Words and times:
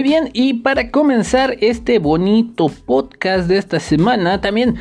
Muy 0.00 0.08
bien, 0.08 0.30
y 0.32 0.54
para 0.54 0.90
comenzar 0.90 1.58
este 1.60 1.98
bonito 1.98 2.70
podcast 2.86 3.46
de 3.46 3.58
esta 3.58 3.78
semana, 3.80 4.40
también, 4.40 4.76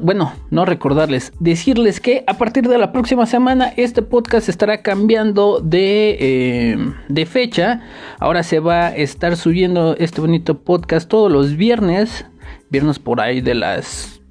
bueno, 0.00 0.32
no 0.48 0.64
recordarles, 0.64 1.34
decirles 1.40 2.00
que 2.00 2.24
a 2.26 2.38
partir 2.38 2.66
de 2.66 2.78
la 2.78 2.90
próxima 2.90 3.26
semana 3.26 3.70
este 3.76 4.00
podcast 4.00 4.48
estará 4.48 4.80
cambiando 4.80 5.60
de, 5.60 6.16
eh, 6.18 6.78
de 7.10 7.26
fecha. 7.26 7.82
Ahora 8.18 8.42
se 8.42 8.60
va 8.60 8.86
a 8.86 8.96
estar 8.96 9.36
subiendo 9.36 9.94
este 9.98 10.22
bonito 10.22 10.58
podcast 10.60 11.06
todos 11.06 11.30
los 11.30 11.56
viernes, 11.56 12.24
viernes 12.70 12.98
por 12.98 13.20
ahí 13.20 13.42
de 13.42 13.56
las 13.56 14.22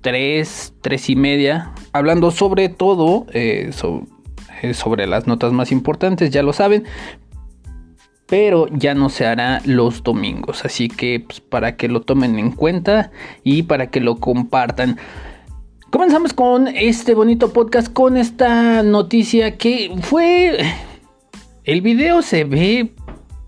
3, 0.00 0.76
3 0.80 1.10
y 1.10 1.16
media, 1.16 1.72
hablando 1.92 2.30
sobre 2.30 2.70
todo, 2.70 3.26
eh, 3.34 3.70
eh, 4.62 4.72
sobre 4.72 5.06
las 5.06 5.26
notas 5.26 5.52
más 5.52 5.72
importantes, 5.72 6.30
ya 6.30 6.42
lo 6.42 6.54
saben, 6.54 6.84
pero 8.26 8.66
ya 8.68 8.94
no 8.94 9.08
se 9.08 9.26
hará 9.26 9.60
los 9.64 10.02
domingos. 10.02 10.64
Así 10.64 10.88
que 10.88 11.20
pues, 11.20 11.40
para 11.40 11.76
que 11.76 11.88
lo 11.88 12.00
tomen 12.00 12.38
en 12.38 12.52
cuenta 12.52 13.10
y 13.44 13.64
para 13.64 13.90
que 13.90 14.00
lo 14.00 14.16
compartan. 14.16 14.98
Comenzamos 15.90 16.32
con 16.32 16.68
este 16.68 17.14
bonito 17.14 17.52
podcast, 17.52 17.92
con 17.92 18.16
esta 18.16 18.82
noticia 18.82 19.58
que 19.58 19.94
fue... 20.00 20.58
El 21.64 21.80
video 21.80 22.22
se 22.22 22.42
ve 22.42 22.92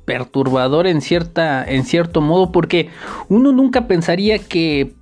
perturbador 0.05 0.87
en, 0.87 1.01
cierta, 1.01 1.65
en 1.65 1.85
cierto 1.85 2.21
modo 2.21 2.53
porque 2.53 2.91
uno 3.29 3.51
nunca 3.51 3.89
pensaría 3.89 4.39
que 4.39 4.93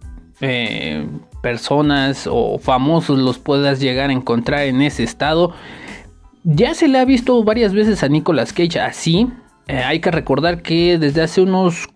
eh, 0.41 1.06
personas 1.43 2.28
o 2.31 2.59
famosos 2.59 3.19
los 3.19 3.39
puedas 3.39 3.81
llegar 3.81 4.11
a 4.11 4.15
encontrar 4.15 4.62
en 4.62 4.81
ese 4.81 5.03
estado. 5.03 5.53
Ya 6.45 6.75
se 6.75 6.89
le 6.89 6.98
ha 6.98 7.05
visto 7.05 7.43
varias 7.45 7.75
veces 7.75 8.03
a 8.03 8.09
Nicolas 8.09 8.53
Cage 8.53 8.81
así, 8.81 9.28
eh, 9.69 9.79
hay 9.79 10.01
que 10.01 10.11
recordar 10.11 10.63
que 10.63 10.99
desde 10.99 11.23
hace 11.23 11.41
unos... 11.43 11.89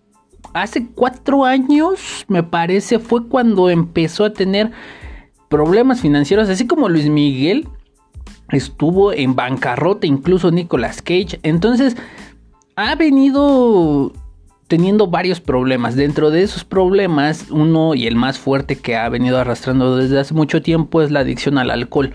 Hace 0.52 0.86
cuatro 0.94 1.44
años, 1.44 2.24
me 2.28 2.42
parece, 2.42 2.98
fue 2.98 3.28
cuando 3.28 3.68
empezó 3.68 4.24
a 4.24 4.32
tener 4.32 4.70
problemas 5.50 6.00
financieros, 6.00 6.48
así 6.48 6.66
como 6.66 6.88
Luis 6.88 7.10
Miguel 7.10 7.68
estuvo 8.50 9.12
en 9.12 9.34
bancarrota, 9.34 10.06
incluso 10.06 10.50
Nicolas 10.50 11.02
Cage. 11.02 11.40
Entonces, 11.42 11.96
ha 12.76 12.94
venido 12.94 14.12
teniendo 14.68 15.08
varios 15.08 15.40
problemas. 15.40 15.96
Dentro 15.96 16.30
de 16.30 16.42
esos 16.42 16.64
problemas, 16.64 17.50
uno 17.50 17.94
y 17.94 18.06
el 18.06 18.16
más 18.16 18.38
fuerte 18.38 18.76
que 18.76 18.96
ha 18.96 19.08
venido 19.08 19.38
arrastrando 19.38 19.96
desde 19.96 20.18
hace 20.18 20.34
mucho 20.34 20.62
tiempo 20.62 21.02
es 21.02 21.10
la 21.10 21.20
adicción 21.20 21.58
al 21.58 21.70
alcohol. 21.70 22.14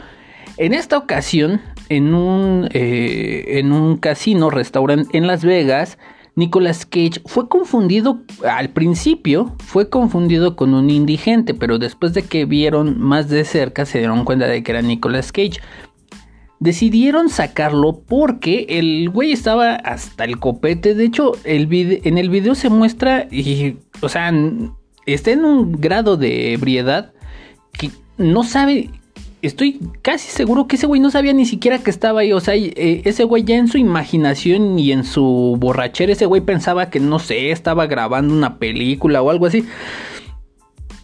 En 0.61 0.75
esta 0.75 0.95
ocasión, 0.95 1.59
en 1.89 2.13
un, 2.13 2.69
eh, 2.71 3.57
en 3.57 3.71
un 3.71 3.97
casino, 3.97 4.51
restaurante 4.51 5.17
en 5.17 5.25
Las 5.25 5.43
Vegas, 5.43 5.97
Nicolas 6.35 6.85
Cage 6.85 7.19
fue 7.25 7.49
confundido 7.49 8.21
al 8.47 8.69
principio, 8.69 9.55
fue 9.57 9.89
confundido 9.89 10.55
con 10.55 10.75
un 10.75 10.91
indigente, 10.91 11.55
pero 11.55 11.79
después 11.79 12.13
de 12.13 12.21
que 12.21 12.45
vieron 12.45 13.01
más 13.01 13.27
de 13.27 13.43
cerca 13.43 13.87
se 13.87 13.97
dieron 13.97 14.23
cuenta 14.23 14.45
de 14.45 14.61
que 14.61 14.71
era 14.71 14.83
Nicolas 14.83 15.31
Cage. 15.31 15.59
Decidieron 16.59 17.29
sacarlo 17.29 18.03
porque 18.07 18.67
el 18.69 19.09
güey 19.09 19.31
estaba 19.31 19.73
hasta 19.73 20.25
el 20.25 20.37
copete. 20.37 20.93
De 20.93 21.05
hecho, 21.05 21.31
el 21.43 21.69
en 22.03 22.19
el 22.19 22.29
video 22.29 22.53
se 22.53 22.69
muestra, 22.69 23.27
y, 23.31 23.77
o 24.01 24.09
sea, 24.09 24.31
está 25.07 25.31
en 25.31 25.43
un 25.43 25.71
grado 25.81 26.17
de 26.17 26.53
ebriedad 26.53 27.13
que 27.73 27.89
no 28.19 28.43
sabe 28.43 28.91
estoy 29.41 29.79
casi 30.01 30.29
seguro 30.29 30.67
que 30.67 30.75
ese 30.75 30.87
güey 30.87 31.01
no 31.01 31.11
sabía 31.11 31.33
ni 31.33 31.45
siquiera 31.45 31.79
que 31.79 31.89
estaba 31.89 32.21
ahí. 32.21 32.33
O 32.33 32.39
sea, 32.39 32.55
eh, 32.55 33.01
ese 33.05 33.23
güey 33.23 33.43
ya 33.43 33.55
en 33.55 33.67
su 33.67 33.77
imaginación 33.77 34.77
y 34.77 34.91
en 34.91 35.03
su 35.03 35.55
borrachera, 35.59 36.13
ese 36.13 36.25
güey 36.25 36.41
pensaba 36.41 36.89
que, 36.89 36.99
no 36.99 37.19
sé, 37.19 37.51
estaba 37.51 37.87
grabando 37.87 38.33
una 38.33 38.57
película 38.57 39.21
o 39.21 39.29
algo 39.29 39.45
así. 39.45 39.65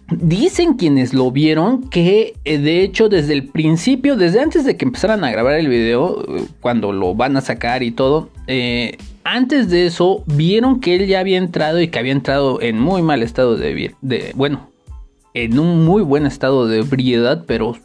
Dicen 0.10 0.76
quienes 0.76 1.14
lo 1.14 1.32
vieron 1.32 1.90
que 1.90 2.36
eh, 2.46 2.58
de 2.60 2.82
hecho 2.82 3.10
desde 3.10 3.34
el 3.34 3.50
principio, 3.50 4.16
desde 4.16 4.40
antes 4.40 4.64
de 4.64 4.78
que 4.78 4.86
empezaran 4.86 5.24
a 5.26 5.32
grabar 5.32 5.56
el 5.56 5.68
video, 5.68 6.24
eh, 6.30 6.46
cuando 6.62 6.94
lo 6.94 7.14
van 7.14 7.36
a 7.36 7.42
sacar 7.42 7.84
y 7.84 7.92
todo, 7.92 8.30
antes 9.26 9.70
de 9.70 9.88
eso 9.88 10.24
vieron 10.26 10.80
que 10.80 10.96
él 10.96 11.08
ya 11.08 11.20
había 11.20 11.38
entrado 11.38 11.82
y 11.82 11.90
que 11.90 12.00
había 12.00 12.14
entrado 12.14 12.62
en 12.62 12.80
muy 12.80 13.02
mal 13.02 13.22
estado 13.22 13.58
de, 13.58 13.94
de 14.02 14.32
bueno, 14.36 14.70
en 15.34 15.60
un 15.60 15.84
muy 15.86 16.02
buen 16.04 16.26
estado 16.26 16.68
de 16.68 16.80
ebriedad, 16.80 17.44
pero 17.46 17.76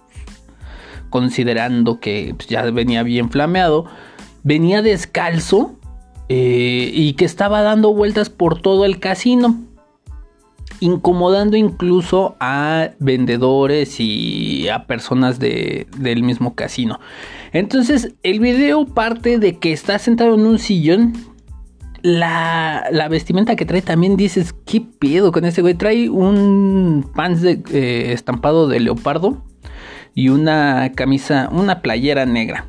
considerando 1.12 2.00
que 2.00 2.34
pues, 2.36 2.48
ya 2.48 2.62
venía 2.62 3.04
bien 3.04 3.30
flameado, 3.30 3.84
venía 4.42 4.82
descalzo 4.82 5.76
eh, 6.28 6.90
y 6.92 7.12
que 7.12 7.24
estaba 7.24 7.62
dando 7.62 7.94
vueltas 7.94 8.30
por 8.30 8.60
todo 8.60 8.84
el 8.84 8.98
casino, 8.98 9.60
incomodando 10.80 11.56
incluso 11.56 12.34
a 12.40 12.90
vendedores 12.98 14.00
y 14.00 14.68
a 14.68 14.86
personas 14.86 15.38
del 15.38 16.22
mismo 16.22 16.54
casino. 16.54 16.98
Entonces 17.52 18.14
el 18.22 18.40
video 18.40 18.86
parte 18.86 19.38
de 19.38 19.58
que 19.58 19.72
está 19.72 19.98
sentado 20.00 20.34
en 20.34 20.46
un 20.46 20.58
sillón. 20.58 21.12
La, 22.00 22.88
vestimenta 23.08 23.54
que 23.54 23.64
trae 23.64 23.80
también 23.80 24.16
dices, 24.16 24.56
¿qué 24.64 24.80
pedo 24.80 25.30
con 25.30 25.44
ese 25.44 25.62
güey? 25.62 25.74
Trae 25.74 26.10
un 26.10 27.08
pants 27.14 27.42
de, 27.42 27.62
eh, 27.70 28.12
estampado 28.12 28.66
de 28.66 28.80
leopardo 28.80 29.44
y 30.14 30.28
una 30.28 30.92
camisa, 30.94 31.48
una 31.50 31.80
playera 31.80 32.26
negra. 32.26 32.66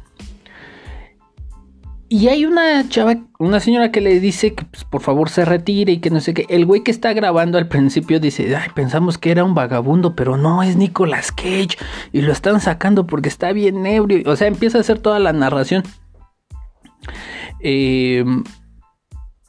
Y 2.14 2.28
hay 2.28 2.46
una 2.46 2.88
chava, 2.90 3.16
una 3.40 3.59
señora 3.59 3.92
que 3.92 4.00
le 4.00 4.20
dice 4.20 4.54
que 4.54 4.66
pues, 4.66 4.84
por 4.84 5.02
favor 5.02 5.30
se 5.30 5.46
retire 5.46 5.94
y 5.94 5.98
que 5.98 6.12
no 6.12 6.20
sé 6.22 6.36
qué. 6.36 6.46
El 6.48 6.68
güey 6.68 6.84
que 6.84 6.92
está 6.92 7.12
grabando 7.14 7.58
al 7.58 7.68
principio 7.68 8.20
dice, 8.20 8.56
ay, 8.56 8.70
pensamos 8.76 9.18
que 9.18 9.32
era 9.32 9.44
un 9.44 9.56
vagabundo, 9.56 10.16
pero 10.16 10.38
no, 10.38 10.62
es 10.62 10.76
Nicolas 10.76 11.32
Cage. 11.32 11.76
Y 12.12 12.22
lo 12.22 12.32
están 12.32 12.62
sacando 12.62 13.08
porque 13.08 13.30
está 13.30 13.52
bien 13.52 13.84
ebrio. 13.88 14.30
O 14.32 14.36
sea, 14.36 14.48
empieza 14.48 14.78
a 14.78 14.82
hacer 14.82 15.00
toda 15.00 15.18
la 15.18 15.34
narración. 15.34 15.82
Eh, 17.62 18.24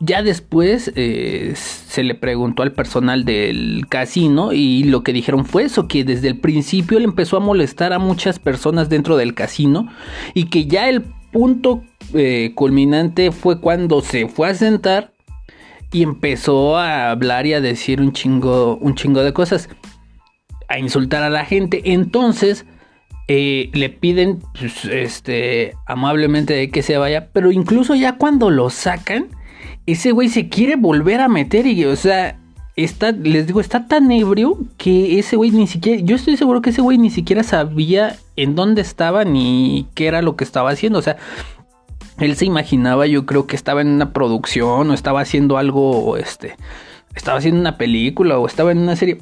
ya 0.04 0.22
después 0.22 0.92
eh, 0.97 1.54
se 1.56 2.03
le 2.03 2.15
preguntó 2.15 2.62
al 2.62 2.72
personal 2.72 3.25
del 3.25 3.87
casino 3.88 4.53
y 4.53 4.84
lo 4.84 5.03
que 5.03 5.12
dijeron 5.12 5.44
fue 5.44 5.65
eso, 5.65 5.88
que 5.88 6.04
desde 6.04 6.28
el 6.28 6.38
principio 6.38 6.98
él 6.98 7.04
empezó 7.04 7.37
a 7.37 7.41
molestar 7.41 7.92
a 7.92 7.98
muchas 7.98 8.38
personas 8.38 8.88
dentro 8.88 9.16
del 9.16 9.34
casino 9.34 9.88
y 10.34 10.44
que 10.44 10.66
ya 10.66 10.88
el 10.88 11.03
punto 11.32 11.82
eh, 12.12 12.53
culminante 12.54 13.32
fue 13.32 13.60
cuando 13.60 14.00
se 14.00 14.28
fue 14.28 14.48
a 14.48 14.54
sentar 14.54 15.12
y 15.92 16.03
empezó 16.03 16.76
a 16.76 17.10
hablar 17.10 17.47
y 17.47 17.54
a 17.54 17.60
decir 17.60 18.00
un 18.00 18.12
chingo, 18.12 18.76
un 18.76 18.94
chingo 18.94 19.22
de 19.22 19.32
cosas, 19.32 19.69
a 20.69 20.78
insultar 20.78 21.22
a 21.22 21.31
la 21.31 21.44
gente. 21.44 21.82
Entonces 21.84 22.66
eh, 23.28 23.71
le 23.72 23.91
piden 23.91 24.41
pues, 24.59 24.84
este, 24.84 25.75
amablemente 25.86 26.71
que 26.71 26.82
se 26.82 26.98
vaya, 26.98 27.31
pero 27.32 27.53
incluso 27.53 27.94
ya 27.94 28.16
cuando 28.16 28.50
lo 28.50 28.71
sacan, 28.71 29.28
ese 29.86 30.12
güey 30.12 30.28
se 30.28 30.48
quiere 30.48 30.76
volver 30.76 31.20
a 31.20 31.28
meter 31.28 31.66
y, 31.66 31.84
o 31.84 31.97
sea, 31.97 32.38
está, 32.77 33.12
les 33.12 33.47
digo, 33.47 33.60
está 33.60 33.86
tan 33.86 34.10
ebrio 34.10 34.59
que 34.77 35.18
ese 35.18 35.36
güey 35.36 35.50
ni 35.50 35.66
siquiera, 35.66 36.00
yo 36.03 36.16
estoy 36.16 36.36
seguro 36.36 36.62
que 36.62 36.71
ese 36.71 36.83
güey 36.83 36.98
ni 36.98 37.10
siquiera 37.10 37.42
sabía 37.42 38.16
en 38.36 38.54
dónde 38.54 38.80
estaba 38.80 39.24
ni 39.24 39.86
qué 39.94 40.06
era 40.06 40.22
lo 40.22 40.36
que 40.36 40.44
estaba 40.44 40.71
haciendo, 40.71 40.98
o 40.98 41.03
sea, 41.03 41.16
él 42.18 42.36
se 42.36 42.44
imaginaba, 42.44 43.06
yo 43.06 43.27
creo 43.27 43.47
que 43.47 43.56
estaba 43.56 43.80
en 43.80 43.89
una 43.89 44.12
producción 44.12 44.91
o 44.91 44.94
estaba 44.94 45.21
haciendo 45.21 45.59
algo, 45.59 46.16
este, 46.16 46.56
estaba 47.15 47.39
haciendo 47.39 47.60
una 47.60 47.77
película 47.77 48.39
o 48.39 48.47
estaba 48.47 48.72
en 48.72 48.78
una 48.78 48.97
serie. 48.97 49.18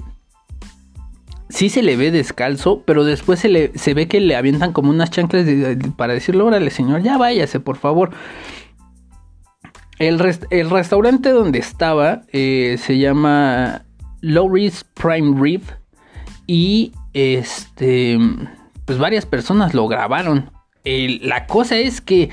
Sí 1.48 1.68
se 1.68 1.82
le 1.82 1.96
ve 1.96 2.10
descalzo, 2.10 2.82
pero 2.86 3.04
después 3.04 3.40
se, 3.40 3.48
le, 3.48 3.76
se 3.76 3.92
ve 3.92 4.08
que 4.08 4.20
le 4.20 4.36
avientan 4.36 4.72
como 4.72 4.88
unas 4.88 5.10
chanclas 5.10 5.46
para 5.96 6.14
decirle, 6.14 6.42
órale 6.42 6.70
señor, 6.70 7.02
ya 7.02 7.18
váyase, 7.18 7.60
por 7.60 7.76
favor. 7.76 8.10
El, 10.02 10.68
restaurante 10.68 11.30
donde 11.30 11.60
estaba 11.60 12.22
eh, 12.32 12.76
se 12.76 12.98
llama 12.98 13.84
Lowry's 14.20 14.84
Prime 14.94 15.40
Rib 15.40 15.62
y 16.48 16.90
este 17.12 18.18
pues 18.84 18.98
varias 18.98 19.26
personas 19.26 19.74
lo 19.74 19.86
grabaron. 19.86 20.50
la 20.84 21.46
cosa 21.46 21.76
es 21.76 22.00
que 22.00 22.30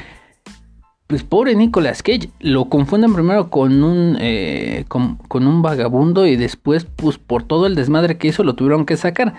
pues 1.06 1.22
pobre 1.22 1.54
Nicolas 1.54 2.02
Cage 2.02 2.32
lo 2.40 2.70
confunden 2.70 3.14
primero 3.14 3.52
con 3.52 3.84
un 3.84 4.18
eh, 4.20 4.86
con, 4.88 5.20
un 5.32 5.62
vagabundo 5.62 6.26
y 6.26 6.38
después 6.38 6.86
pues 6.86 7.20
por 7.20 7.44
todo 7.44 7.68
el 7.68 7.76
desmadre 7.76 8.18
que 8.18 8.30
hizo 8.30 8.44
lo 8.44 8.56
tuvieron 8.56 8.88
que 8.88 8.98
sacar 8.98 9.36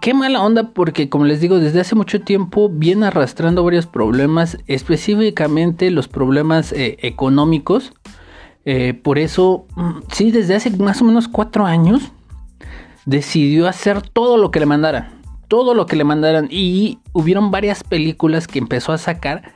qué 0.00 0.14
mala 0.14 0.42
onda 0.42 0.70
porque 0.70 1.08
como 1.08 1.24
les 1.24 1.40
digo 1.40 1.58
desde 1.58 1.80
hace 1.80 1.94
mucho 1.94 2.20
tiempo 2.20 2.68
viene 2.68 3.06
arrastrando 3.06 3.62
varios 3.64 3.86
problemas 3.86 4.58
específicamente 4.66 5.90
los 5.90 6.08
problemas 6.08 6.72
eh, 6.72 6.96
económicos 7.02 7.92
eh, 8.64 8.94
por 8.94 9.18
eso 9.18 9.66
mm, 9.76 10.00
sí 10.10 10.30
desde 10.30 10.54
hace 10.54 10.70
más 10.70 11.02
o 11.02 11.04
menos 11.04 11.28
cuatro 11.28 11.66
años 11.66 12.12
decidió 13.04 13.68
hacer 13.68 14.02
todo 14.02 14.36
lo 14.36 14.50
que 14.50 14.60
le 14.60 14.66
mandaran 14.66 15.22
todo 15.52 15.74
lo 15.74 15.84
que 15.84 15.96
le 15.96 16.04
mandaran 16.04 16.48
y 16.50 17.00
hubieron 17.12 17.50
varias 17.50 17.84
películas 17.84 18.46
que 18.46 18.58
empezó 18.58 18.92
a 18.92 18.96
sacar 18.96 19.52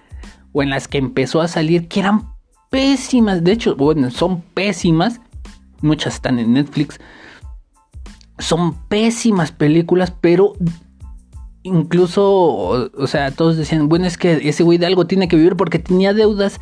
o 0.52 0.62
en 0.62 0.68
las 0.68 0.88
que 0.88 0.98
empezó 0.98 1.40
a 1.40 1.48
salir 1.48 1.88
que 1.88 2.00
eran 2.00 2.34
pésimas. 2.68 3.42
De 3.42 3.52
hecho, 3.52 3.76
bueno, 3.76 4.10
son 4.10 4.42
pésimas. 4.42 5.22
Muchas 5.80 6.16
están 6.16 6.38
en 6.38 6.52
Netflix. 6.52 7.00
Son 8.38 8.74
pésimas 8.88 9.52
películas, 9.52 10.12
pero 10.20 10.54
incluso, 11.62 12.90
o, 12.94 13.06
sea, 13.06 13.30
todos 13.30 13.56
decían, 13.56 13.88
bueno, 13.88 14.06
es 14.06 14.18
que 14.18 14.48
ese 14.48 14.62
güey 14.62 14.78
de 14.78 14.86
algo 14.86 15.06
tiene 15.06 15.28
que 15.28 15.36
vivir 15.36 15.56
porque 15.56 15.78
tenía 15.78 16.12
deudas 16.14 16.60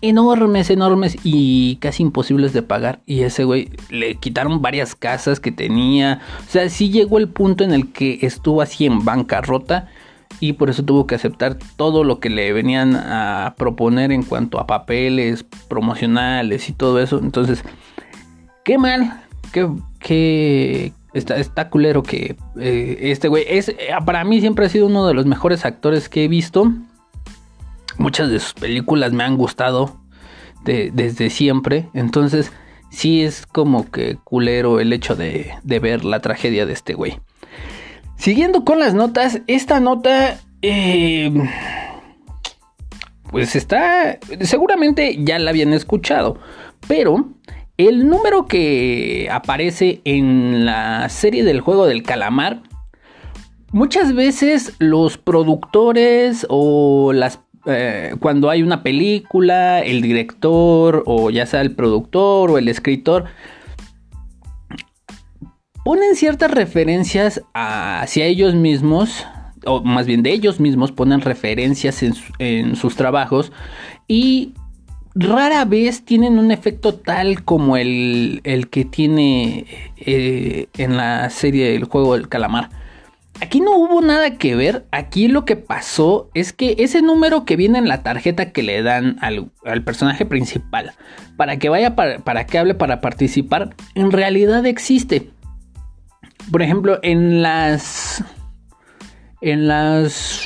enormes, 0.00 0.70
enormes 0.70 1.16
y 1.22 1.76
casi 1.76 2.02
imposibles 2.02 2.52
de 2.52 2.62
pagar. 2.62 3.00
Y 3.06 3.22
ese 3.22 3.44
güey 3.44 3.70
le 3.90 4.16
quitaron 4.16 4.60
varias 4.60 4.94
casas 4.94 5.40
que 5.40 5.52
tenía. 5.52 6.20
O 6.46 6.50
sea, 6.50 6.68
sí 6.68 6.90
llegó 6.90 7.18
el 7.18 7.28
punto 7.28 7.64
en 7.64 7.72
el 7.72 7.92
que 7.92 8.18
estuvo 8.22 8.60
así 8.60 8.86
en 8.86 9.04
bancarrota 9.04 9.88
y 10.40 10.54
por 10.54 10.68
eso 10.70 10.84
tuvo 10.84 11.06
que 11.06 11.14
aceptar 11.14 11.58
todo 11.76 12.04
lo 12.04 12.20
que 12.20 12.28
le 12.30 12.52
venían 12.52 12.96
a 12.96 13.54
proponer 13.56 14.12
en 14.12 14.24
cuanto 14.24 14.58
a 14.58 14.66
papeles 14.66 15.44
promocionales 15.68 16.68
y 16.68 16.72
todo 16.72 17.00
eso. 17.00 17.18
Entonces, 17.18 17.64
qué 18.64 18.78
mal, 18.78 19.22
qué, 20.00 20.92
Está, 21.12 21.36
está 21.36 21.70
culero 21.70 22.02
que 22.02 22.34
eh, 22.58 22.96
este 23.02 23.28
güey 23.28 23.44
es 23.48 23.68
eh, 23.68 23.76
para 24.04 24.24
mí 24.24 24.40
siempre 24.40 24.66
ha 24.66 24.68
sido 24.68 24.86
uno 24.86 25.06
de 25.06 25.14
los 25.14 25.26
mejores 25.26 25.64
actores 25.64 26.08
que 26.08 26.24
he 26.24 26.28
visto. 26.28 26.72
Muchas 27.98 28.30
de 28.30 28.40
sus 28.40 28.54
películas 28.54 29.12
me 29.12 29.22
han 29.22 29.36
gustado 29.36 30.00
desde 30.64 31.30
siempre. 31.30 31.88
Entonces 31.94 32.50
sí 32.90 33.22
es 33.22 33.46
como 33.46 33.90
que 33.90 34.16
culero 34.24 34.80
el 34.80 34.92
hecho 34.92 35.14
de, 35.14 35.52
ver 35.62 36.04
la 36.04 36.20
tragedia 36.20 36.66
de 36.66 36.72
este 36.72 36.94
güey. 36.94 37.20
Siguiendo 38.16 38.64
con 38.64 38.78
las 38.78 38.94
notas, 38.94 39.40
esta 39.46 39.80
nota 39.80 40.40
eh, 40.62 41.32
pues 43.30 43.56
está 43.56 44.18
seguramente 44.40 45.16
ya 45.24 45.38
la 45.38 45.50
habían 45.50 45.72
escuchado, 45.72 46.38
pero 46.86 47.28
el 47.76 48.08
número 48.08 48.46
que 48.46 49.28
aparece 49.30 50.00
en 50.04 50.64
la 50.64 51.08
serie 51.08 51.44
del 51.44 51.60
juego 51.60 51.86
del 51.86 52.02
calamar, 52.02 52.62
muchas 53.72 54.14
veces 54.14 54.74
los 54.78 55.18
productores 55.18 56.46
o 56.48 57.12
las 57.12 57.40
eh, 57.66 58.14
cuando 58.20 58.50
hay 58.50 58.62
una 58.62 58.82
película, 58.82 59.80
el 59.80 60.02
director 60.02 61.02
o 61.06 61.30
ya 61.30 61.46
sea 61.46 61.62
el 61.62 61.74
productor 61.74 62.50
o 62.50 62.58
el 62.58 62.68
escritor 62.68 63.24
ponen 65.82 66.14
ciertas 66.14 66.50
referencias 66.50 67.42
hacia 67.54 68.26
ellos 68.26 68.54
mismos 68.54 69.26
o 69.66 69.82
más 69.82 70.06
bien 70.06 70.22
de 70.22 70.32
ellos 70.32 70.60
mismos 70.60 70.92
ponen 70.92 71.22
referencias 71.22 72.02
en, 72.02 72.14
en 72.38 72.76
sus 72.76 72.96
trabajos 72.96 73.50
y 74.06 74.52
rara 75.14 75.64
vez 75.64 76.04
tienen 76.04 76.38
un 76.38 76.50
efecto 76.50 76.94
tal 76.94 77.44
como 77.44 77.76
el, 77.76 78.40
que 78.70 78.84
tiene 78.84 79.66
eh, 79.96 80.68
en 80.76 80.96
la 80.96 81.30
serie 81.30 81.72
del 81.72 81.84
juego 81.84 82.14
del 82.16 82.28
calamar. 82.28 82.70
Aquí 83.40 83.60
no 83.60 83.72
hubo 83.76 84.00
nada 84.00 84.38
que 84.38 84.54
ver, 84.54 84.86
aquí 84.92 85.26
lo 85.26 85.44
que 85.44 85.56
pasó 85.56 86.30
es 86.34 86.52
que 86.52 86.76
ese 86.78 87.02
número 87.02 87.44
que 87.44 87.56
viene 87.56 87.78
en 87.78 87.88
la 87.88 88.04
tarjeta 88.04 88.52
que 88.52 88.62
le 88.62 88.80
dan 88.82 89.16
al, 89.20 89.50
personaje 89.82 90.24
principal 90.24 90.92
para 91.36 91.56
que 91.58 91.68
vaya 91.68 91.96
para, 91.96 92.20
para, 92.20 92.46
que 92.46 92.58
hable 92.58 92.74
para 92.74 93.00
participar, 93.00 93.74
en 93.96 94.12
realidad 94.12 94.64
existe. 94.66 95.30
Por 96.50 96.62
ejemplo, 96.62 96.98
en 97.02 97.42
las... 97.42 98.22
En 99.40 99.66
las... 99.66 100.42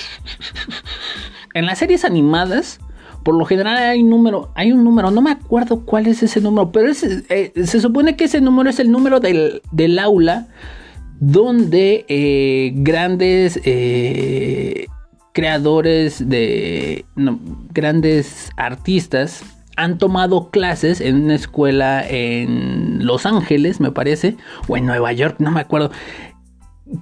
En 1.55 1.67
las 1.67 1.79
series 1.79 2.05
animadas, 2.05 2.79
por 3.29 3.37
lo 3.37 3.45
general 3.45 3.77
hay 3.77 4.03
un 4.03 4.09
número, 4.09 4.53
hay 4.55 4.73
un 4.73 4.83
número, 4.83 5.11
no 5.11 5.21
me 5.21 5.33
acuerdo 5.33 5.85
cuál 5.85 6.07
es 6.07 6.23
ese 6.23 6.41
número, 6.41 6.73
pero 6.73 6.91
eh, 6.91 7.53
se 7.63 7.79
supone 7.79 8.17
que 8.17 8.25
ese 8.25 8.41
número 8.41 8.71
es 8.71 8.81
el 8.81 8.91
número 8.91 9.21
del, 9.21 9.99
aula 9.99 10.47
donde 11.21 12.07
eh, 12.09 12.73
grandes 12.77 13.61
eh, 13.65 14.87
creadores 15.35 16.27
de 16.27 17.05
grandes 17.75 18.49
artistas 18.57 19.45
han 19.77 19.99
tomado 19.99 20.49
clases 20.49 21.03
en 21.03 21.25
una 21.25 21.35
escuela 21.35 22.03
en 22.09 23.05
Los 23.05 23.27
Ángeles, 23.27 23.79
me 23.79 23.93
parece, 23.93 24.37
o 24.69 24.79
en 24.79 24.87
Nueva 24.87 25.13
York, 25.13 25.37
no 25.39 25.51
me 25.51 25.61
acuerdo 25.61 25.91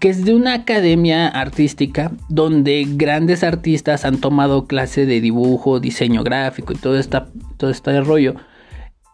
que 0.01 0.09
es 0.09 0.25
de 0.25 0.35
una 0.35 0.55
academia 0.55 1.29
artística 1.29 2.13
donde 2.29 2.85
grandes 2.89 3.45
artistas 3.45 4.05
han 4.05 4.19
tomado 4.19 4.67
clase 4.67 5.07
de 5.07 5.21
dibujo, 5.21 5.81
diseño 5.81 6.25
gráfico 6.25 6.73
y 6.73 6.77
todo, 6.77 6.99
esta, 6.99 7.29
todo 7.57 7.71
este 7.71 8.01
rollo. 8.01 8.35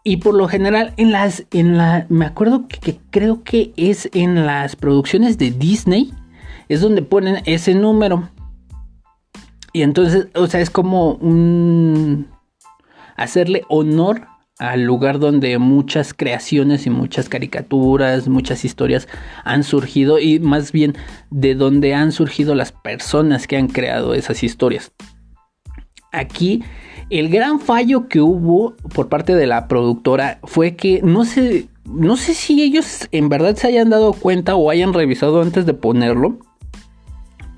Y 0.04 0.16
por 0.16 0.34
lo 0.34 0.48
general 0.48 0.94
en 0.96 1.12
las, 1.12 1.44
en 1.52 1.76
la, 1.76 2.06
me 2.08 2.24
acuerdo 2.24 2.66
que, 2.66 2.98
creo 3.10 3.44
que 3.44 3.72
es 3.76 4.08
en 4.12 4.46
las 4.46 4.74
producciones 4.74 5.38
de 5.38 5.50
Disney, 5.50 6.12
es 6.68 6.80
donde 6.80 7.02
ponen 7.02 7.42
ese 7.44 7.74
número. 7.74 8.28
Y 9.72 9.82
entonces, 9.82 10.28
o 10.34 10.46
sea, 10.46 10.60
es 10.60 10.70
como 10.70 11.12
un 11.14 12.28
hacerle 13.16 13.62
honor 13.68 14.26
al 14.62 14.84
lugar 14.84 15.18
donde 15.18 15.58
muchas 15.58 16.14
creaciones 16.14 16.86
y 16.86 16.90
muchas 16.90 17.28
caricaturas, 17.28 18.28
muchas 18.28 18.64
historias 18.64 19.08
han 19.44 19.64
surgido 19.64 20.20
y 20.20 20.38
más 20.38 20.70
bien 20.70 20.94
de 21.30 21.56
donde 21.56 21.94
han 21.94 22.12
surgido 22.12 22.54
las 22.54 22.70
personas 22.70 23.48
que 23.48 23.56
han 23.56 23.66
creado 23.66 24.14
esas 24.14 24.44
historias. 24.44 24.92
Aquí 26.12 26.62
el 27.10 27.28
gran 27.28 27.58
fallo 27.58 28.06
que 28.06 28.20
hubo 28.20 28.76
por 28.94 29.08
parte 29.08 29.34
de 29.34 29.48
la 29.48 29.66
productora 29.66 30.38
fue 30.44 30.76
que 30.76 31.00
no 31.02 31.24
sé, 31.24 31.66
no 31.84 32.16
sé 32.16 32.32
si 32.32 32.62
ellos 32.62 33.08
en 33.10 33.28
verdad 33.28 33.56
se 33.56 33.66
hayan 33.66 33.90
dado 33.90 34.12
cuenta 34.12 34.54
o 34.54 34.70
hayan 34.70 34.92
revisado 34.92 35.42
antes 35.42 35.66
de 35.66 35.74
ponerlo, 35.74 36.38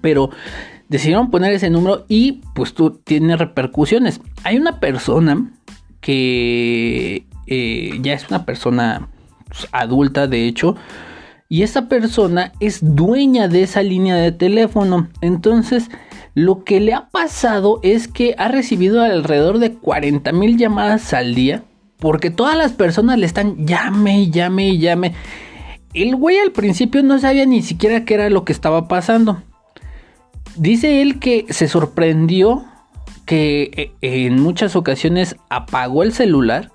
pero 0.00 0.31
decidieron 0.88 1.31
poner 1.31 1.52
ese 1.52 1.69
número 1.69 2.07
y 2.09 2.40
pues 2.55 2.73
tú 2.73 2.93
tiene 3.05 3.37
repercusiones. 3.37 4.23
Hay 4.43 4.57
una 4.57 4.81
persona 4.81 5.52
que 6.04 7.25
eh, 7.46 7.99
ya 8.02 8.12
es 8.12 8.28
una 8.28 8.44
persona 8.44 9.08
pues, 9.49 9.66
adulta, 9.73 10.26
de 10.26 10.46
hecho, 10.46 10.76
y 11.49 11.62
esa 11.62 11.88
persona 11.88 12.52
es 12.61 12.80
dueña 12.82 13.49
de 13.49 13.62
esa 13.62 13.82
línea 13.82 14.14
de 14.16 14.30
teléfono. 14.30 15.08
Entonces, 15.23 15.88
lo 16.34 16.62
que 16.62 16.80
le 16.80 16.92
ha 16.92 17.08
pasado 17.08 17.80
es 17.82 18.06
que 18.06 18.34
ha 18.37 18.49
recibido 18.49 19.00
alrededor 19.00 19.58
de 19.58 19.73
40 19.73 20.30
mil 20.32 20.58
llamadas 20.58 21.14
al 21.14 21.34
día, 21.34 21.64
porque 21.99 22.30
todas 22.30 22.58
las 22.58 22.73
personas 22.73 23.18
le 23.18 23.25
están 23.25 23.66
llame, 23.66 24.30
llame, 24.30 24.76
llame. 24.76 25.14
El 25.94 26.16
güey 26.16 26.37
al 26.38 26.52
principio 26.52 27.02
no 27.02 27.18
sabía 27.18 27.46
ni 27.46 27.62
siquiera 27.62 28.04
qué 28.04 28.12
era 28.12 28.28
lo 28.28 28.44
que 28.44 28.52
estaba 28.52 28.88
pasando. 28.88 29.42
Dice 30.56 31.00
él 31.00 31.18
que 31.18 31.46
se 31.49 31.66
sorprendió 31.66 32.66
que 33.26 33.71
eh, 33.76 33.93
en 34.00 34.40
muchas 34.40 34.76
ocasiones 34.76 35.37
apagó 35.49 36.02
el 36.02 36.12
celular, 36.12 36.71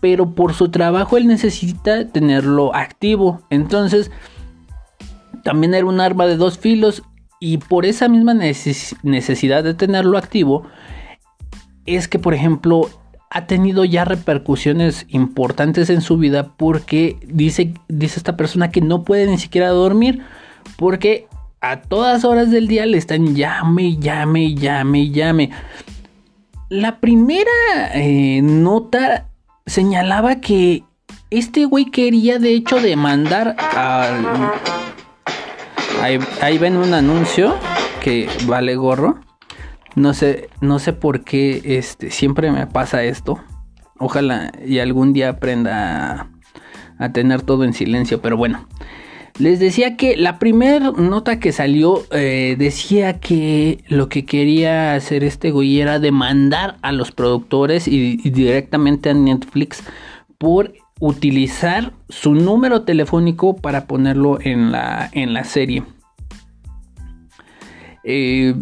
pero 0.00 0.34
por 0.34 0.54
su 0.54 0.70
trabajo 0.70 1.16
él 1.16 1.26
necesita 1.26 2.08
tenerlo 2.08 2.74
activo. 2.74 3.40
Entonces, 3.50 4.10
también 5.42 5.74
era 5.74 5.86
un 5.86 6.00
arma 6.00 6.26
de 6.26 6.36
dos 6.36 6.58
filos 6.58 7.02
y 7.40 7.58
por 7.58 7.86
esa 7.86 8.08
misma 8.08 8.34
necesidad 8.34 9.64
de 9.64 9.74
tenerlo 9.74 10.16
activo, 10.16 10.64
es 11.86 12.08
que, 12.08 12.18
por 12.18 12.32
ejemplo, 12.32 12.88
ha 13.30 13.46
tenido 13.46 13.84
ya 13.84 14.04
repercusiones 14.04 15.06
importantes 15.08 15.90
en 15.90 16.00
su 16.00 16.16
vida 16.16 16.54
porque 16.56 17.18
dice, 17.26 17.74
dice 17.88 18.18
esta 18.18 18.36
persona 18.36 18.70
que 18.70 18.80
no 18.80 19.02
puede 19.02 19.26
ni 19.26 19.38
siquiera 19.38 19.68
dormir 19.70 20.22
porque 20.76 21.26
a 21.60 21.80
todas 21.80 22.24
horas 22.24 22.50
del 22.50 22.68
día 22.68 22.86
le 22.86 22.96
están 22.96 23.34
llame, 23.34 23.96
llame, 23.96 24.54
llame, 24.54 25.10
llame. 25.10 25.50
La 26.70 26.98
primera 26.98 27.50
eh, 27.92 28.40
nota 28.42 29.28
señalaba 29.66 30.36
que 30.40 30.82
este 31.30 31.66
güey 31.66 31.86
quería 31.86 32.38
de 32.38 32.54
hecho 32.54 32.80
demandar 32.80 33.56
al... 33.58 34.52
Ahí, 36.40 36.58
ven 36.58 36.76
un 36.76 36.92
anuncio 36.92 37.54
que 38.02 38.28
vale 38.46 38.76
gorro. 38.76 39.20
No 39.94 40.12
sé, 40.12 40.48
no 40.60 40.78
sé 40.78 40.92
por 40.92 41.22
qué 41.22 41.62
este, 41.64 42.10
siempre 42.10 42.50
me 42.50 42.66
pasa 42.66 43.04
esto. 43.04 43.42
Ojalá 43.98 44.52
y 44.66 44.80
algún 44.80 45.12
día 45.12 45.30
aprenda 45.30 46.28
a 46.98 47.12
tener 47.12 47.42
todo 47.42 47.64
en 47.64 47.72
silencio, 47.72 48.20
pero 48.20 48.36
bueno. 48.36 48.66
Les 49.38 49.58
decía 49.58 49.96
que 49.96 50.16
la 50.16 50.38
primera 50.38 50.92
nota 50.92 51.40
que 51.40 51.50
salió 51.50 52.04
eh, 52.12 52.54
decía 52.56 53.18
que 53.18 53.82
lo 53.88 54.08
que 54.08 54.24
quería 54.24 54.94
hacer 54.94 55.24
este 55.24 55.50
güey 55.50 55.80
era 55.80 55.98
demandar 55.98 56.76
a 56.82 56.92
los 56.92 57.10
productores 57.10 57.88
y, 57.88 58.16
directamente 58.30 59.10
a 59.10 59.14
Netflix 59.14 59.82
por 60.38 60.72
utilizar 61.00 61.92
su 62.08 62.34
número 62.34 62.82
telefónico 62.82 63.56
para 63.56 63.88
ponerlo 63.88 64.38
en 64.40 64.70
la, 64.70 65.10
en 65.12 65.34
la 65.34 65.42
serie. 65.42 65.82
Eh, 68.04 68.54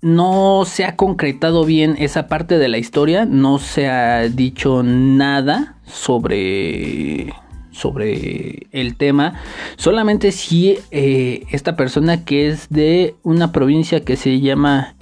no 0.00 0.62
se 0.64 0.86
ha 0.86 0.96
concretado 0.96 1.66
bien 1.66 1.96
esa 1.98 2.28
parte 2.28 2.56
de 2.56 2.68
la 2.68 2.78
historia, 2.78 3.26
no 3.26 3.58
se 3.58 3.88
ha 3.88 4.22
dicho 4.28 4.82
nada 4.82 5.76
sobre 5.84 7.34
sobre 7.74 8.68
el 8.70 8.96
tema, 8.96 9.34
solamente 9.76 10.32
si 10.32 10.78
eh, 10.90 11.44
esta 11.50 11.76
persona 11.76 12.24
que 12.24 12.48
es 12.48 12.68
de 12.70 13.16
una 13.22 13.52
provincia 13.52 14.04
que 14.04 14.16
se 14.16 14.40
llama 14.40 14.94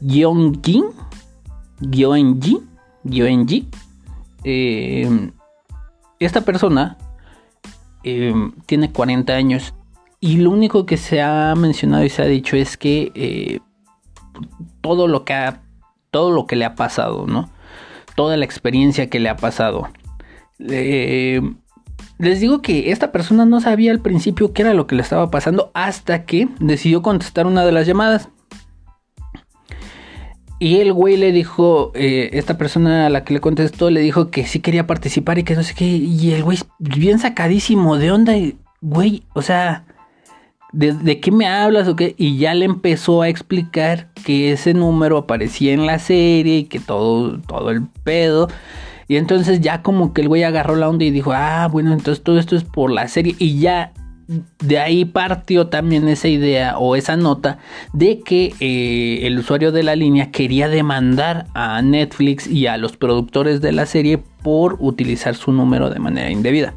Gyeonggi, 0.00 0.84
Gyeonggi, 1.80 2.60
Gyeonggi, 3.04 3.68
eh, 4.44 5.30
esta 6.20 6.42
persona 6.42 6.96
eh, 8.04 8.32
tiene 8.66 8.92
40 8.92 9.32
años 9.32 9.74
y 10.20 10.36
lo 10.38 10.50
único 10.50 10.86
que 10.86 10.96
se 10.96 11.20
ha 11.20 11.54
mencionado 11.56 12.04
y 12.04 12.08
se 12.08 12.22
ha 12.22 12.26
dicho 12.26 12.56
es 12.56 12.76
que 12.76 13.60
todo 14.80 15.08
lo 15.08 15.24
que 15.24 15.34
ha, 15.34 15.62
todo 16.10 16.30
lo 16.30 16.46
que 16.46 16.56
le 16.56 16.64
ha 16.64 16.74
pasado, 16.74 17.26
¿no? 17.26 17.50
Toda 18.14 18.36
la 18.36 18.44
experiencia 18.44 19.10
que 19.10 19.20
le 19.20 19.28
ha 19.28 19.36
pasado 19.36 19.88
eh, 20.60 21.40
les 22.18 22.40
digo 22.40 22.62
que 22.62 22.90
esta 22.90 23.12
persona 23.12 23.44
no 23.44 23.60
sabía 23.60 23.92
al 23.92 24.00
principio 24.00 24.52
qué 24.52 24.62
era 24.62 24.74
lo 24.74 24.86
que 24.86 24.96
le 24.96 25.02
estaba 25.02 25.30
pasando 25.30 25.70
hasta 25.74 26.24
que 26.24 26.48
decidió 26.58 27.00
contestar 27.02 27.46
una 27.46 27.64
de 27.64 27.72
las 27.72 27.86
llamadas. 27.86 28.28
Y 30.60 30.80
el 30.80 30.92
güey 30.92 31.16
le 31.16 31.30
dijo, 31.30 31.92
eh, 31.94 32.30
esta 32.32 32.58
persona 32.58 33.06
a 33.06 33.10
la 33.10 33.22
que 33.22 33.32
le 33.32 33.40
contestó 33.40 33.90
le 33.90 34.00
dijo 34.00 34.30
que 34.30 34.44
sí 34.44 34.58
quería 34.58 34.88
participar 34.88 35.38
y 35.38 35.44
que 35.44 35.54
no 35.54 35.62
sé 35.62 35.74
qué. 35.74 35.84
Y 35.84 36.32
el 36.32 36.42
güey 36.42 36.58
bien 36.80 37.20
sacadísimo 37.20 37.96
de 37.96 38.10
onda, 38.10 38.34
güey, 38.80 39.22
o 39.34 39.42
sea, 39.42 39.86
¿de, 40.72 40.94
¿de, 40.94 41.20
qué 41.20 41.30
me 41.30 41.46
hablas 41.46 41.86
o 41.86 41.94
qué? 41.94 42.16
Y 42.18 42.38
ya 42.38 42.54
le 42.54 42.64
empezó 42.64 43.22
a 43.22 43.28
explicar 43.28 44.12
que 44.24 44.50
ese 44.50 44.74
número 44.74 45.18
aparecía 45.18 45.72
en 45.72 45.86
la 45.86 46.00
serie 46.00 46.58
y 46.58 46.64
que 46.64 46.80
todo, 46.80 47.38
todo 47.42 47.70
el 47.70 47.82
pedo. 48.02 48.48
Y 49.08 49.16
entonces 49.16 49.60
ya 49.60 49.82
como 49.82 50.12
que 50.12 50.20
el 50.20 50.28
güey 50.28 50.44
agarró 50.44 50.76
la 50.76 50.88
onda 50.88 51.04
y 51.04 51.10
dijo, 51.10 51.32
ah, 51.32 51.66
bueno, 51.72 51.92
entonces 51.92 52.22
todo 52.22 52.38
esto 52.38 52.54
es 52.56 52.64
por 52.64 52.90
la 52.90 53.08
serie. 53.08 53.34
Y 53.38 53.58
ya 53.58 53.92
de 54.58 54.78
ahí 54.78 55.06
partió 55.06 55.68
también 55.68 56.06
esa 56.06 56.28
idea 56.28 56.78
o 56.78 56.96
esa 56.96 57.16
nota 57.16 57.58
de 57.94 58.20
que 58.20 58.54
eh, 58.60 59.26
el 59.26 59.38
usuario 59.38 59.72
de 59.72 59.82
la 59.82 59.96
línea 59.96 60.30
quería 60.30 60.68
demandar 60.68 61.46
a 61.54 61.80
Netflix 61.80 62.46
y 62.46 62.66
a 62.66 62.76
los 62.76 62.98
productores 62.98 63.62
de 63.62 63.72
la 63.72 63.86
serie 63.86 64.18
por 64.42 64.76
utilizar 64.80 65.34
su 65.34 65.52
número 65.52 65.88
de 65.88 65.98
manera 65.98 66.30
indebida. 66.30 66.74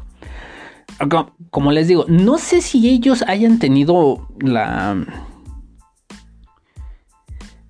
Como 1.50 1.72
les 1.72 1.88
digo, 1.88 2.06
no 2.08 2.38
sé 2.38 2.62
si 2.62 2.88
ellos 2.88 3.22
hayan 3.26 3.58
tenido 3.58 4.28
la... 4.40 5.04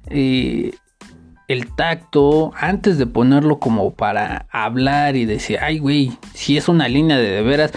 Eh, 0.07 0.73
el 1.53 1.75
tacto 1.75 2.53
antes 2.57 2.99
de 2.99 3.07
ponerlo 3.07 3.59
como 3.59 3.93
para 3.93 4.47
hablar 4.51 5.17
y 5.17 5.25
decir, 5.25 5.59
ay 5.61 5.79
güey, 5.79 6.13
si 6.35 6.57
es 6.57 6.69
una 6.69 6.89
línea 6.89 7.17
de 7.17 7.31
de 7.31 7.43
veras 7.43 7.73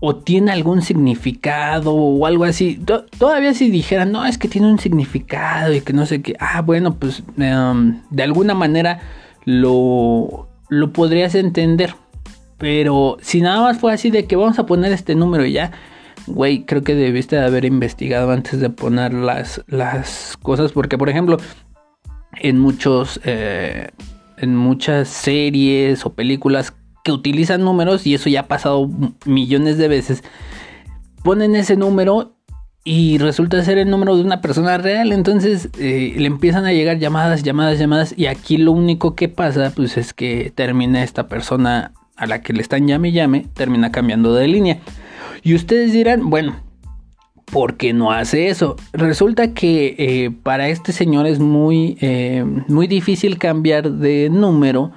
o 0.00 0.16
tiene 0.16 0.50
algún 0.50 0.82
significado 0.82 1.94
o 1.94 2.26
algo 2.26 2.44
así. 2.44 2.80
Todavía 3.18 3.54
si 3.54 3.70
dijeran, 3.70 4.12
no, 4.12 4.24
es 4.24 4.38
que 4.38 4.48
tiene 4.48 4.66
un 4.66 4.78
significado 4.78 5.74
y 5.74 5.82
que 5.82 5.92
no 5.92 6.06
sé 6.06 6.22
qué, 6.22 6.34
ah, 6.40 6.62
bueno, 6.62 6.94
pues 6.94 7.22
em, 7.36 8.00
de 8.10 8.22
alguna 8.22 8.54
manera 8.54 9.00
lo, 9.44 10.48
lo 10.68 10.92
podrías 10.92 11.34
entender. 11.34 11.94
Pero 12.56 13.18
si 13.20 13.40
nada 13.40 13.60
más 13.62 13.78
fue 13.78 13.92
así 13.92 14.10
de 14.10 14.26
que 14.26 14.36
vamos 14.36 14.58
a 14.58 14.66
poner 14.66 14.92
este 14.92 15.14
número 15.14 15.44
y 15.44 15.52
ya, 15.52 15.72
güey, 16.26 16.64
creo 16.64 16.82
que 16.82 16.94
debiste 16.94 17.36
de 17.36 17.44
haber 17.44 17.64
investigado 17.64 18.30
antes 18.32 18.60
de 18.60 18.70
poner 18.70 19.12
las, 19.12 19.62
las 19.66 20.36
cosas. 20.42 20.72
Porque, 20.72 20.98
por 20.98 21.08
ejemplo, 21.08 21.38
en 22.38 22.58
muchos 22.58 23.20
eh, 23.24 23.90
en 24.36 24.56
muchas 24.56 25.08
series 25.08 26.04
o 26.06 26.14
películas 26.14 26.72
que 27.04 27.12
utilizan 27.12 27.62
números 27.62 28.06
y 28.06 28.14
eso 28.14 28.28
ya 28.28 28.40
ha 28.40 28.48
pasado 28.48 28.88
millones 29.24 29.78
de 29.78 29.88
veces 29.88 30.22
ponen 31.22 31.54
ese 31.56 31.76
número 31.76 32.36
y 32.84 33.18
resulta 33.18 33.62
ser 33.62 33.78
el 33.78 33.90
número 33.90 34.16
de 34.16 34.22
una 34.22 34.40
persona 34.40 34.78
real. 34.78 35.12
Entonces 35.12 35.68
eh, 35.78 36.14
le 36.16 36.26
empiezan 36.26 36.64
a 36.64 36.72
llegar 36.72 36.98
llamadas 36.98 37.42
llamadas 37.42 37.78
llamadas 37.78 38.14
y 38.16 38.26
aquí 38.26 38.56
lo 38.56 38.72
único 38.72 39.14
que 39.14 39.28
pasa 39.28 39.72
pues 39.74 39.96
es 39.96 40.14
que 40.14 40.52
termina 40.54 41.02
esta 41.02 41.28
persona 41.28 41.92
a 42.16 42.26
la 42.26 42.42
que 42.42 42.52
le 42.52 42.62
están 42.62 42.86
llame 42.86 43.12
llame 43.12 43.46
termina 43.54 43.92
cambiando 43.92 44.34
de 44.34 44.48
línea. 44.48 44.78
Y 45.42 45.54
ustedes 45.54 45.92
dirán 45.92 46.30
bueno 46.30 46.69
¿por 47.50 47.76
qué 47.76 47.92
no 47.92 48.12
hace 48.12 48.48
eso? 48.48 48.76
Resulta 48.92 49.52
que 49.54 49.94
eh, 49.98 50.30
para 50.30 50.68
este 50.68 50.92
señor 50.92 51.26
es 51.26 51.38
muy, 51.38 51.96
eh, 52.00 52.44
muy 52.68 52.86
difícil 52.86 53.38
cambiar 53.38 53.90
de 53.92 54.28
número, 54.30 54.92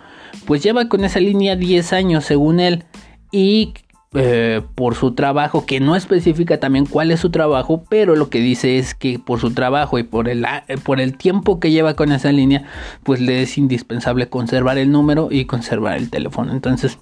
pues 0.45 0.63
lleva 0.63 0.89
con 0.89 1.03
esa 1.03 1.19
línea 1.19 1.55
10 1.55 1.93
años 1.93 2.25
según 2.25 2.59
él 2.59 2.85
y 3.31 3.73
eh, 4.15 4.61
por 4.75 4.93
su 4.93 5.15
trabajo, 5.15 5.65
que 5.65 5.79
no 5.79 5.95
especifica 5.95 6.59
también 6.59 6.85
cuál 6.85 7.09
es 7.09 7.19
su 7.19 7.31
trabajo, 7.31 7.83
pero 7.89 8.15
lo 8.15 8.29
que 8.29 8.39
dice 8.39 8.77
es 8.77 8.93
que 8.93 9.17
por 9.17 9.39
su 9.39 9.55
trabajo 9.55 9.97
y 9.97 10.03
por 10.03 10.29
el, 10.29 10.45
por 10.83 11.01
el 11.01 11.17
tiempo 11.17 11.59
que 11.59 11.71
lleva 11.71 11.95
con 11.95 12.11
esa 12.11 12.31
línea, 12.31 12.63
pues 13.03 13.19
le 13.19 13.41
es 13.41 13.57
indispensable 13.57 14.29
conservar 14.29 14.77
el 14.77 14.91
número 14.91 15.29
y 15.31 15.45
conservar 15.45 15.97
el 15.97 16.11
teléfono. 16.11 16.51
Entonces, 16.53 16.99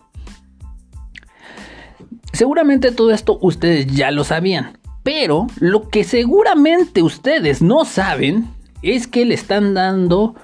seguramente 2.31 2.93
todo 2.93 3.11
esto 3.11 3.37
ustedes 3.41 3.87
ya 3.87 4.11
lo 4.11 4.23
sabían. 4.23 4.80
Pero 5.03 5.47
lo 5.59 5.89
que 5.89 6.03
seguramente 6.03 7.01
ustedes 7.01 7.61
no 7.61 7.85
saben 7.85 8.47
es 8.81 9.07
que 9.07 9.25
le 9.25 9.33
están 9.33 9.73
dando 9.73 10.35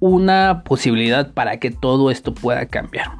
una 0.00 0.62
posibilidad 0.64 1.32
para 1.32 1.58
que 1.58 1.70
todo 1.70 2.10
esto 2.10 2.34
pueda 2.34 2.66
cambiar. 2.66 3.12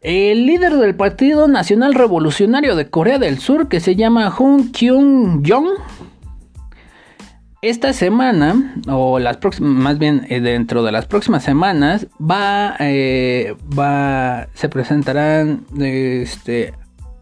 El 0.00 0.46
líder 0.46 0.76
del 0.76 0.94
Partido 0.94 1.48
Nacional 1.48 1.94
Revolucionario 1.94 2.76
de 2.76 2.88
Corea 2.88 3.18
del 3.18 3.38
Sur, 3.38 3.68
que 3.68 3.80
se 3.80 3.96
llama 3.96 4.32
Hun 4.38 4.70
Kyung-jong, 4.70 5.68
esta 7.62 7.92
semana, 7.92 8.76
o 8.86 9.18
las 9.18 9.38
próximas, 9.38 9.72
más 9.72 9.98
bien 9.98 10.26
eh, 10.28 10.40
dentro 10.40 10.84
de 10.84 10.92
las 10.92 11.06
próximas 11.06 11.42
semanas, 11.42 12.06
va, 12.20 12.76
eh, 12.78 13.56
va 13.76 14.46
se 14.54 14.68
presentarán 14.68 15.64
este, 15.80 16.74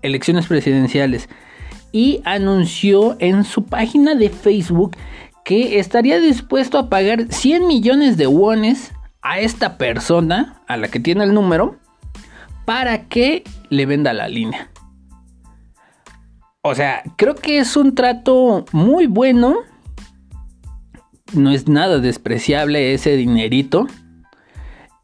elecciones 0.02 0.46
presidenciales 0.46 1.30
y 1.95 2.21
anunció 2.25 3.17
en 3.21 3.45
su 3.45 3.67
página 3.67 4.17
de 4.17 4.29
Facebook 4.29 4.97
que 5.45 5.79
estaría 5.79 6.19
dispuesto 6.19 6.77
a 6.77 6.89
pagar 6.89 7.33
100 7.33 7.69
millones 7.69 8.17
de 8.17 8.27
wones 8.27 8.91
a 9.23 9.39
esta 9.39 9.79
persona, 9.79 10.61
a 10.67 10.77
la 10.77 10.89
que 10.89 10.99
tiene 10.99 11.23
el 11.23 11.33
número, 11.33 11.77
para 12.65 13.05
que 13.05 13.45
le 13.71 13.87
venda 13.87 14.13
la 14.13 14.27
línea. 14.27 14.73
O 16.63 16.75
sea, 16.75 17.05
creo 17.15 17.37
que 17.37 17.59
es 17.59 17.77
un 17.77 17.95
trato 17.95 18.65
muy 18.73 19.07
bueno. 19.07 19.59
No 21.33 21.53
es 21.53 21.69
nada 21.69 22.01
despreciable 22.01 22.93
ese 22.93 23.17
dinerito. 23.17 23.87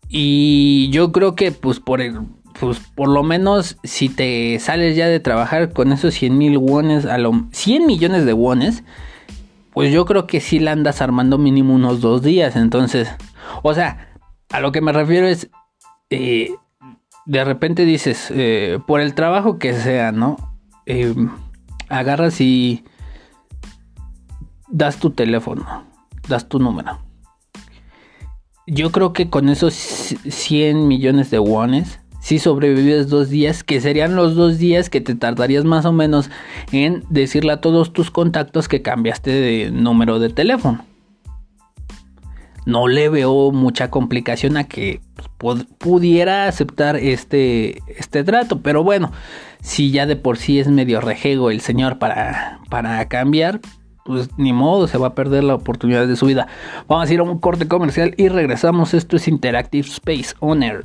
Y 0.09 0.91
yo 0.91 1.13
creo 1.13 1.37
que 1.37 1.53
pues 1.53 1.79
por 1.79 2.01
el, 2.01 2.19
pues 2.61 2.79
por 2.95 3.09
lo 3.09 3.23
menos 3.23 3.79
si 3.83 4.11
te 4.11 4.59
sales 4.61 4.95
ya 4.95 5.09
de 5.09 5.19
trabajar 5.19 5.73
con 5.73 5.93
esos 5.93 6.15
100 6.15 6.37
mil 6.37 6.59
wones, 6.59 7.07
a 7.07 7.17
lo 7.17 7.33
100 7.53 7.87
millones 7.87 8.27
de 8.27 8.35
wones, 8.35 8.85
pues 9.73 9.93
yo 9.93 10.05
creo 10.05 10.27
que 10.27 10.41
sí 10.41 10.59
la 10.59 10.73
andas 10.73 11.01
armando 11.01 11.39
mínimo 11.39 11.75
unos 11.75 12.03
dos 12.03 12.23
días. 12.23 12.57
Entonces, 12.57 13.09
o 13.63 13.73
sea, 13.73 14.11
a 14.51 14.61
lo 14.61 14.73
que 14.73 14.83
me 14.83 14.93
refiero 14.93 15.27
es, 15.27 15.51
eh, 16.11 16.55
de 17.25 17.45
repente 17.45 17.87
dices, 17.87 18.31
eh, 18.31 18.79
por 18.87 19.01
el 19.01 19.15
trabajo 19.15 19.59
que 19.59 19.73
sea, 19.73 20.13
¿no? 20.13 20.37
Eh, 20.85 21.15
agarras 21.89 22.41
y 22.43 22.85
das 24.69 24.99
tu 24.99 25.11
teléfono, 25.11 25.85
das 26.29 26.49
tu 26.49 26.59
número. 26.59 26.99
Yo 28.67 28.93
creo 28.93 29.15
que 29.15 29.31
con 29.31 29.49
esos 29.49 29.73
100 29.75 30.87
millones 30.87 31.31
de 31.31 31.39
wones 31.39 32.01
si 32.21 32.39
sobrevives 32.39 33.09
dos 33.09 33.31
días, 33.31 33.65
que 33.65 33.81
serían 33.81 34.15
los 34.15 34.35
dos 34.35 34.59
días 34.59 34.91
que 34.91 35.01
te 35.01 35.15
tardarías 35.15 35.65
más 35.65 35.85
o 35.87 35.93
menos 35.93 36.31
en 36.71 37.03
decirle 37.09 37.53
a 37.53 37.61
todos 37.61 37.93
tus 37.93 38.11
contactos 38.11 38.69
que 38.69 38.83
cambiaste 38.83 39.31
de 39.31 39.71
número 39.71 40.19
de 40.19 40.31
teléfono. 40.31 40.85
No 42.67 42.89
le 42.89 43.09
veo 43.09 43.53
mucha 43.53 43.91
complicación 43.91 44.59
a 44.59 44.65
que 44.65 45.01
pudiera 45.79 46.47
aceptar 46.47 46.97
este, 46.97 47.79
este 47.89 48.23
trato, 48.23 48.61
pero 48.61 48.85
bueno, 48.85 49.13
si 49.63 49.91
ya 49.91 50.05
de 50.07 50.17
por 50.17 50.37
sí 50.37 50.61
es 50.61 50.69
medio 50.69 51.01
rejego 51.01 51.51
el 51.51 51.63
señor 51.63 51.99
para, 51.99 52.61
para 52.69 53.09
cambiar, 53.09 53.61
pues 54.05 54.29
ni 54.37 54.53
modo, 54.53 54.87
se 54.89 54.99
va 54.99 55.09
a 55.09 55.15
perder 55.15 55.45
la 55.45 55.55
oportunidad 55.55 56.07
de 56.07 56.17
su 56.17 56.27
vida. 56.27 56.49
Vamos 56.87 57.09
a 57.09 57.15
ir 57.15 57.21
a 57.21 57.23
un 57.23 57.39
corte 57.39 57.67
comercial 57.67 58.15
y 58.19 58.29
regresamos. 58.29 58.93
Esto 58.93 59.17
es 59.17 59.27
Interactive 59.27 59.89
Space 59.89 60.35
Owner. 60.41 60.85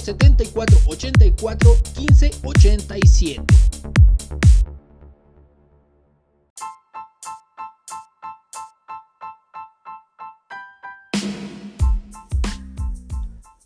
74 0.00 0.78
84 0.86 1.76
15 1.94 2.30
87. 2.44 3.42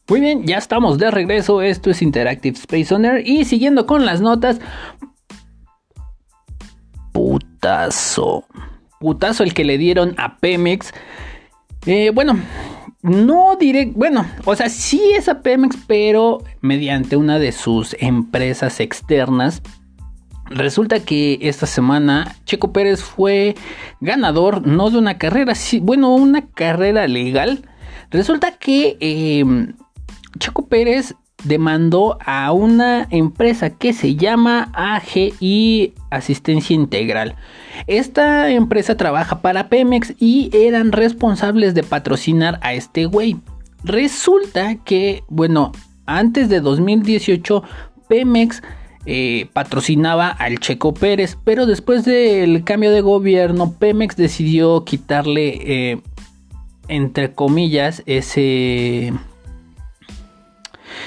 Muy 0.08 0.20
bien, 0.20 0.44
ya 0.44 0.58
estamos 0.58 0.98
de 0.98 1.08
regreso. 1.12 1.62
Esto 1.62 1.88
es 1.90 2.02
Interactive 2.02 2.58
Space 2.58 2.92
Owner. 2.92 3.22
Y 3.24 3.44
siguiendo 3.44 3.86
con 3.86 4.04
las 4.04 4.20
notas. 4.20 4.58
Putazo. 7.12 8.44
Putazo 8.98 9.44
el 9.44 9.54
que 9.54 9.62
le 9.64 9.78
dieron 9.78 10.16
a 10.18 10.36
Pemex. 10.38 10.92
Eh, 11.86 12.10
bueno, 12.12 12.40
no 13.02 13.56
diré. 13.56 13.92
Bueno, 13.94 14.26
o 14.44 14.54
sea, 14.54 14.68
sí 14.68 15.00
es 15.16 15.28
a 15.28 15.42
Pemex, 15.42 15.76
pero 15.86 16.42
mediante 16.60 17.16
una 17.16 17.38
de 17.38 17.52
sus 17.52 17.96
empresas 17.98 18.80
externas. 18.80 19.62
Resulta 20.50 21.00
que 21.00 21.38
esta 21.42 21.66
semana 21.66 22.36
Checo 22.44 22.72
Pérez 22.72 23.02
fue 23.02 23.54
ganador, 24.00 24.66
no 24.66 24.90
de 24.90 24.98
una 24.98 25.16
carrera, 25.16 25.54
sí, 25.54 25.78
bueno, 25.78 26.12
una 26.14 26.46
carrera 26.46 27.06
legal. 27.06 27.68
Resulta 28.10 28.58
que 28.58 28.96
eh, 29.00 29.44
Checo 30.40 30.66
Pérez 30.66 31.14
demandó 31.44 32.18
a 32.24 32.52
una 32.52 33.06
empresa 33.10 33.70
que 33.70 33.92
se 33.92 34.16
llama 34.16 34.70
AGI 34.74 35.94
Asistencia 36.10 36.74
Integral. 36.74 37.36
Esta 37.86 38.50
empresa 38.50 38.96
trabaja 38.96 39.40
para 39.40 39.68
Pemex 39.68 40.14
y 40.18 40.50
eran 40.52 40.92
responsables 40.92 41.74
de 41.74 41.82
patrocinar 41.82 42.58
a 42.62 42.74
este 42.74 43.06
güey. 43.06 43.36
Resulta 43.84 44.76
que, 44.76 45.22
bueno, 45.28 45.72
antes 46.06 46.48
de 46.48 46.60
2018 46.60 47.62
Pemex 48.08 48.62
eh, 49.06 49.48
patrocinaba 49.52 50.28
al 50.28 50.58
Checo 50.58 50.92
Pérez, 50.92 51.38
pero 51.44 51.64
después 51.64 52.04
del 52.04 52.64
cambio 52.64 52.90
de 52.90 53.00
gobierno 53.00 53.72
Pemex 53.78 54.16
decidió 54.16 54.84
quitarle, 54.84 55.92
eh, 55.92 56.00
entre 56.88 57.32
comillas, 57.32 58.02
ese 58.04 59.14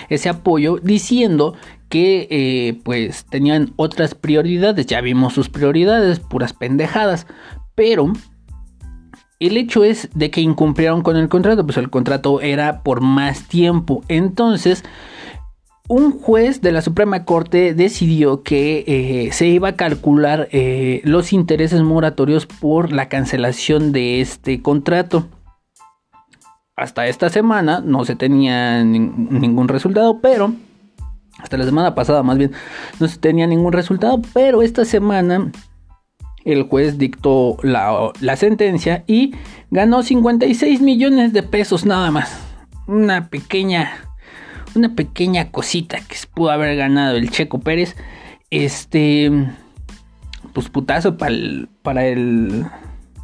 ese 0.09 0.29
apoyo 0.29 0.77
diciendo 0.81 1.55
que 1.89 2.27
eh, 2.31 2.79
pues 2.83 3.25
tenían 3.25 3.73
otras 3.75 4.15
prioridades, 4.15 4.85
ya 4.87 5.01
vimos 5.01 5.33
sus 5.33 5.49
prioridades, 5.49 6.19
puras 6.19 6.53
pendejadas, 6.53 7.27
pero 7.75 8.11
el 9.39 9.57
hecho 9.57 9.83
es 9.83 10.09
de 10.15 10.31
que 10.31 10.41
incumplieron 10.41 11.01
con 11.01 11.17
el 11.17 11.29
contrato, 11.29 11.65
pues 11.65 11.77
el 11.77 11.89
contrato 11.89 12.41
era 12.41 12.81
por 12.81 13.01
más 13.01 13.47
tiempo, 13.47 14.03
entonces 14.07 14.83
un 15.87 16.17
juez 16.17 16.61
de 16.61 16.71
la 16.71 16.81
Suprema 16.81 17.25
Corte 17.25 17.73
decidió 17.73 18.41
que 18.41 18.85
eh, 18.87 19.31
se 19.33 19.47
iba 19.47 19.69
a 19.69 19.75
calcular 19.75 20.47
eh, 20.51 21.01
los 21.03 21.33
intereses 21.33 21.81
moratorios 21.81 22.45
por 22.45 22.93
la 22.93 23.09
cancelación 23.09 23.91
de 23.91 24.21
este 24.21 24.61
contrato 24.61 25.27
hasta 26.75 27.07
esta 27.07 27.29
semana 27.29 27.81
no 27.85 28.05
se 28.05 28.15
tenía 28.15 28.83
ningún 28.83 29.67
resultado, 29.67 30.19
pero 30.21 30.53
hasta 31.39 31.57
la 31.57 31.65
semana 31.65 31.95
pasada 31.95 32.23
más 32.23 32.37
bien 32.37 32.51
no 32.99 33.07
se 33.07 33.17
tenía 33.17 33.47
ningún 33.47 33.73
resultado, 33.73 34.21
pero 34.33 34.61
esta 34.61 34.85
semana 34.85 35.51
el 36.45 36.63
juez 36.63 36.97
dictó 36.97 37.57
la, 37.63 38.11
la 38.19 38.35
sentencia 38.35 39.03
y 39.07 39.33
ganó 39.71 40.03
56 40.03 40.81
millones 40.81 41.33
de 41.33 41.43
pesos 41.43 41.85
nada 41.85 42.11
más. 42.11 42.39
Una 42.87 43.29
pequeña, 43.29 43.91
una 44.75 44.93
pequeña 44.93 45.51
cosita 45.51 45.99
que 45.99 46.15
pudo 46.33 46.51
haber 46.51 46.75
ganado 46.75 47.15
el 47.15 47.29
Checo 47.29 47.59
Pérez. 47.59 47.95
Este, 48.49 49.31
pues 50.53 50.69
putazo 50.69 51.17
para 51.17 51.33
el, 51.33 51.69
para 51.81 52.05
el 52.05 52.65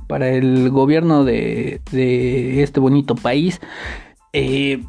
para 0.09 0.29
el 0.29 0.71
gobierno 0.71 1.23
de, 1.23 1.81
este 1.93 2.79
bonito 2.79 3.13
país. 3.13 3.61
Eh, 4.33 4.83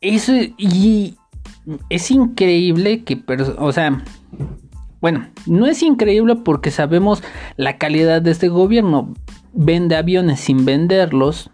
eso, 0.00 0.32
y 0.56 1.16
es 1.90 2.12
increíble 2.12 3.02
que, 3.02 3.20
o 3.58 3.72
sea, 3.72 4.04
bueno, 5.00 5.26
no 5.46 5.66
es 5.66 5.82
increíble 5.82 6.36
porque 6.36 6.70
sabemos 6.70 7.24
la 7.56 7.76
calidad 7.76 8.22
de 8.22 8.30
este 8.30 8.48
gobierno. 8.48 9.12
Vende 9.52 9.96
aviones 9.96 10.38
sin 10.38 10.64
venderlos. 10.64 11.50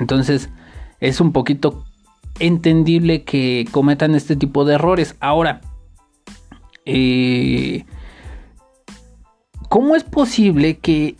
Entonces 0.00 0.48
es 1.00 1.20
un 1.20 1.32
poquito 1.32 1.84
entendible 2.38 3.24
que 3.24 3.68
cometan 3.72 4.14
este 4.14 4.36
tipo 4.36 4.64
de 4.64 4.76
errores. 4.76 5.16
Ahora, 5.20 5.60
eh, 6.86 7.84
¿cómo 9.68 9.96
es 9.96 10.04
posible 10.04 10.78
que 10.78 11.16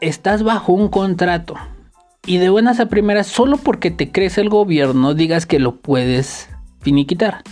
estás 0.00 0.42
bajo 0.42 0.72
un 0.72 0.88
contrato 0.88 1.54
y 2.26 2.38
de 2.38 2.50
buenas 2.50 2.80
a 2.80 2.86
primeras, 2.86 3.28
solo 3.28 3.56
porque 3.56 3.90
te 3.90 4.10
crece 4.10 4.40
el 4.40 4.48
gobierno, 4.48 5.14
digas 5.14 5.46
que 5.46 5.58
lo 5.58 5.76
puedes 5.76 6.48
finiquitar. 6.80 7.42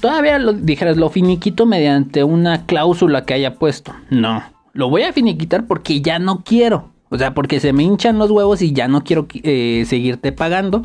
Todavía 0.00 0.38
lo 0.38 0.52
dijeras, 0.52 0.96
lo 0.96 1.10
finiquito 1.10 1.66
mediante 1.66 2.24
una 2.24 2.66
cláusula 2.66 3.24
que 3.24 3.34
haya 3.34 3.54
puesto. 3.54 3.94
No, 4.10 4.42
lo 4.72 4.88
voy 4.88 5.02
a 5.02 5.12
finiquitar 5.12 5.66
porque 5.66 6.00
ya 6.00 6.18
no 6.18 6.42
quiero. 6.42 6.90
O 7.10 7.18
sea, 7.18 7.34
porque 7.34 7.60
se 7.60 7.72
me 7.72 7.84
hinchan 7.84 8.18
los 8.18 8.30
huevos 8.30 8.60
y 8.60 8.72
ya 8.72 8.88
no 8.88 9.04
quiero 9.04 9.26
eh, 9.34 9.84
seguirte 9.86 10.32
pagando. 10.32 10.82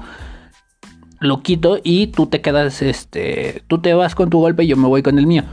Lo 1.20 1.42
quito 1.42 1.80
y 1.84 2.08
tú 2.08 2.28
te 2.28 2.42
quedas, 2.42 2.82
este, 2.82 3.64
tú 3.68 3.80
te 3.80 3.94
vas 3.94 4.16
con 4.16 4.30
tu 4.30 4.40
golpe 4.40 4.64
y 4.64 4.68
yo 4.68 4.78
me 4.78 4.88
voy 4.88 5.02
con 5.02 5.18
el 5.18 5.28
mío 5.28 5.44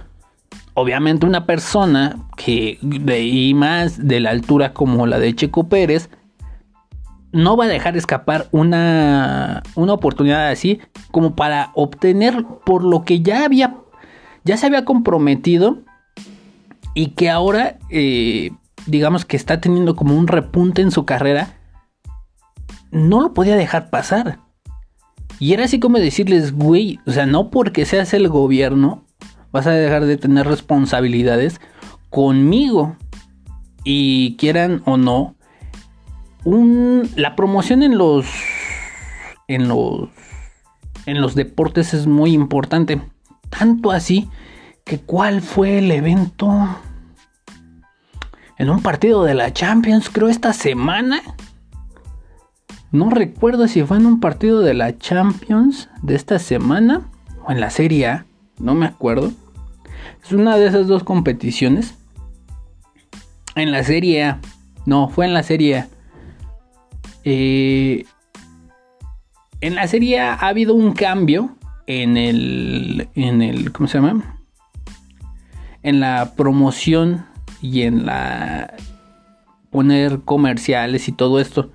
obviamente 0.77 1.25
una 1.25 1.47
persona 1.47 2.29
que 2.37 2.79
de 2.83 3.25
y 3.25 3.55
más 3.55 4.07
de 4.07 4.21
la 4.21 4.31
altura 4.31 4.75
como 4.75 5.07
la 5.07 5.19
de 5.19 5.35
Checo 5.35 5.69
Pérez 5.69 6.11
no 7.33 7.57
va 7.57 7.65
a 7.65 7.69
dejar 7.69 7.97
escapar 7.97 8.49
una, 8.53 9.63
una 9.75 9.95
oportunidad 9.95 10.49
así 10.49 10.81
como 11.11 11.35
para 11.35 11.73
obtener 11.75 12.45
por 12.67 12.85
lo 12.85 13.05
que 13.05 13.23
ya 13.23 13.45
había 13.45 13.75
ya 14.45 14.59
se 14.59 14.67
había 14.67 14.85
comprometido 14.85 15.79
y 16.93 17.09
que 17.09 17.31
ahora 17.31 17.79
eh, 17.89 18.51
digamos 18.85 19.25
que 19.25 19.39
está 19.39 19.63
teniendo 19.63 19.97
como 19.97 20.15
un 20.15 20.29
repunte 20.29 20.83
en 20.83 20.91
su 20.91 21.07
carrera 21.07 21.55
no 22.91 23.21
lo 23.21 23.35
podía 23.35 23.57
dejar 23.57 23.91
pasar. 23.91 24.41
Y 25.39 25.53
era 25.55 25.65
así 25.65 25.81
como 25.81 25.99
decirles 25.99 26.53
güey 26.53 27.01
o 27.07 27.13
sea 27.13 27.25
no 27.25 27.49
porque 27.49 27.87
seas 27.87 28.13
el 28.13 28.29
gobierno 28.29 29.06
vas 29.57 29.67
a 29.67 29.71
dejar 29.71 30.05
de 30.05 30.19
tener 30.19 30.47
responsabilidades 30.47 31.63
conmigo. 32.11 32.95
Y 33.85 34.37
quieran 34.37 34.83
o 34.85 34.99
no, 34.99 35.35
la 37.17 37.37
promoción 37.37 37.83
en 37.83 37.97
los, 37.97 38.27
en 39.49 39.67
los, 39.67 40.11
en 41.07 41.23
los 41.23 41.35
deportes 41.35 41.95
es 41.95 42.07
muy 42.07 42.35
importante. 42.35 43.01
Tanto 43.49 43.93
así 43.93 44.29
que 44.85 44.99
cuál 44.99 45.41
fue 45.41 45.79
el 45.79 45.91
evento 45.91 46.53
en 48.59 48.69
un 48.69 48.83
partido 48.83 49.25
de 49.25 49.35
la 49.35 49.55
Champions, 49.55 50.11
creo 50.11 50.29
esta 50.29 50.53
semana. 50.53 51.23
No 52.93 53.09
recuerdo 53.09 53.69
si 53.69 53.83
fue 53.85 53.97
en 53.97 54.05
un 54.05 54.21
partido 54.21 54.61
de 54.61 54.75
la 54.75 54.99
Champions 54.99 55.89
de 56.03 56.15
esta 56.15 56.39
semana 56.39 57.09
o 57.47 57.53
en 57.53 57.61
la 57.61 57.71
Serie 57.71 58.07
A, 58.07 58.27
no 58.59 58.75
me 58.75 58.87
acuerdo. 58.87 59.33
Es 60.23 60.33
una 60.33 60.57
de 60.57 60.67
esas 60.67 60.87
dos 60.87 61.05
competiciones. 61.05 61.95
En 63.55 63.73
la 63.73 63.83
Serie 63.85 64.25
A. 64.25 64.41
No, 64.85 65.09
fue 65.09 65.27
en 65.27 65.35
la 65.35 65.43
Serie 65.43 65.79
A. 65.79 65.89
Eh, 67.25 68.05
en 69.61 69.75
la 69.75 69.87
Serie 69.89 70.21
A 70.21 70.35
ha 70.35 70.49
habido 70.49 70.75
un 70.75 70.93
cambio 70.93 71.57
en 71.87 72.17
el, 72.17 73.09
en 73.15 73.43
el, 73.43 73.73
¿cómo 73.73 73.89
se 73.89 73.99
llama? 73.99 74.39
En 75.83 76.01
la 76.01 76.35
promoción 76.37 77.27
y 77.63 77.83
en 77.83 78.07
la 78.07 78.75
poner 79.71 80.21
comerciales 80.21 81.09
y 81.09 81.13
todo 81.13 81.41
esto. 81.41 81.71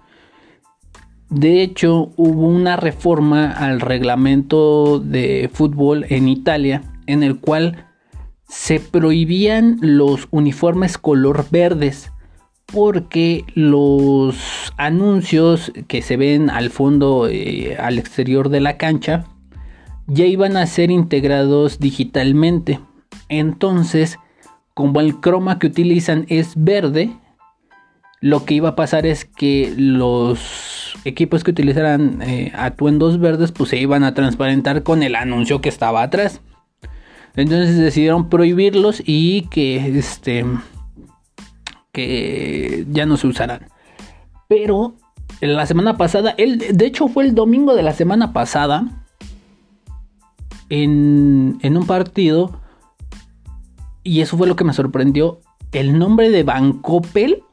De 1.29 1.61
hecho, 1.61 2.11
hubo 2.17 2.47
una 2.47 2.75
reforma 2.75 3.51
al 3.51 3.79
reglamento 3.79 4.99
de 4.99 5.49
fútbol 5.53 6.05
en 6.09 6.27
Italia 6.27 6.83
en 7.07 7.23
el 7.23 7.39
cual 7.39 7.85
se 8.51 8.81
prohibían 8.81 9.77
los 9.79 10.27
uniformes 10.29 10.97
color 10.97 11.45
verdes 11.51 12.11
porque 12.65 13.45
los 13.55 14.73
anuncios 14.75 15.71
que 15.87 16.01
se 16.01 16.17
ven 16.17 16.49
al 16.49 16.69
fondo, 16.69 17.29
eh, 17.29 17.77
al 17.79 17.97
exterior 17.97 18.49
de 18.49 18.59
la 18.59 18.75
cancha, 18.75 19.23
ya 20.05 20.25
iban 20.25 20.57
a 20.57 20.67
ser 20.67 20.91
integrados 20.91 21.79
digitalmente. 21.79 22.81
Entonces, 23.29 24.19
como 24.73 24.99
el 24.99 25.21
croma 25.21 25.57
que 25.57 25.67
utilizan 25.67 26.25
es 26.27 26.51
verde, 26.57 27.09
lo 28.19 28.43
que 28.43 28.55
iba 28.55 28.69
a 28.69 28.75
pasar 28.75 29.05
es 29.05 29.23
que 29.23 29.73
los 29.77 30.95
equipos 31.05 31.45
que 31.45 31.51
utilizaran 31.51 32.21
eh, 32.21 32.51
atuendos 32.53 33.17
verdes 33.17 33.53
pues 33.53 33.69
se 33.69 33.77
iban 33.77 34.03
a 34.03 34.13
transparentar 34.13 34.83
con 34.83 35.03
el 35.03 35.15
anuncio 35.15 35.61
que 35.61 35.69
estaba 35.69 36.03
atrás. 36.03 36.41
Entonces 37.35 37.77
decidieron 37.77 38.29
prohibirlos 38.29 39.01
y 39.05 39.43
que 39.43 39.97
este 39.97 40.45
que 41.91 42.85
ya 42.89 43.05
no 43.05 43.17
se 43.17 43.27
usarán. 43.27 43.67
Pero 44.47 44.95
la 45.41 45.65
semana 45.65 45.97
pasada, 45.97 46.33
el, 46.37 46.77
de 46.77 46.85
hecho 46.85 47.07
fue 47.07 47.25
el 47.25 47.35
domingo 47.35 47.75
de 47.75 47.83
la 47.83 47.93
semana 47.93 48.33
pasada, 48.33 49.05
en, 50.69 51.57
en 51.61 51.77
un 51.77 51.85
partido, 51.85 52.61
y 54.03 54.21
eso 54.21 54.37
fue 54.37 54.47
lo 54.47 54.55
que 54.55 54.63
me 54.63 54.73
sorprendió, 54.73 55.41
el 55.71 55.97
nombre 55.97 56.29
de 56.29 56.43
Bancopel 56.43 57.43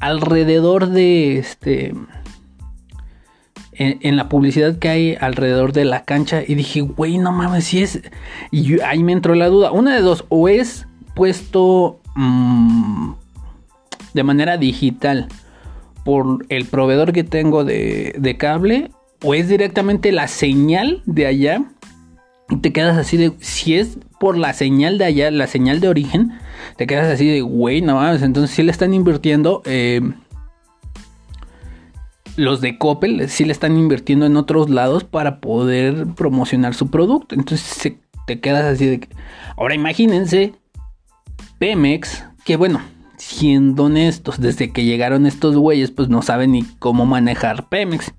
alrededor 0.00 0.88
de 0.88 1.38
este 1.38 1.94
en, 3.74 4.16
la 4.16 4.28
publicidad 4.28 4.78
que 4.78 4.88
hay 4.88 5.16
alrededor 5.20 5.72
de 5.72 5.84
la 5.84 6.04
cancha 6.04 6.42
y 6.46 6.54
dije, 6.54 6.82
güey, 6.82 7.18
no 7.18 7.32
mames, 7.32 7.64
si 7.64 7.82
es. 7.82 8.02
Y 8.50 8.80
ahí 8.80 9.02
me 9.02 9.12
entró 9.12 9.34
la 9.34 9.48
duda. 9.48 9.72
Una 9.72 9.94
de 9.94 10.02
dos, 10.02 10.24
o 10.28 10.48
es 10.48 10.86
puesto 11.14 12.00
mm, 12.14 13.12
de 14.12 14.22
manera 14.22 14.58
digital 14.58 15.28
por 16.04 16.44
el 16.48 16.66
proveedor 16.66 17.12
que 17.12 17.24
tengo 17.24 17.64
de, 17.64 18.36
cable, 18.38 18.90
o 19.22 19.34
es 19.34 19.48
directamente 19.48 20.12
la 20.12 20.28
señal 20.28 21.02
de 21.06 21.26
allá. 21.26 21.64
Y 22.50 22.56
te 22.56 22.72
quedas 22.72 22.98
así 22.98 23.16
de. 23.16 23.32
Si 23.40 23.76
es 23.76 23.98
por 24.20 24.36
la 24.36 24.52
señal 24.52 24.98
de 24.98 25.06
allá, 25.06 25.30
la 25.30 25.46
señal 25.46 25.80
de 25.80 25.88
origen, 25.88 26.32
te 26.76 26.86
quedas 26.86 27.06
así 27.06 27.26
de, 27.26 27.40
güey, 27.40 27.80
no 27.80 27.94
mames. 27.94 28.20
Entonces, 28.20 28.54
si 28.54 28.62
le 28.62 28.70
están 28.70 28.92
invirtiendo. 28.92 29.62
Eh, 29.64 30.02
los 32.36 32.60
de 32.60 32.78
Coppel 32.78 33.28
sí 33.28 33.44
le 33.44 33.52
están 33.52 33.76
invirtiendo 33.76 34.26
en 34.26 34.36
otros 34.36 34.70
lados 34.70 35.04
para 35.04 35.40
poder 35.40 36.06
promocionar 36.16 36.74
su 36.74 36.90
producto. 36.90 37.34
Entonces 37.34 37.94
te 38.26 38.40
quedas 38.40 38.64
así 38.64 38.86
de... 38.86 39.08
Ahora 39.56 39.74
imagínense 39.74 40.54
Pemex, 41.58 42.24
que 42.44 42.56
bueno, 42.56 42.80
siendo 43.16 43.84
honestos, 43.84 44.40
desde 44.40 44.72
que 44.72 44.84
llegaron 44.84 45.26
estos 45.26 45.56
güeyes, 45.56 45.90
pues 45.90 46.08
no 46.08 46.22
saben 46.22 46.52
ni 46.52 46.62
cómo 46.78 47.06
manejar 47.06 47.68
Pemex. 47.68 48.12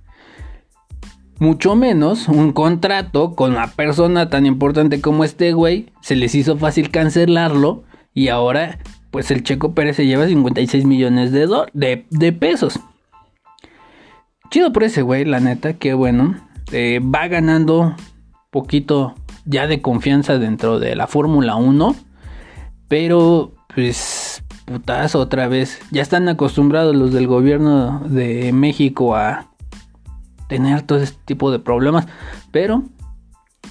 Mucho 1.40 1.76
menos 1.76 2.30
un 2.30 2.54
contrato 2.54 3.36
con 3.36 3.52
una 3.52 3.68
persona 3.68 4.30
tan 4.30 4.46
importante 4.46 5.02
como 5.02 5.24
este 5.24 5.52
güey. 5.52 5.88
Se 6.02 6.16
les 6.16 6.36
hizo 6.36 6.58
fácil 6.58 6.90
cancelarlo. 6.90 7.84
Y 8.14 8.30
ahora, 8.30 8.80
pues 9.12 9.32
el 9.32 9.44
Checo 9.44 9.74
Pérez 9.74 9.98
se 9.98 10.06
lleva 10.06 10.28
56 10.28 10.86
millones 10.86 11.32
de 11.32 12.32
pesos. 12.32 12.80
Chido 14.54 14.72
por 14.72 14.84
ese 14.84 15.02
güey, 15.02 15.26
la 15.26 15.40
neta, 15.40 15.74
que 15.74 15.96
bueno. 15.96 16.36
Eh, 16.72 17.00
va 17.04 17.28
ganando 17.28 17.96
poquito 18.52 19.16
ya 19.46 19.66
de 19.66 19.82
confianza 19.82 20.38
dentro 20.38 20.78
de 20.78 20.96
la 20.96 21.08
Fórmula 21.08 21.56
1. 21.56 21.96
Pero, 22.88 23.56
pues, 23.74 24.44
putazo 24.66 25.22
otra 25.22 25.48
vez. 25.48 25.82
Ya 25.90 26.04
están 26.04 26.30
acostumbrados 26.30 26.96
los 26.96 27.12
del 27.14 27.26
gobierno 27.26 28.02
de 28.02 28.54
México 28.54 29.16
a 29.16 29.50
tener 30.50 30.84
todo 30.84 31.00
este 31.00 31.18
tipo 31.26 31.50
de 31.50 31.58
problemas. 31.58 32.06
Pero, 32.52 32.84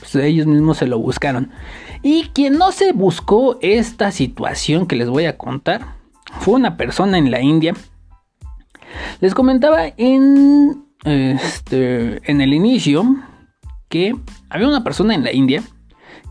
pues, 0.00 0.16
ellos 0.16 0.48
mismos 0.48 0.78
se 0.78 0.88
lo 0.88 0.98
buscaron. 0.98 1.52
Y 2.02 2.24
quien 2.34 2.58
no 2.58 2.72
se 2.72 2.90
buscó 2.90 3.56
esta 3.60 4.10
situación 4.10 4.88
que 4.88 4.96
les 4.96 5.08
voy 5.08 5.26
a 5.26 5.38
contar 5.38 5.94
fue 6.40 6.54
una 6.54 6.76
persona 6.76 7.18
en 7.18 7.30
la 7.30 7.40
India 7.40 7.72
les 9.20 9.34
comentaba 9.34 9.86
en, 9.96 10.84
este, 11.04 12.20
en 12.30 12.40
el 12.40 12.54
inicio 12.54 13.04
que 13.88 14.14
había 14.48 14.68
una 14.68 14.84
persona 14.84 15.14
en 15.14 15.24
la 15.24 15.32
India 15.32 15.62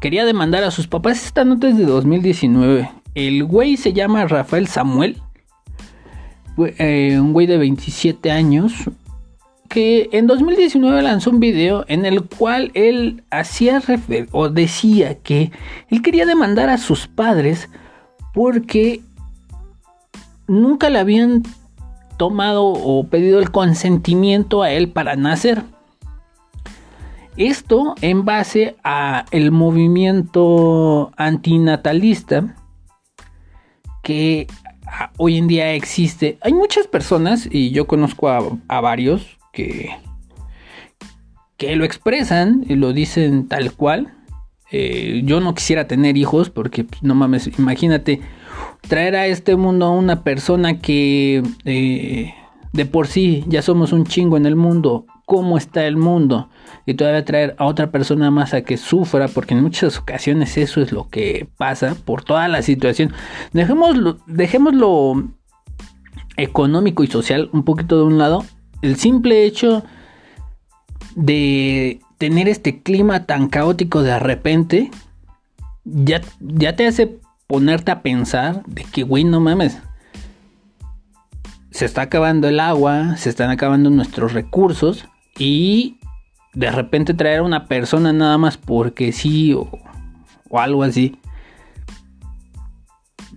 quería 0.01 0.25
demandar 0.25 0.63
a 0.63 0.71
sus 0.71 0.87
papás. 0.87 1.25
Esta 1.25 1.45
nota 1.45 1.69
es 1.69 1.77
de 1.77 1.85
2019. 1.85 2.89
El 3.13 3.43
güey 3.45 3.77
se 3.77 3.93
llama 3.93 4.25
Rafael 4.25 4.67
Samuel. 4.67 5.21
Eh, 6.57 7.17
un 7.19 7.31
güey 7.31 7.47
de 7.47 7.57
27 7.57 8.31
años. 8.31 8.73
Que 9.69 10.09
en 10.11 10.27
2019 10.27 11.01
lanzó 11.01 11.29
un 11.29 11.39
video 11.39 11.85
en 11.87 12.05
el 12.05 12.23
cual 12.23 12.71
él 12.73 13.23
hacía 13.29 13.79
refer 13.79 14.27
o 14.31 14.49
decía 14.49 15.19
que 15.19 15.51
él 15.87 16.01
quería 16.01 16.25
demandar 16.25 16.69
a 16.69 16.77
sus 16.77 17.07
padres 17.07 17.69
porque 18.33 18.99
nunca 20.47 20.89
le 20.89 20.99
habían 20.99 21.43
tomado 22.21 22.65
o 22.67 23.07
pedido 23.07 23.39
el 23.39 23.49
consentimiento 23.49 24.61
a 24.61 24.69
él 24.69 24.89
para 24.89 25.15
nacer. 25.15 25.63
Esto 27.35 27.95
en 28.03 28.25
base 28.25 28.75
a 28.83 29.25
el 29.31 29.49
movimiento 29.49 31.11
antinatalista 31.17 32.55
que 34.03 34.45
hoy 35.17 35.39
en 35.39 35.47
día 35.47 35.73
existe. 35.73 36.37
Hay 36.41 36.53
muchas 36.53 36.85
personas, 36.85 37.49
y 37.49 37.71
yo 37.71 37.87
conozco 37.87 38.29
a, 38.29 38.81
varios, 38.81 39.39
que, 39.51 39.89
que 41.57 41.75
lo 41.75 41.85
expresan 41.85 42.63
y 42.69 42.75
lo 42.75 42.93
dicen 42.93 43.47
tal 43.47 43.73
cual. 43.73 44.13
Eh, 44.71 45.23
yo 45.25 45.39
no 45.39 45.55
quisiera 45.55 45.87
tener 45.87 46.17
hijos 46.17 46.51
porque, 46.51 46.83
pues, 46.83 47.01
no 47.01 47.15
mames, 47.15 47.49
imagínate 47.57 48.21
traer 48.87 49.15
a 49.15 49.27
este 49.27 49.55
mundo 49.55 49.85
a 49.85 49.91
una 49.91 50.23
persona 50.23 50.79
que 50.79 51.43
eh, 51.65 52.33
de 52.73 52.85
por 52.85 53.07
sí 53.07 53.43
ya 53.47 53.61
somos 53.61 53.91
un 53.93 54.05
chingo 54.05 54.37
en 54.37 54.45
el 54.45 54.55
mundo, 54.55 55.05
cómo 55.25 55.57
está 55.57 55.85
el 55.85 55.97
mundo, 55.97 56.49
y 56.85 56.93
todavía 56.95 57.25
traer 57.25 57.55
a 57.57 57.65
otra 57.65 57.91
persona 57.91 58.31
más 58.31 58.53
a 58.53 58.61
que 58.63 58.77
sufra, 58.77 59.27
porque 59.27 59.53
en 59.53 59.61
muchas 59.61 59.97
ocasiones 59.97 60.57
eso 60.57 60.81
es 60.81 60.91
lo 60.91 61.09
que 61.09 61.47
pasa 61.57 61.95
por 62.05 62.23
toda 62.23 62.47
la 62.47 62.61
situación. 62.61 63.13
Dejémoslo, 63.53 64.17
dejémoslo 64.27 65.29
económico 66.37 67.03
y 67.03 67.07
social 67.07 67.49
un 67.53 67.63
poquito 67.63 67.97
de 67.97 68.03
un 68.03 68.17
lado. 68.17 68.43
El 68.81 68.95
simple 68.95 69.45
hecho 69.45 69.83
de 71.15 71.99
tener 72.17 72.47
este 72.47 72.81
clima 72.81 73.25
tan 73.25 73.47
caótico 73.47 74.01
de 74.01 74.17
repente 74.19 74.91
ya, 75.83 76.21
ya 76.39 76.75
te 76.75 76.87
hace 76.87 77.19
ponerte 77.51 77.91
a 77.91 78.01
pensar 78.01 78.63
de 78.65 78.85
que, 78.85 79.03
güey, 79.03 79.25
no 79.25 79.41
mames. 79.41 79.77
Se 81.69 81.83
está 81.83 82.03
acabando 82.03 82.47
el 82.47 82.61
agua, 82.61 83.17
se 83.17 83.29
están 83.29 83.49
acabando 83.49 83.89
nuestros 83.89 84.31
recursos 84.31 85.05
y 85.37 85.97
de 86.53 86.71
repente 86.71 87.13
traer 87.13 87.39
a 87.39 87.43
una 87.43 87.65
persona 87.65 88.13
nada 88.13 88.37
más 88.37 88.55
porque 88.55 89.11
sí 89.11 89.53
o, 89.53 89.69
algo 90.53 90.83
así. 90.83 91.17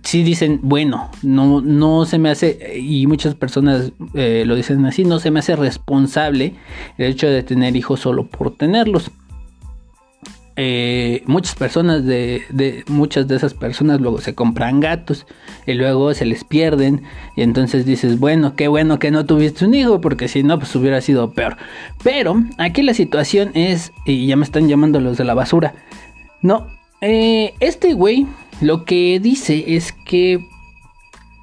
Sí 0.01 0.23
dicen, 0.23 0.61
bueno, 0.63 1.11
no, 1.21 1.59
no 1.59 2.05
se 2.05 2.17
me 2.17 2.29
hace, 2.29 2.79
y 2.79 3.07
muchas 3.07 3.35
personas 3.35 3.91
eh, 4.13 4.45
lo 4.45 4.55
dicen 4.55 4.85
así, 4.85 5.03
no 5.03 5.19
se 5.19 5.29
me 5.29 5.39
hace 5.39 5.57
responsable 5.57 6.55
el 6.97 7.11
hecho 7.11 7.27
de 7.27 7.43
tener 7.43 7.75
hijos 7.75 7.99
solo 7.99 8.27
por 8.27 8.55
tenerlos. 8.55 9.11
Eh, 10.57 11.21
muchas 11.25 11.53
personas 11.55 12.05
de, 12.05 12.85
muchas 12.87 13.27
de 13.27 13.35
esas 13.35 13.53
personas 13.53 13.99
luego 13.99 14.21
se 14.21 14.35
compran 14.35 14.79
gatos 14.79 15.27
y 15.65 15.73
luego 15.73 16.13
se 16.13 16.25
les 16.25 16.43
pierden. 16.43 17.03
Y 17.35 17.41
entonces 17.41 17.85
dices 17.85 18.19
bueno 18.19 18.55
qué 18.55 18.67
bueno 18.67 18.99
que 18.99 19.11
no 19.11 19.25
tuviste 19.25 19.65
un 19.65 19.73
hijo 19.73 19.99
porque 19.99 20.27
si 20.27 20.43
no 20.43 20.57
pues 20.57 20.75
hubiera 20.75 21.01
sido 21.01 21.31
peor. 21.31 21.57
Pero 22.03 22.41
aquí 22.57 22.81
la 22.83 22.93
situación 22.93 23.51
es 23.53 23.91
y 24.05 24.27
ya 24.27 24.35
me 24.35 24.45
están 24.45 24.69
llamando 24.69 24.99
los 24.99 25.17
de 25.17 25.25
la 25.25 25.33
basura. 25.33 25.73
No 26.41 26.67
eh, 27.01 27.53
este 27.59 27.93
güey 27.93 28.25
lo 28.61 28.85
que 28.85 29.19
dice 29.19 29.75
es 29.75 29.91
que 29.91 30.39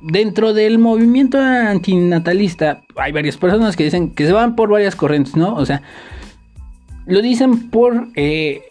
dentro 0.01 0.55
del 0.55 0.79
movimiento 0.79 1.39
antinatalista 1.39 2.83
hay 2.97 3.13
varias 3.13 3.37
personas 3.37 3.77
que 3.77 3.85
dicen 3.85 4.11
que 4.11 4.27
se 4.27 4.33
van 4.33 4.57
por 4.57 4.71
varias 4.71 4.97
corrientes 4.97 5.37
no 5.37 5.55
o 5.55 5.65
sea 5.65 5.83
lo 7.07 7.21
dicen 7.21 7.69
por 7.71 8.09
eh, 8.17 8.63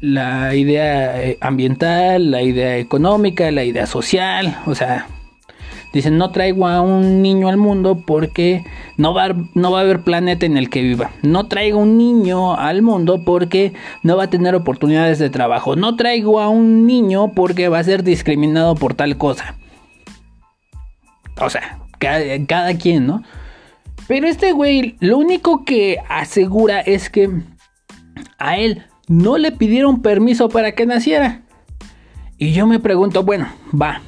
la 0.00 0.54
idea 0.54 1.22
eh, 1.22 1.38
ambiental, 1.40 2.30
la 2.30 2.42
idea 2.42 2.76
económica, 2.78 3.50
la 3.50 3.64
idea 3.64 3.86
social, 3.86 4.58
o 4.66 4.74
sea, 4.74 5.06
Dicen, 5.92 6.18
no 6.18 6.30
traigo 6.32 6.68
a 6.68 6.82
un 6.82 7.22
niño 7.22 7.48
al 7.48 7.56
mundo 7.56 8.02
porque 8.06 8.62
no 8.98 9.14
va, 9.14 9.28
no 9.54 9.72
va 9.72 9.78
a 9.78 9.82
haber 9.82 10.02
planeta 10.02 10.44
en 10.44 10.58
el 10.58 10.68
que 10.68 10.82
viva. 10.82 11.12
No 11.22 11.46
traigo 11.48 11.78
un 11.78 11.96
niño 11.96 12.54
al 12.54 12.82
mundo 12.82 13.22
porque 13.24 13.72
no 14.02 14.16
va 14.16 14.24
a 14.24 14.30
tener 14.30 14.54
oportunidades 14.54 15.18
de 15.18 15.30
trabajo. 15.30 15.76
No 15.76 15.96
traigo 15.96 16.40
a 16.40 16.50
un 16.50 16.86
niño 16.86 17.32
porque 17.34 17.68
va 17.68 17.78
a 17.78 17.84
ser 17.84 18.04
discriminado 18.04 18.74
por 18.74 18.92
tal 18.92 19.16
cosa. 19.16 19.54
O 21.40 21.48
sea, 21.48 21.78
cada, 21.98 22.74
quien, 22.74 23.06
¿no? 23.06 23.22
Pero 24.06 24.26
este 24.28 24.52
güey, 24.52 24.96
lo 25.00 25.16
único 25.16 25.64
que 25.64 25.98
asegura 26.08 26.80
es 26.80 27.08
que 27.08 27.30
a 28.38 28.58
él 28.58 28.84
no 29.08 29.38
le 29.38 29.52
pidieron 29.52 30.02
permiso 30.02 30.48
para 30.48 30.72
que 30.72 30.86
naciera. 30.86 31.42
Y 32.36 32.52
yo 32.52 32.66
me 32.66 32.78
pregunto, 32.78 33.24
bueno, 33.24 33.48
va, 33.70 34.00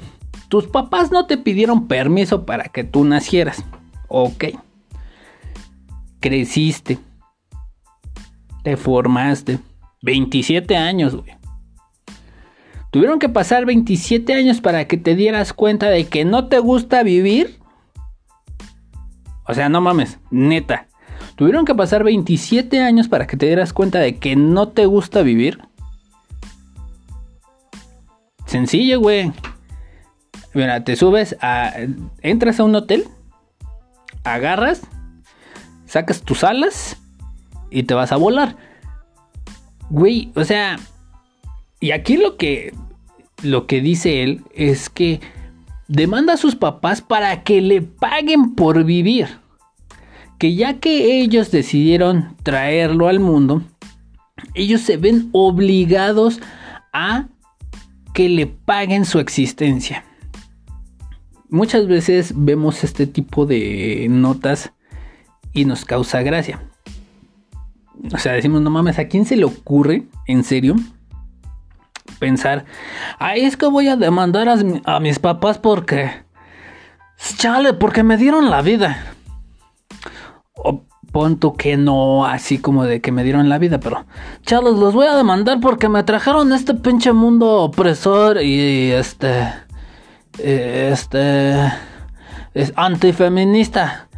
tus 0.48 0.66
papás 0.66 1.10
no 1.10 1.26
te 1.26 1.38
pidieron 1.38 1.88
permiso 1.88 2.46
para 2.46 2.64
que 2.64 2.84
tú 2.84 3.04
nacieras. 3.04 3.64
Ok. 4.08 4.44
Creciste. 6.20 6.98
Te 8.62 8.76
formaste. 8.76 9.58
27 10.02 10.76
años, 10.76 11.16
güey. 11.16 11.36
Tuvieron 12.90 13.18
que 13.18 13.28
pasar 13.28 13.66
27 13.66 14.34
años 14.34 14.60
para 14.60 14.86
que 14.86 14.96
te 14.96 15.14
dieras 15.14 15.52
cuenta 15.52 15.88
de 15.88 16.06
que 16.06 16.24
no 16.24 16.48
te 16.48 16.58
gusta 16.58 17.02
vivir. 17.02 17.60
O 19.46 19.54
sea, 19.54 19.68
no 19.68 19.80
mames, 19.80 20.18
neta. 20.30 20.89
Tuvieron 21.40 21.64
que 21.64 21.74
pasar 21.74 22.04
27 22.04 22.82
años 22.82 23.08
para 23.08 23.26
que 23.26 23.34
te 23.34 23.46
dieras 23.46 23.72
cuenta 23.72 23.98
de 23.98 24.18
que 24.18 24.36
no 24.36 24.68
te 24.68 24.84
gusta 24.84 25.22
vivir. 25.22 25.58
Sencillo, 28.44 29.00
güey. 29.00 29.32
Mira, 30.52 30.84
te 30.84 30.96
subes 30.96 31.38
a. 31.40 31.72
Entras 32.20 32.60
a 32.60 32.64
un 32.64 32.74
hotel, 32.74 33.08
agarras, 34.22 34.82
sacas 35.86 36.20
tus 36.20 36.44
alas 36.44 36.98
y 37.70 37.84
te 37.84 37.94
vas 37.94 38.12
a 38.12 38.16
volar. 38.16 38.56
Güey, 39.88 40.32
o 40.34 40.44
sea, 40.44 40.78
y 41.80 41.92
aquí 41.92 42.18
lo 42.18 42.36
que, 42.36 42.74
lo 43.42 43.66
que 43.66 43.80
dice 43.80 44.22
él 44.22 44.42
es 44.54 44.90
que 44.90 45.22
demanda 45.88 46.34
a 46.34 46.36
sus 46.36 46.54
papás 46.54 47.00
para 47.00 47.44
que 47.44 47.62
le 47.62 47.80
paguen 47.80 48.54
por 48.54 48.84
vivir. 48.84 49.39
Que 50.40 50.56
ya 50.56 50.80
que 50.80 51.20
ellos 51.20 51.52
decidieron 51.52 52.34
traerlo 52.42 53.06
al 53.06 53.20
mundo, 53.20 53.62
ellos 54.54 54.80
se 54.80 54.96
ven 54.96 55.28
obligados 55.30 56.40
a 56.92 57.28
que 58.14 58.28
le 58.28 58.46
paguen 58.46 59.04
su 59.04 59.20
existencia. 59.20 60.04
Muchas 61.48 61.86
veces 61.86 62.32
vemos 62.34 62.82
este 62.84 63.06
tipo 63.06 63.46
de 63.46 64.06
notas 64.10 64.72
y 65.52 65.64
nos 65.64 65.84
causa 65.84 66.22
gracia. 66.22 66.62
O 68.12 68.18
sea, 68.18 68.32
decimos, 68.32 68.62
no 68.62 68.70
mames, 68.70 68.98
¿a 68.98 69.08
quién 69.08 69.26
se 69.26 69.36
le 69.36 69.44
ocurre, 69.44 70.04
en 70.26 70.42
serio, 70.42 70.76
pensar, 72.18 72.64
ay, 73.18 73.42
es 73.42 73.56
que 73.56 73.66
voy 73.66 73.88
a 73.88 73.96
demandar 73.96 74.48
a, 74.48 75.00
mis 75.00 75.18
papás 75.18 75.58
porque, 75.58 76.10
chale, 77.36 77.72
porque 77.72 78.02
me 78.02 78.16
dieron 78.16 78.50
la 78.50 78.62
vida. 78.62 79.14
O 80.62 80.84
punto 81.12 81.54
que 81.54 81.76
no, 81.76 82.24
así 82.24 82.58
como 82.58 82.84
de 82.84 83.00
que 83.00 83.12
me 83.12 83.24
dieron 83.24 83.48
la 83.48 83.58
vida, 83.58 83.80
pero, 83.80 84.06
chale, 84.42 84.70
los 84.70 84.94
voy 84.94 85.06
a 85.06 85.16
demandar 85.16 85.58
porque 85.60 85.88
me 85.88 86.04
trajeron 86.04 86.52
este 86.52 86.74
pinche 86.74 87.12
mundo 87.12 87.62
opresor 87.62 88.40
y 88.42 88.92
este, 88.92 89.52
este, 90.38 91.72
es 92.54 92.72
antifeminista. 92.76 94.08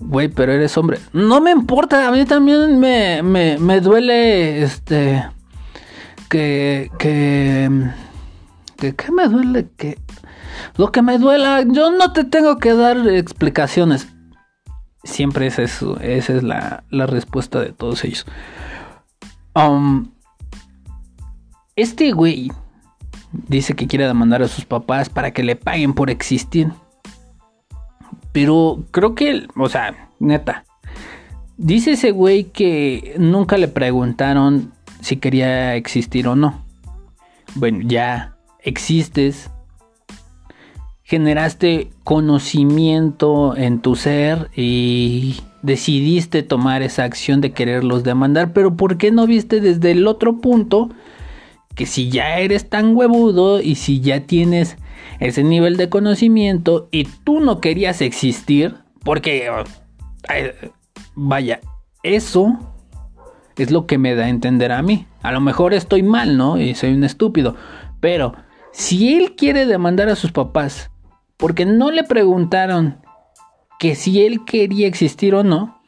Güey, 0.00 0.28
pero 0.28 0.52
eres 0.52 0.76
hombre. 0.78 0.98
No 1.12 1.40
me 1.40 1.50
importa, 1.50 2.08
a 2.08 2.10
mí 2.10 2.24
también 2.24 2.80
me, 2.80 3.22
me, 3.22 3.58
me 3.58 3.80
duele, 3.80 4.62
este 4.62 5.24
que, 6.30 6.90
que, 6.98 7.68
que, 8.78 8.94
¿qué 8.94 9.12
me 9.12 9.28
duele? 9.28 9.68
Que 9.76 9.98
lo 10.76 10.90
que 10.92 11.02
me 11.02 11.18
duela, 11.18 11.64
yo 11.66 11.90
no 11.90 12.12
te 12.12 12.24
tengo 12.24 12.58
que 12.58 12.72
dar 12.72 13.06
explicaciones. 13.08 14.08
Siempre 15.02 15.46
es 15.46 15.58
esa 15.58 16.02
es 16.02 16.42
la, 16.42 16.84
la 16.90 17.06
respuesta 17.06 17.60
de 17.60 17.72
todos 17.72 18.04
ellos. 18.04 18.26
Um, 19.54 20.10
este 21.76 22.12
güey 22.12 22.50
dice 23.32 23.74
que 23.74 23.86
quiere 23.86 24.06
demandar 24.06 24.42
a 24.42 24.48
sus 24.48 24.64
papás 24.64 25.08
para 25.08 25.32
que 25.32 25.42
le 25.42 25.56
paguen 25.56 25.94
por 25.94 26.10
existir. 26.10 26.72
Pero 28.32 28.84
creo 28.90 29.14
que, 29.14 29.46
o 29.56 29.68
sea, 29.68 30.08
neta, 30.18 30.64
dice 31.56 31.92
ese 31.92 32.10
güey 32.10 32.44
que 32.44 33.14
nunca 33.18 33.56
le 33.56 33.68
preguntaron 33.68 34.72
si 35.00 35.16
quería 35.16 35.74
existir 35.74 36.28
o 36.28 36.36
no. 36.36 36.64
Bueno, 37.54 37.80
ya 37.82 38.36
existes, 38.60 39.50
generaste 41.10 41.90
conocimiento 42.04 43.56
en 43.56 43.80
tu 43.80 43.96
ser 43.96 44.48
y 44.54 45.40
decidiste 45.60 46.44
tomar 46.44 46.82
esa 46.82 47.02
acción 47.02 47.40
de 47.40 47.50
quererlos 47.50 48.04
demandar, 48.04 48.52
pero 48.52 48.76
¿por 48.76 48.96
qué 48.96 49.10
no 49.10 49.26
viste 49.26 49.60
desde 49.60 49.90
el 49.90 50.06
otro 50.06 50.38
punto 50.38 50.88
que 51.74 51.86
si 51.86 52.10
ya 52.10 52.38
eres 52.38 52.70
tan 52.70 52.94
huevudo 52.94 53.60
y 53.60 53.74
si 53.74 54.00
ya 54.00 54.20
tienes 54.20 54.76
ese 55.18 55.42
nivel 55.42 55.76
de 55.76 55.88
conocimiento 55.88 56.88
y 56.92 57.08
tú 57.24 57.40
no 57.40 57.60
querías 57.60 58.02
existir, 58.02 58.76
porque 59.02 59.50
vaya, 61.16 61.60
eso 62.04 62.56
es 63.56 63.72
lo 63.72 63.86
que 63.86 63.98
me 63.98 64.14
da 64.14 64.26
a 64.26 64.28
entender 64.28 64.70
a 64.70 64.80
mí. 64.80 65.08
A 65.22 65.32
lo 65.32 65.40
mejor 65.40 65.74
estoy 65.74 66.04
mal, 66.04 66.36
¿no? 66.36 66.60
Y 66.60 66.76
soy 66.76 66.92
un 66.94 67.02
estúpido. 67.02 67.56
Pero 67.98 68.32
si 68.70 69.14
él 69.14 69.34
quiere 69.34 69.66
demandar 69.66 70.08
a 70.08 70.14
sus 70.14 70.30
papás 70.30 70.89
porque 71.40 71.64
no 71.64 71.90
le 71.90 72.04
preguntaron 72.04 72.98
que 73.78 73.94
si 73.94 74.24
él 74.24 74.44
quería 74.44 74.86
existir 74.86 75.34
o 75.34 75.42
no, 75.42 75.80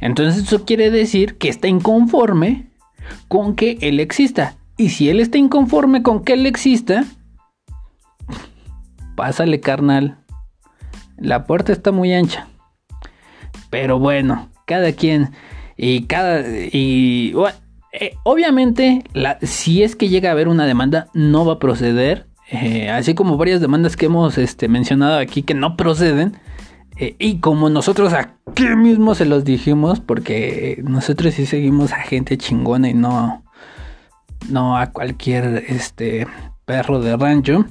entonces 0.00 0.44
eso 0.44 0.64
quiere 0.64 0.90
decir 0.90 1.36
que 1.36 1.48
está 1.48 1.68
inconforme 1.68 2.70
con 3.26 3.56
que 3.56 3.78
él 3.80 4.00
exista. 4.00 4.56
Y 4.76 4.90
si 4.90 5.08
él 5.08 5.18
está 5.18 5.38
inconforme 5.38 6.02
con 6.02 6.22
que 6.22 6.34
él 6.34 6.46
exista, 6.46 7.04
pásale 9.16 9.60
carnal. 9.60 10.18
La 11.16 11.44
puerta 11.44 11.72
está 11.72 11.90
muy 11.90 12.12
ancha. 12.14 12.46
Pero 13.70 13.98
bueno, 13.98 14.48
cada 14.66 14.92
quien 14.92 15.32
y 15.76 16.04
cada. 16.04 16.40
Y. 16.48 17.34
Eh, 17.92 18.14
obviamente, 18.22 19.02
si 19.42 19.82
es 19.82 19.96
que 19.96 20.08
llega 20.08 20.28
a 20.28 20.32
haber 20.32 20.46
una 20.46 20.66
demanda, 20.66 21.08
no 21.14 21.44
va 21.44 21.54
a 21.54 21.58
proceder. 21.58 22.27
Eh, 22.50 22.88
así 22.90 23.14
como 23.14 23.36
varias 23.36 23.60
demandas 23.60 23.96
que 23.96 24.06
hemos 24.06 24.38
este, 24.38 24.68
mencionado 24.68 25.18
aquí 25.18 25.42
que 25.42 25.54
no 25.54 25.76
proceden. 25.76 26.38
Eh, 26.96 27.14
y 27.18 27.38
como 27.38 27.70
nosotros 27.70 28.12
aquí 28.12 28.64
mismo 28.76 29.14
se 29.14 29.24
los 29.24 29.44
dijimos, 29.44 30.00
porque 30.00 30.82
nosotros 30.82 31.34
sí 31.34 31.46
seguimos 31.46 31.92
a 31.92 32.00
gente 32.00 32.38
chingona 32.38 32.88
y 32.88 32.94
no, 32.94 33.44
no 34.48 34.76
a 34.76 34.88
cualquier 34.88 35.64
este, 35.68 36.26
perro 36.64 37.00
de 37.00 37.16
rancho. 37.16 37.66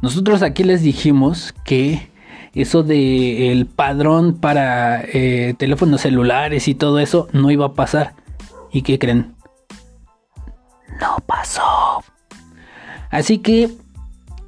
Nosotros 0.00 0.42
aquí 0.42 0.64
les 0.64 0.82
dijimos 0.82 1.54
que 1.64 2.10
eso 2.54 2.82
de 2.82 3.66
padrón 3.76 4.34
para 4.38 5.02
eh, 5.02 5.54
teléfonos 5.58 6.02
celulares 6.02 6.68
y 6.68 6.74
todo 6.74 6.98
eso 6.98 7.28
no 7.32 7.50
iba 7.50 7.66
a 7.66 7.72
pasar. 7.74 8.14
¿Y 8.72 8.82
qué 8.82 8.98
creen? 8.98 9.34
No 11.00 11.16
pasó. 11.26 12.02
Así 13.12 13.38
que 13.38 13.70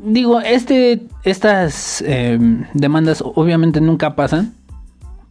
digo, 0.01 0.41
este, 0.41 1.07
estas 1.23 2.03
em, 2.03 2.67
demandas 2.75 3.23
obviamente 3.25 3.81
nunca 3.81 4.17
pasan. 4.17 4.55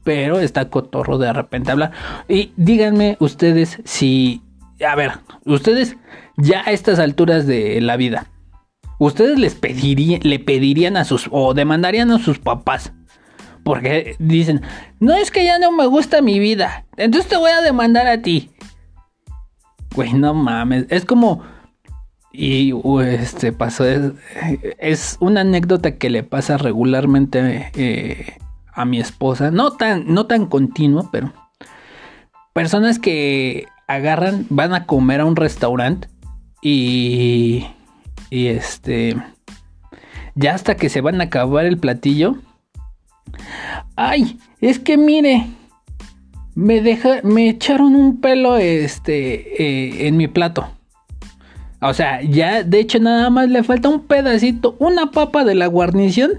Pero 0.05 0.39
está 0.39 0.69
cotorro 0.69 1.17
de 1.17 1.33
repente 1.33 1.71
hablar. 1.71 1.91
Y 2.29 2.53
díganme 2.55 3.17
ustedes 3.19 3.81
si. 3.83 4.41
A 4.85 4.95
ver, 4.95 5.11
ustedes 5.45 5.97
ya 6.37 6.61
a 6.65 6.71
estas 6.71 6.99
alturas 6.99 7.45
de 7.45 7.79
la 7.81 7.97
vida 7.97 8.27
ustedes 9.05 9.39
les 9.39 9.55
pedirían, 9.55 10.21
le 10.23 10.39
pedirían 10.39 10.97
a 10.97 11.05
sus, 11.05 11.27
o 11.31 11.53
demandarían 11.53 12.11
a 12.11 12.19
sus 12.19 12.39
papás. 12.39 12.93
Porque 13.63 14.15
dicen, 14.19 14.61
no 14.99 15.13
es 15.13 15.31
que 15.31 15.45
ya 15.45 15.57
no 15.57 15.71
me 15.71 15.85
gusta 15.85 16.21
mi 16.21 16.39
vida, 16.39 16.85
entonces 16.97 17.29
te 17.29 17.37
voy 17.37 17.51
a 17.51 17.61
demandar 17.61 18.07
a 18.07 18.21
ti. 18.21 18.49
Güey, 19.95 20.13
no 20.13 20.33
mames, 20.33 20.85
es 20.89 21.05
como... 21.05 21.43
Y 22.33 22.73
este 22.99 23.53
pasó, 23.53 23.85
es, 23.85 25.17
una 25.19 25.41
anécdota 25.41 25.97
que 25.97 26.09
le 26.09 26.23
pasa 26.23 26.57
regularmente 26.57 27.71
eh, 27.75 28.37
a 28.73 28.85
mi 28.85 28.99
esposa, 28.99 29.51
no 29.51 29.73
tan, 29.73 30.11
no 30.11 30.25
tan 30.25 30.49
pero 31.11 31.31
personas 32.53 32.97
que 32.97 33.67
agarran, 33.87 34.47
van 34.49 34.73
a 34.73 34.87
comer 34.87 35.21
a 35.21 35.25
un 35.25 35.35
restaurante 35.35 36.07
y 36.61 37.67
y 38.33 38.47
este. 38.47 39.15
ya 40.33 40.55
hasta 40.55 40.75
que 40.75 40.89
se 40.89 41.01
van 41.01 41.21
a 41.21 41.25
acabar 41.25 41.65
el 41.65 41.77
platillo. 41.77 42.37
Ay, 43.95 44.39
es 44.59 44.79
que 44.79 44.97
mire, 44.97 45.45
me 46.55 46.81
deja, 46.81 47.21
me 47.21 47.47
echaron 47.47 47.93
un 47.93 48.21
pelo 48.21 48.57
este 48.57 49.61
eh, 49.61 50.07
en 50.07 50.17
mi 50.17 50.27
plato. 50.27 50.67
O 51.83 51.93
sea, 51.93 52.21
ya 52.21 52.63
de 52.63 52.79
hecho 52.79 52.99
nada 52.99 53.29
más 53.29 53.49
le 53.49 53.63
falta 53.63 53.89
un 53.89 54.05
pedacito, 54.05 54.75
una 54.79 55.11
papa 55.11 55.43
de 55.43 55.55
la 55.55 55.67
guarnición. 55.67 56.31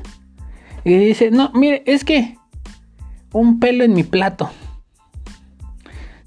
Y 0.84 0.96
dice, 0.96 1.30
no, 1.30 1.50
mire, 1.54 1.82
es 1.86 2.04
que 2.04 2.36
un 3.32 3.60
pelo 3.60 3.84
en 3.84 3.94
mi 3.94 4.02
plato. 4.02 4.50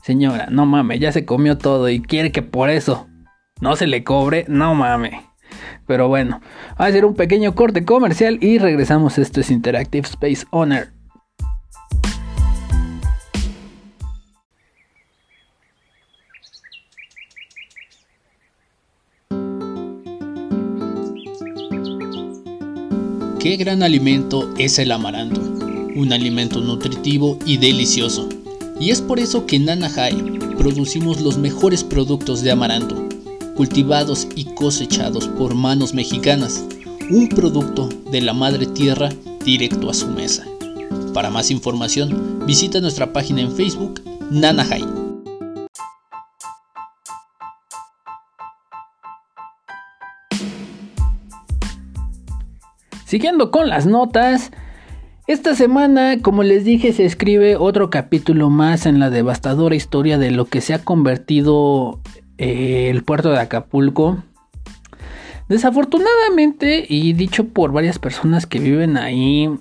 Señora, 0.01 0.47
no 0.49 0.65
mames, 0.65 0.99
ya 0.99 1.11
se 1.11 1.25
comió 1.25 1.57
todo 1.57 1.89
y 1.89 2.01
quiere 2.01 2.31
que 2.31 2.41
por 2.41 2.69
eso 2.69 3.07
no 3.59 3.75
se 3.75 3.87
le 3.87 4.03
cobre, 4.03 4.45
no 4.47 4.75
mames. 4.75 5.13
Pero 5.85 6.07
bueno, 6.07 6.41
va 6.79 6.85
a 6.85 6.87
hacer 6.89 7.05
un 7.05 7.15
pequeño 7.15 7.55
corte 7.55 7.85
comercial 7.85 8.37
y 8.41 8.59
regresamos. 8.59 9.17
Esto 9.17 9.41
es 9.41 9.49
Interactive 9.49 10.07
Space 10.07 10.45
Owner. 10.51 10.96
Qué 23.47 23.55
gran 23.55 23.81
alimento 23.81 24.53
es 24.57 24.77
el 24.77 24.91
amaranto, 24.91 25.39
un 25.95 26.11
alimento 26.11 26.59
nutritivo 26.59 27.39
y 27.45 27.55
delicioso. 27.55 28.27
Y 28.77 28.89
es 28.89 28.99
por 28.99 29.21
eso 29.21 29.45
que 29.45 29.55
en 29.55 29.63
Nanahai 29.63 30.21
producimos 30.57 31.21
los 31.21 31.37
mejores 31.37 31.81
productos 31.81 32.41
de 32.41 32.51
amaranto, 32.51 33.07
cultivados 33.55 34.27
y 34.35 34.53
cosechados 34.53 35.29
por 35.29 35.55
manos 35.55 35.93
mexicanas, 35.93 36.65
un 37.09 37.29
producto 37.29 37.87
de 38.11 38.19
la 38.19 38.33
madre 38.33 38.65
tierra 38.65 39.07
directo 39.45 39.89
a 39.89 39.93
su 39.93 40.07
mesa. 40.07 40.45
Para 41.13 41.29
más 41.29 41.49
información, 41.49 42.43
visita 42.45 42.81
nuestra 42.81 43.13
página 43.13 43.39
en 43.39 43.53
Facebook, 43.53 44.01
Nanahai. 44.29 44.96
Siguiendo 53.07 53.51
con 53.51 53.69
las 53.69 53.85
notas, 53.85 54.51
esta 55.27 55.55
semana, 55.55 56.21
como 56.21 56.43
les 56.43 56.65
dije, 56.65 56.91
se 56.91 57.05
escribe 57.05 57.55
otro 57.55 57.89
capítulo 57.89 58.49
más 58.49 58.85
en 58.85 58.99
la 58.99 59.09
devastadora 59.09 59.75
historia 59.75 60.17
de 60.17 60.29
lo 60.29 60.43
que 60.43 60.59
se 60.59 60.73
ha 60.73 60.83
convertido 60.83 62.01
eh, 62.37 62.89
el 62.89 63.05
puerto 63.05 63.29
de 63.29 63.39
Acapulco. 63.39 64.17
Desafortunadamente, 65.47 66.85
y 66.85 67.13
dicho 67.13 67.47
por 67.47 67.71
varias 67.71 67.97
personas 67.97 68.45
que 68.45 68.59
viven 68.59 68.97
ahí, 68.97 69.51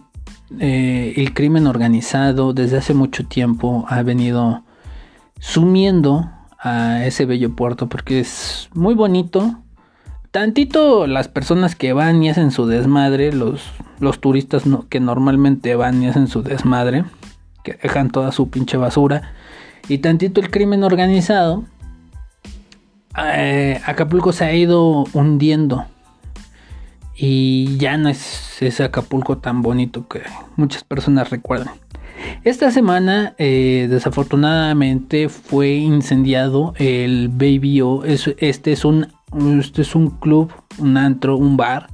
eh, 0.59 1.15
el 1.17 1.33
crimen 1.33 1.69
organizado 1.69 2.53
desde 2.53 2.79
hace 2.79 2.95
mucho 2.95 3.29
tiempo 3.29 3.85
ha 3.89 4.03
venido 4.03 4.65
sumiendo 5.39 6.29
a 6.59 7.07
ese 7.07 7.27
bello 7.27 7.55
puerto 7.55 7.89
porque 7.89 8.19
es 8.19 8.69
muy 8.75 8.97
bonito, 8.97 9.63
tantito 10.37 11.07
las 11.07 11.29
personas 11.29 11.77
que 11.77 11.95
van 11.95 12.23
y 12.23 12.29
hacen 12.29 12.51
su 12.51 12.67
desmadre, 12.67 13.33
los, 13.33 13.63
los 14.01 14.21
turistas 14.21 14.65
que 14.91 15.01
normalmente 15.01 15.75
van 15.77 16.03
y 16.03 16.09
hacen 16.09 16.29
su 16.29 16.43
desmadre, 16.43 17.05
que 17.65 17.79
dejan 17.83 18.11
toda 18.11 18.33
su 18.33 18.51
pinche 18.51 18.77
basura, 18.77 19.33
y 19.89 19.97
tantito 19.97 20.43
el 20.43 20.51
crimen 20.51 20.85
organizado, 20.85 21.65
eh, 23.19 23.81
Acapulco 23.87 24.35
se 24.35 24.45
ha 24.45 24.55
ido 24.55 25.07
hundiendo. 25.15 25.87
Y 27.17 27.79
ya 27.79 27.97
no 27.97 28.11
es 28.11 28.61
ese 28.61 28.85
Acapulco 28.85 29.39
tan 29.39 29.63
bonito 29.63 30.07
que 30.07 30.21
muchas 30.57 30.85
personas 30.85 31.31
recuerdan. 31.31 31.77
Esta 32.45 32.71
semana, 32.71 33.35
eh, 33.39 33.87
desafortunadamente, 33.89 35.31
fue 35.31 35.71
incendiado 35.77 36.75
el 36.77 37.31
Baby 37.31 37.81
O. 37.81 38.05
este 38.05 38.73
es 38.73 38.85
un 38.85 39.16
este 39.61 39.83
es 39.83 39.95
un 39.95 40.11
club, 40.11 40.53
un 40.79 40.97
antro, 40.97 41.37
un 41.37 41.57
bar 41.57 41.89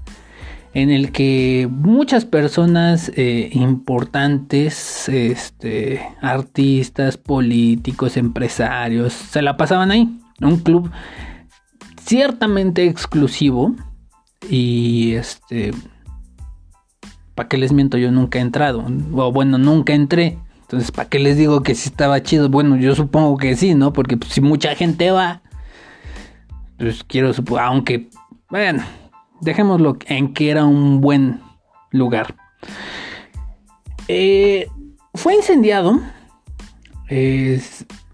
en 0.75 0.91
el 0.91 1.13
que 1.13 1.69
muchas 1.71 2.25
personas 2.25 3.13
eh, 3.15 3.51
importantes, 3.53 5.09
este, 5.09 6.01
artistas, 6.23 7.19
políticos, 7.19 8.17
empresarios, 8.17 9.13
se 9.13 9.43
la 9.43 9.57
pasaban 9.57 9.91
ahí. 9.91 10.19
Un 10.41 10.59
club 10.59 10.91
ciertamente 12.01 12.87
exclusivo 12.87 13.75
y 14.49 15.13
este, 15.13 15.73
¿para 17.35 17.49
qué 17.49 17.59
les 17.59 17.73
miento? 17.73 17.99
Yo 17.99 18.11
nunca 18.11 18.39
he 18.39 18.43
entrado, 18.43 18.85
o 19.13 19.33
bueno, 19.33 19.59
nunca 19.59 19.93
entré. 19.93 20.39
Entonces, 20.63 20.91
¿para 20.91 21.09
qué 21.09 21.19
les 21.19 21.37
digo 21.37 21.63
que 21.63 21.75
sí 21.75 21.91
estaba 21.91 22.23
chido? 22.23 22.49
Bueno, 22.49 22.77
yo 22.77 22.95
supongo 22.95 23.37
que 23.37 23.57
sí, 23.57 23.75
¿no? 23.75 23.93
Porque 23.93 24.17
pues, 24.17 24.33
si 24.33 24.41
mucha 24.41 24.75
gente 24.75 25.11
va, 25.11 25.43
quiero 27.07 27.33
aunque, 27.61 28.09
bueno, 28.51 28.83
dejémoslo 29.41 29.97
en 30.07 30.33
que 30.33 30.51
era 30.51 30.65
un 30.65 31.01
buen 31.01 31.41
lugar. 31.91 32.35
Eh, 34.09 34.69
fue 35.15 35.35
incendiado. 35.35 36.01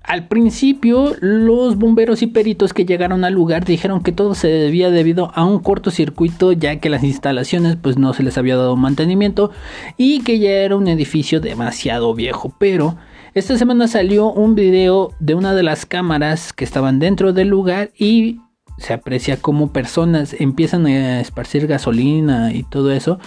al 0.02 0.26
principio, 0.26 1.14
los 1.20 1.76
bomberos 1.76 2.22
y 2.22 2.26
peritos 2.26 2.72
que 2.72 2.84
llegaron 2.84 3.24
al 3.24 3.34
lugar 3.34 3.64
dijeron 3.64 4.02
que 4.02 4.10
todo 4.10 4.34
se 4.34 4.48
debía 4.48 4.90
debido 4.90 5.30
a 5.34 5.44
un 5.44 5.60
cortocircuito, 5.60 6.52
ya 6.52 6.80
que 6.80 6.88
las 6.88 7.04
instalaciones 7.04 7.76
pues 7.76 7.98
no 7.98 8.12
se 8.14 8.22
les 8.22 8.38
había 8.38 8.56
dado 8.56 8.76
mantenimiento 8.76 9.50
y 9.96 10.22
que 10.22 10.38
ya 10.38 10.50
era 10.50 10.76
un 10.76 10.88
edificio 10.88 11.40
demasiado 11.40 12.14
viejo. 12.14 12.54
Pero 12.58 12.96
esta 13.34 13.56
semana 13.58 13.86
salió 13.86 14.32
un 14.32 14.54
video 14.54 15.12
de 15.20 15.34
una 15.34 15.54
de 15.54 15.62
las 15.62 15.86
cámaras 15.86 16.52
que 16.52 16.64
estaban 16.64 16.98
dentro 16.98 17.32
del 17.32 17.48
lugar 17.48 17.90
y 17.96 18.40
se 18.78 18.94
aprecia 18.94 19.36
como 19.36 19.72
personas 19.72 20.34
empiezan 20.38 20.86
a 20.86 21.20
esparcir 21.20 21.66
gasolina 21.66 22.52
y 22.52 22.62
todo 22.62 22.92
eso, 22.92 23.18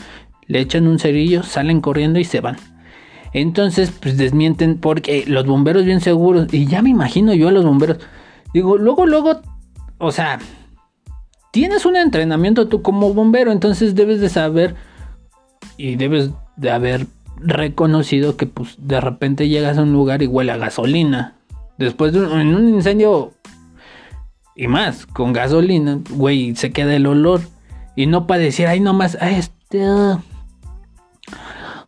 le 0.48 0.60
echan 0.60 0.88
un 0.88 1.00
cerillo, 1.00 1.44
salen 1.44 1.82
corriendo 1.82 2.20
y 2.20 2.26
se 2.26 2.42
van. 2.42 2.58
Entonces, 3.34 3.92
pues 3.92 4.18
desmienten 4.18 4.78
porque 4.78 5.24
los 5.28 5.46
bomberos 5.46 5.86
bien 5.86 6.02
seguros, 6.02 6.54
y 6.54 6.66
ya 6.66 6.82
me 6.82 6.90
imagino 6.90 7.34
yo 7.34 7.48
a 7.48 7.52
los 7.52 7.64
bomberos, 7.64 7.98
digo, 8.54 8.78
luego, 8.78 9.06
luego, 9.06 9.42
o 10.00 10.12
sea, 10.12 10.40
tienes 11.52 11.86
un 11.86 11.96
entrenamiento 11.96 12.68
tú 12.68 12.82
como 12.82 13.14
bombero, 13.14 13.52
entonces 13.52 13.96
debes 13.96 14.20
de 14.20 14.30
saber 14.30 14.76
y 15.78 15.96
debes 15.96 16.32
de 16.58 16.72
haber 16.72 17.08
reconocido 17.38 18.38
que 18.38 18.46
pues 18.46 18.76
de 18.78 19.02
repente 19.02 19.48
llegas 19.48 19.78
a 19.78 19.84
un 19.84 19.94
lugar 19.94 20.22
y 20.22 20.28
huele 20.28 20.52
a 20.52 20.58
gasolina. 20.58 21.36
Después 21.78 22.14
de 22.14 22.20
en 22.20 22.54
un 22.54 22.70
incendio 22.70 23.34
y 24.56 24.68
más, 24.68 25.06
con 25.06 25.34
gasolina, 25.34 26.00
güey, 26.12 26.56
se 26.56 26.72
queda 26.72 26.96
el 26.96 27.08
olor. 27.08 27.42
Y 27.96 28.06
no 28.06 28.28
para 28.28 28.42
decir, 28.42 28.68
ay, 28.68 28.80
nomás, 28.80 29.18
ay, 29.20 29.36
este. 29.36 29.86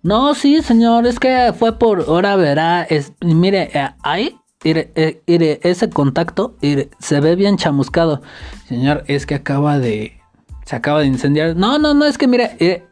No, 0.02 0.36
sí, 0.36 0.62
señor, 0.62 1.08
es 1.08 1.19
que 1.19 1.54
fue 1.58 1.78
por 1.78 2.02
hora 2.08 2.36
verá. 2.36 2.84
Es, 2.84 3.13
mire, 3.21 3.69
eh, 3.73 3.89
ahí, 4.04 4.38
eh, 4.63 5.60
ese 5.63 5.89
contacto 5.89 6.58
se 6.99 7.19
ve 7.19 7.36
bien 7.36 7.58
chamuscado. 7.58 8.21
Señor, 8.67 9.04
es 9.08 9.26
que 9.26 9.36
acaba 9.36 9.80
de. 9.80 10.19
Se 10.66 10.76
acaba 10.76 11.01
de 11.01 11.07
incendiar. 11.07 11.55
No, 11.55 11.80
no, 11.80 11.93
no, 11.93 12.05
es 12.05 12.18
que 12.18 12.28
mire, 12.28 12.86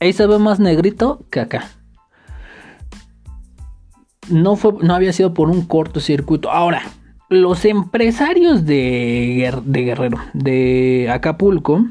ahí 0.00 0.12
se 0.12 0.26
ve 0.26 0.38
más 0.38 0.60
negrito 0.60 1.24
que 1.30 1.40
acá. 1.40 1.68
No, 4.28 4.56
fue, 4.56 4.74
no 4.80 4.94
había 4.94 5.12
sido 5.12 5.34
por 5.34 5.50
un 5.50 5.62
cortocircuito. 5.62 6.50
Ahora, 6.50 6.82
los 7.30 7.64
empresarios 7.64 8.66
de, 8.66 9.52
Guerrero, 9.64 10.18
de 10.34 11.08
Acapulco, 11.10 11.86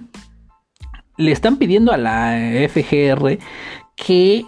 le 1.17 1.31
están 1.31 1.55
pidiendo 1.55 1.93
a 1.93 1.97
la 1.97 2.37
FGR 2.69 3.39
que 3.95 4.45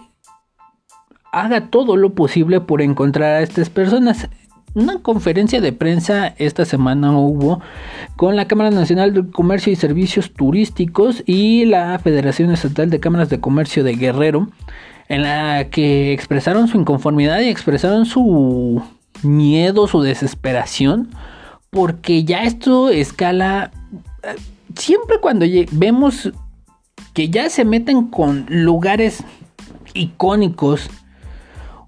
haga 1.32 1.70
todo 1.70 1.96
lo 1.96 2.14
posible 2.14 2.60
por 2.60 2.82
encontrar 2.82 3.36
a 3.36 3.40
estas 3.40 3.70
personas. 3.70 4.28
Una 4.74 5.00
conferencia 5.00 5.62
de 5.62 5.72
prensa 5.72 6.34
esta 6.38 6.66
semana 6.66 7.16
hubo 7.18 7.60
con 8.16 8.36
la 8.36 8.46
Cámara 8.46 8.70
Nacional 8.70 9.14
de 9.14 9.30
Comercio 9.30 9.72
y 9.72 9.76
Servicios 9.76 10.32
Turísticos 10.34 11.22
y 11.26 11.64
la 11.64 11.98
Federación 11.98 12.50
Estatal 12.50 12.90
de 12.90 13.00
Cámaras 13.00 13.30
de 13.30 13.40
Comercio 13.40 13.82
de 13.82 13.94
Guerrero, 13.96 14.48
en 15.08 15.22
la 15.22 15.68
que 15.70 16.12
expresaron 16.12 16.68
su 16.68 16.78
inconformidad 16.78 17.40
y 17.40 17.48
expresaron 17.48 18.04
su 18.04 18.82
miedo, 19.24 19.86
su 19.86 20.02
desesperación, 20.02 21.10
porque 21.70 22.24
ya 22.24 22.44
esto 22.44 22.90
escala, 22.90 23.70
eh, 24.22 24.36
siempre 24.76 25.18
cuando 25.20 25.46
vemos 25.72 26.32
que 27.14 27.28
ya 27.28 27.48
se 27.50 27.64
meten 27.64 28.08
con 28.08 28.46
lugares 28.48 29.24
icónicos 29.94 30.90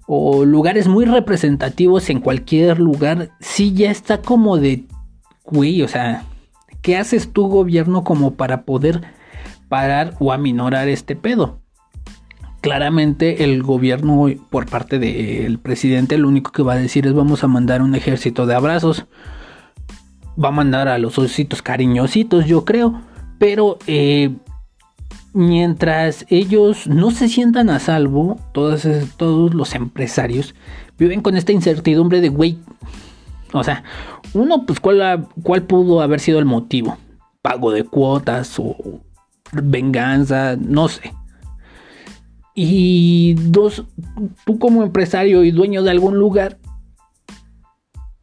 o 0.07 0.45
lugares 0.45 0.87
muy 0.87 1.05
representativos 1.05 2.09
en 2.09 2.19
cualquier 2.19 2.79
lugar, 2.79 3.31
sí 3.39 3.73
ya 3.73 3.89
está 3.91 4.21
como 4.21 4.57
de, 4.57 4.85
güey, 5.43 5.81
o 5.81 5.87
sea, 5.87 6.23
¿qué 6.81 6.97
haces 6.97 7.33
tu 7.33 7.47
gobierno 7.47 8.03
como 8.03 8.35
para 8.35 8.63
poder 8.63 9.01
parar 9.67 10.15
o 10.19 10.31
aminorar 10.31 10.87
este 10.87 11.15
pedo. 11.15 11.59
Claramente 12.65 13.43
el 13.43 13.61
gobierno 13.61 14.25
por 14.49 14.65
parte 14.65 14.97
del 14.97 15.59
presidente 15.59 16.17
lo 16.17 16.27
único 16.27 16.51
que 16.51 16.63
va 16.63 16.73
a 16.73 16.77
decir 16.77 17.05
es 17.05 17.13
vamos 17.13 17.43
a 17.43 17.47
mandar 17.47 17.83
un 17.83 17.93
ejército 17.93 18.47
de 18.47 18.55
abrazos. 18.55 19.05
Va 20.43 20.47
a 20.47 20.51
mandar 20.51 20.87
a 20.87 20.97
los 20.97 21.19
ositos 21.19 21.61
cariñositos, 21.61 22.47
yo 22.47 22.65
creo. 22.65 23.01
Pero 23.37 23.77
eh, 23.85 24.35
mientras 25.33 26.25
ellos 26.29 26.87
no 26.87 27.11
se 27.11 27.29
sientan 27.29 27.69
a 27.69 27.77
salvo, 27.77 28.39
todos, 28.51 28.83
los 29.53 29.75
empresarios 29.75 30.55
viven 30.97 31.21
con 31.21 31.37
esta 31.37 31.51
incertidumbre 31.51 32.19
de, 32.19 32.29
güey, 32.29 32.57
o 33.53 33.63
sea, 33.63 33.83
uno, 34.33 34.65
pues, 34.65 34.79
¿cuál, 34.79 35.27
¿cuál 35.43 35.63
pudo 35.63 36.01
haber 36.01 36.19
sido 36.19 36.39
el 36.39 36.45
motivo? 36.45 36.97
Pago 37.43 37.71
de 37.71 37.83
cuotas 37.83 38.57
o 38.57 38.75
venganza, 39.51 40.55
no 40.59 40.87
sé. 40.87 41.13
Y 42.55 43.35
dos, 43.35 43.83
tú 44.45 44.57
como 44.57 44.81
empresario 44.81 45.43
y 45.43 45.51
dueño 45.51 45.83
de 45.83 45.91
algún 45.91 46.17
lugar, 46.17 46.57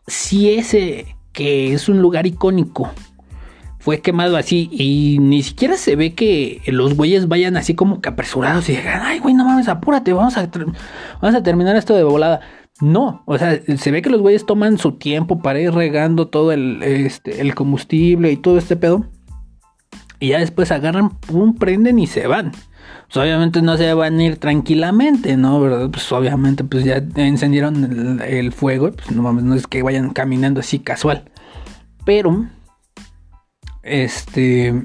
si 0.06 0.50
ese 0.50 1.16
que 1.32 1.72
es 1.74 1.88
un 1.88 2.00
lugar 2.00 2.26
icónico 2.26 2.90
fue 3.78 4.00
quemado 4.00 4.36
así 4.36 4.68
y 4.70 5.18
ni 5.20 5.42
siquiera 5.42 5.76
se 5.76 5.96
ve 5.96 6.14
que 6.14 6.62
los 6.66 6.94
güeyes 6.94 7.26
vayan 7.26 7.56
así 7.56 7.74
como 7.74 8.00
que 8.00 8.10
apresurados 8.10 8.68
y 8.68 8.76
digan, 8.76 9.00
ay 9.02 9.18
güey, 9.18 9.34
no 9.34 9.44
mames, 9.44 9.68
apúrate, 9.68 10.12
vamos 10.12 10.36
a, 10.36 10.48
vamos 11.20 11.36
a 11.36 11.42
terminar 11.42 11.74
esto 11.74 11.94
de 11.94 12.04
volada. 12.04 12.40
No, 12.80 13.22
o 13.26 13.36
sea, 13.38 13.60
se 13.76 13.90
ve 13.90 14.00
que 14.00 14.10
los 14.10 14.20
güeyes 14.20 14.46
toman 14.46 14.78
su 14.78 14.92
tiempo 14.92 15.42
para 15.42 15.60
ir 15.60 15.72
regando 15.72 16.28
todo 16.28 16.52
el, 16.52 16.82
este, 16.82 17.40
el 17.40 17.54
combustible 17.54 18.30
y 18.30 18.36
todo 18.36 18.56
este 18.56 18.76
pedo. 18.76 19.04
Y 20.20 20.28
ya 20.28 20.38
después 20.38 20.70
agarran, 20.70 21.10
pum, 21.10 21.56
prenden 21.56 21.98
y 21.98 22.06
se 22.06 22.28
van. 22.28 22.52
Pues 23.12 23.26
obviamente 23.26 23.60
no 23.60 23.76
se 23.76 23.92
van 23.92 24.18
a 24.18 24.24
ir 24.24 24.38
tranquilamente, 24.38 25.36
¿no? 25.36 25.60
¿Verdad? 25.60 25.90
Pues 25.90 26.10
obviamente 26.12 26.64
pues 26.64 26.82
ya 26.82 26.96
encendieron 27.16 28.22
el, 28.22 28.52
fuego. 28.52 28.90
Pues 28.90 29.10
no 29.10 29.30
no 29.34 29.54
es 29.54 29.66
que 29.66 29.82
vayan 29.82 30.14
caminando 30.14 30.60
así 30.60 30.78
casual. 30.78 31.24
Pero 32.06 32.46
este, 33.82 34.82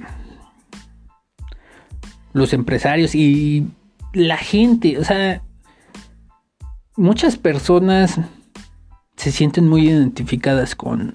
los 2.34 2.51
empresarios 2.51 3.15
y 3.15 3.69
la 4.11 4.36
gente, 4.36 4.97
o 4.97 5.05
sea, 5.05 5.41
muchas 6.97 7.38
personas 7.38 8.19
se 9.15 9.32
sienten 9.32 9.69
muy 9.69 9.88
identificadas 9.88 10.75
con, 10.75 11.13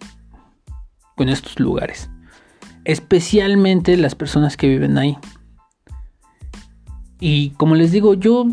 con 1.15 1.29
estos 1.29 1.61
lugares, 1.61 2.09
especialmente 2.87 3.99
las 3.99 4.15
personas 4.15 4.57
que 4.57 4.69
viven 4.69 4.97
ahí. 4.97 5.19
Y 7.25 7.51
como 7.51 7.77
les 7.77 7.93
digo, 7.93 8.15
yo 8.15 8.47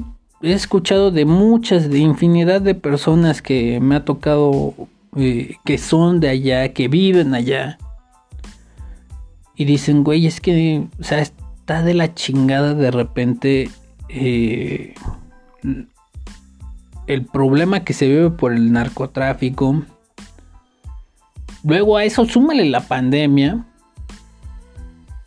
he 0.44 0.54
escuchado 0.54 1.10
de 1.10 1.26
muchas, 1.26 1.90
de 1.90 1.98
infinidad 1.98 2.62
de 2.62 2.76
personas 2.76 3.42
que 3.42 3.80
me 3.80 3.96
ha 3.96 4.06
tocado, 4.06 4.76
eh, 5.16 5.56
que 5.66 5.80
son 5.80 6.20
de 6.20 6.30
allá, 6.30 6.72
que 6.72 6.88
viven 6.88 7.34
allá 7.34 7.80
y 9.56 9.66
dicen, 9.66 10.04
güey, 10.04 10.28
es 10.28 10.40
que, 10.40 10.86
o 11.00 11.04
sea, 11.04 11.18
está 11.18 11.82
de 11.82 11.96
la 11.96 12.14
chingada 12.14 12.76
de 12.76 12.92
repente 12.92 13.72
eh, 14.08 14.94
el 17.08 17.26
problema 17.26 17.84
que 17.84 17.94
se 17.94 18.08
vive 18.08 18.30
por 18.30 18.54
el 18.54 18.72
narcotráfico. 18.72 19.82
Luego 21.64 21.98
a 21.98 22.04
eso 22.04 22.24
súmale 22.26 22.66
la 22.66 22.82
pandemia. 22.82 23.66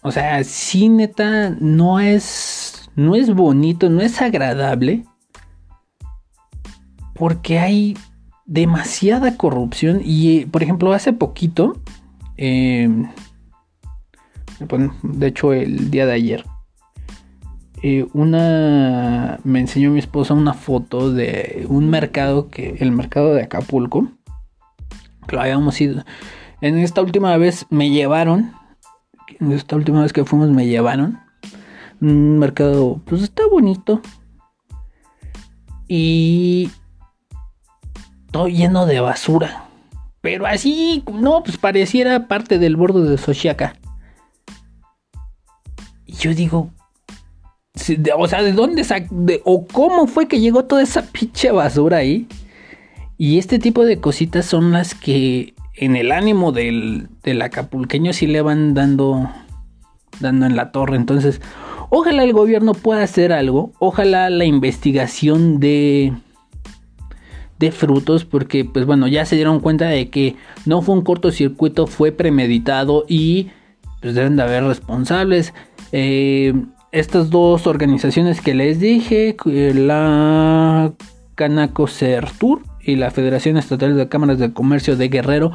O 0.00 0.12
sea, 0.12 0.44
sí, 0.44 0.88
neta, 0.88 1.50
no 1.58 1.98
es, 1.98 2.71
no 2.96 3.14
es 3.14 3.34
bonito, 3.34 3.88
no 3.90 4.00
es 4.00 4.20
agradable. 4.20 5.04
Porque 7.14 7.58
hay 7.58 7.96
demasiada 8.46 9.36
corrupción. 9.36 10.00
Y, 10.04 10.46
por 10.46 10.62
ejemplo, 10.62 10.92
hace 10.92 11.12
poquito, 11.12 11.80
eh, 12.36 12.88
de 15.02 15.26
hecho 15.26 15.52
el 15.52 15.90
día 15.90 16.06
de 16.06 16.12
ayer, 16.12 16.44
eh, 17.84 18.06
una 18.12 19.40
me 19.42 19.58
enseñó 19.58 19.90
mi 19.90 19.98
esposa 19.98 20.34
una 20.34 20.54
foto 20.54 21.12
de 21.12 21.66
un 21.68 21.90
mercado 21.90 22.48
que 22.48 22.76
el 22.78 22.92
mercado 22.92 23.34
de 23.34 23.42
Acapulco 23.42 24.06
lo 25.28 25.40
habíamos 25.40 25.80
ido 25.80 26.04
en 26.60 26.78
esta 26.78 27.02
última 27.02 27.36
vez 27.38 27.66
me 27.70 27.90
llevaron 27.90 28.52
en 29.40 29.50
esta 29.50 29.74
última 29.74 30.02
vez 30.02 30.12
que 30.12 30.24
fuimos 30.24 30.50
me 30.50 30.68
llevaron 30.68 31.18
un 32.02 32.38
mercado 32.38 33.00
pues 33.06 33.22
está 33.22 33.46
bonito 33.46 34.02
y 35.88 36.70
todo 38.30 38.48
lleno 38.48 38.86
de 38.86 39.00
basura 39.00 39.68
pero 40.20 40.46
así 40.46 41.02
no 41.12 41.42
pues 41.42 41.56
pareciera 41.56 42.28
parte 42.28 42.58
del 42.58 42.76
borde 42.76 43.08
de 43.08 43.18
Sochiaca 43.18 43.74
yo 46.18 46.34
digo, 46.34 46.70
o 48.16 48.28
sea, 48.28 48.42
¿de 48.42 48.52
dónde 48.52 48.84
o 49.44 49.66
cómo 49.66 50.06
fue 50.06 50.28
que 50.28 50.40
llegó 50.40 50.64
toda 50.64 50.82
esa 50.82 51.02
pinche 51.12 51.50
basura 51.50 51.98
ahí? 51.98 52.26
Y 53.18 53.38
este 53.38 53.58
tipo 53.58 53.84
de 53.84 54.00
cositas 54.00 54.46
son 54.46 54.72
las 54.72 54.94
que 54.94 55.54
en 55.74 55.96
el 55.96 56.12
ánimo 56.12 56.52
del, 56.52 57.08
del 57.22 57.42
acapulqueño 57.42 58.12
sí 58.12 58.26
le 58.26 58.42
van 58.42 58.74
dando, 58.74 59.30
dando 60.20 60.46
en 60.46 60.56
la 60.56 60.72
torre. 60.72 60.96
Entonces, 60.96 61.40
ojalá 61.94 62.24
el 62.24 62.32
gobierno 62.32 62.72
pueda 62.72 63.02
hacer 63.02 63.34
algo. 63.34 63.72
Ojalá 63.78 64.30
la 64.30 64.46
investigación 64.46 65.60
de, 65.60 66.14
de 67.58 67.70
frutos, 67.70 68.24
porque 68.24 68.64
pues 68.64 68.86
bueno, 68.86 69.08
ya 69.08 69.26
se 69.26 69.36
dieron 69.36 69.60
cuenta 69.60 69.88
de 69.88 70.08
que 70.08 70.36
no 70.64 70.80
fue 70.80 70.94
un 70.94 71.02
cortocircuito, 71.02 71.86
fue 71.86 72.10
premeditado 72.10 73.04
y 73.06 73.48
pues 74.00 74.14
deben 74.14 74.36
de 74.36 74.42
haber 74.42 74.64
responsables. 74.64 75.52
Eh, 75.92 76.54
estas 76.92 77.28
dos 77.28 77.66
organizaciones 77.66 78.40
que 78.40 78.54
les 78.54 78.80
dije, 78.80 79.36
la 79.44 80.94
Canaco 81.34 81.88
Tour 82.38 82.62
y 82.80 82.96
la 82.96 83.10
Federación 83.10 83.58
Estatal 83.58 83.98
de 83.98 84.08
Cámaras 84.08 84.38
de 84.38 84.54
Comercio 84.54 84.96
de 84.96 85.08
Guerrero, 85.08 85.52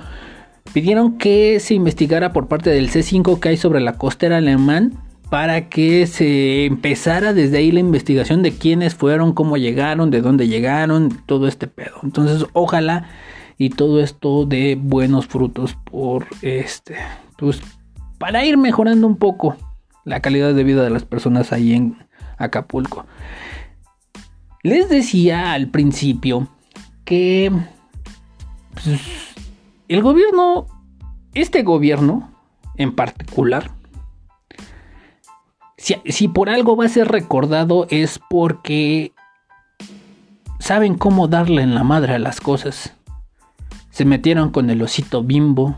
pidieron 0.72 1.18
que 1.18 1.60
se 1.60 1.74
investigara 1.74 2.32
por 2.32 2.48
parte 2.48 2.70
del 2.70 2.92
C5 2.92 3.40
que 3.40 3.50
hay 3.50 3.58
sobre 3.58 3.80
la 3.80 3.94
costera 3.94 4.38
alemán 4.38 5.07
para 5.30 5.68
que 5.68 6.08
se 6.08 6.66
empezara 6.66 7.34
desde 7.34 7.58
ahí 7.58 7.72
la 7.72 7.82
investigación 7.82 8.44
de 8.44 8.54
quiénes 8.54 8.96
fueron, 8.96 9.34
cómo 9.34 9.58
llegaron, 9.58 10.10
de 10.10 10.22
dónde 10.22 10.48
llegaron, 10.48 11.10
todo 11.26 11.48
este 11.48 11.68
pedo. 11.68 11.96
Entonces, 12.04 12.48
ojalá 12.54 13.10
y 13.58 13.72
todo 13.72 14.02
esto 14.02 14.46
dé 14.46 14.78
buenos 14.80 15.28
frutos 15.28 15.76
por 15.90 16.28
este, 16.42 16.96
pues 17.38 17.62
para 18.18 18.46
ir 18.46 18.58
mejorando 18.58 19.08
un 19.08 19.18
poco 19.18 19.56
la 20.06 20.22
calidad 20.22 20.54
de 20.54 20.64
vida 20.64 20.84
de 20.84 20.90
las 20.90 21.04
personas 21.04 21.52
ahí 21.52 21.74
en 21.74 21.98
Acapulco. 22.38 23.06
Les 24.64 24.90
decía 24.90 25.54
al 25.54 25.70
principio 25.70 26.48
que 27.04 27.52
pues, 28.74 29.02
el 29.88 30.02
gobierno, 30.02 30.68
este 31.34 31.64
gobierno 31.64 32.32
en 32.76 32.96
particular, 32.96 33.72
si, 35.78 36.28
por 36.28 36.50
algo 36.50 36.76
va 36.76 36.86
a 36.86 36.90
ser 36.90 37.08
recordado 37.08 37.88
es 37.90 38.20
porque 38.30 39.14
saben 40.60 40.98
cómo 40.98 41.28
darle 41.28 41.62
en 41.62 41.76
la 41.76 41.84
madre 41.84 42.16
a 42.16 42.20
las 42.20 42.42
cosas. 42.42 42.94
Se 43.92 44.06
metieron 44.06 44.50
con 44.52 44.70
el 44.70 44.82
osito 44.82 45.24
bimbo, 45.24 45.76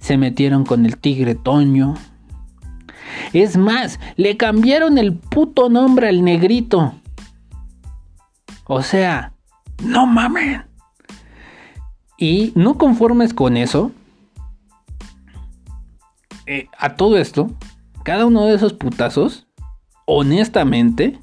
se 0.00 0.16
metieron 0.16 0.64
con 0.64 0.86
el 0.86 0.98
tigre 0.98 1.34
Toño, 1.34 1.94
es 3.32 3.56
más, 3.56 4.00
le 4.16 4.36
cambiaron 4.36 4.98
el 4.98 5.14
puto 5.14 5.68
nombre 5.68 6.08
al 6.08 6.24
negrito. 6.24 6.94
O 8.66 8.82
sea, 8.82 9.32
no 9.82 10.06
mamen. 10.06 10.64
Y 12.16 12.52
no 12.54 12.76
conformes 12.76 13.32
con 13.32 13.56
eso, 13.56 13.92
eh, 16.46 16.68
a 16.78 16.96
todo 16.96 17.16
esto, 17.16 17.50
cada 18.04 18.26
uno 18.26 18.46
de 18.46 18.54
esos 18.54 18.72
putazos, 18.72 19.46
honestamente, 20.06 21.20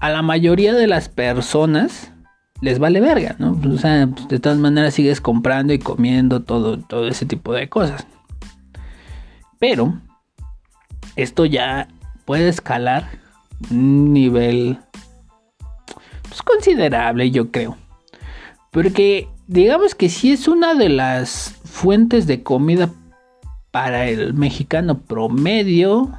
a 0.00 0.10
la 0.10 0.22
mayoría 0.22 0.74
de 0.74 0.86
las 0.86 1.08
personas 1.08 2.12
les 2.60 2.78
vale 2.78 3.00
verga, 3.00 3.36
¿no? 3.38 3.58
O 3.72 3.78
sea, 3.78 4.06
pues, 4.06 4.28
de 4.28 4.40
todas 4.40 4.58
maneras 4.58 4.94
sigues 4.94 5.20
comprando 5.20 5.72
y 5.72 5.78
comiendo 5.78 6.42
todo, 6.42 6.78
todo 6.78 7.06
ese 7.08 7.26
tipo 7.26 7.52
de 7.52 7.68
cosas. 7.68 8.06
Pero 9.58 10.00
esto 11.16 11.44
ya 11.44 11.88
puede 12.24 12.48
escalar 12.48 13.08
un 13.70 14.12
nivel 14.12 14.78
pues, 16.28 16.42
considerable, 16.42 17.30
yo 17.30 17.50
creo. 17.50 17.76
Porque 18.70 19.28
digamos 19.46 19.94
que 19.94 20.08
si 20.08 20.32
es 20.32 20.48
una 20.48 20.74
de 20.74 20.88
las 20.88 21.54
fuentes 21.64 22.26
de 22.26 22.42
comida 22.42 22.90
para 23.76 24.08
el 24.08 24.32
mexicano 24.32 25.02
promedio. 25.02 26.10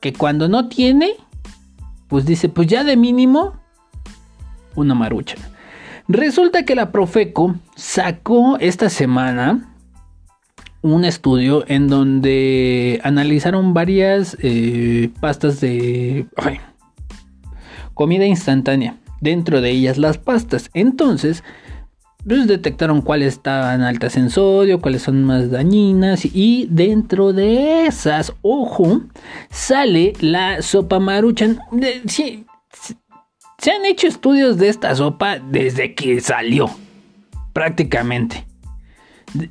que 0.00 0.14
cuando 0.14 0.48
no 0.48 0.70
tiene, 0.70 1.10
pues 2.08 2.24
dice, 2.24 2.48
pues 2.48 2.66
ya 2.66 2.82
de 2.82 2.96
mínimo, 2.96 3.60
una 4.74 4.94
marucha. 4.94 5.36
Resulta 6.08 6.64
que 6.64 6.74
la 6.74 6.92
Profeco 6.92 7.56
sacó 7.76 8.56
esta 8.58 8.88
semana 8.88 9.74
un 10.80 11.04
estudio 11.04 11.62
en 11.68 11.88
donde 11.88 12.98
analizaron 13.04 13.74
varias 13.74 14.38
eh, 14.40 15.10
pastas 15.20 15.60
de 15.60 16.26
comida 17.92 18.24
instantánea. 18.24 18.96
Dentro 19.20 19.60
de 19.60 19.68
ellas 19.68 19.98
las 19.98 20.16
pastas. 20.16 20.70
Entonces, 20.72 21.44
pues 22.26 22.46
detectaron 22.46 23.02
cuáles 23.02 23.34
estaban 23.34 23.82
altas 23.82 24.16
en 24.16 24.30
sodio, 24.30 24.80
cuáles 24.80 25.02
son 25.02 25.24
más 25.24 25.50
dañinas. 25.50 26.24
Y 26.24 26.68
dentro 26.70 27.32
de 27.32 27.86
esas, 27.86 28.32
ojo, 28.42 29.02
sale 29.50 30.12
la 30.20 30.62
sopa 30.62 30.98
maruchan. 31.00 31.58
se 31.78 33.70
han 33.70 33.84
hecho 33.84 34.06
estudios 34.06 34.58
de 34.58 34.68
esta 34.68 34.94
sopa 34.94 35.38
desde 35.38 35.94
que 35.94 36.20
salió. 36.20 36.70
Prácticamente. 37.52 38.46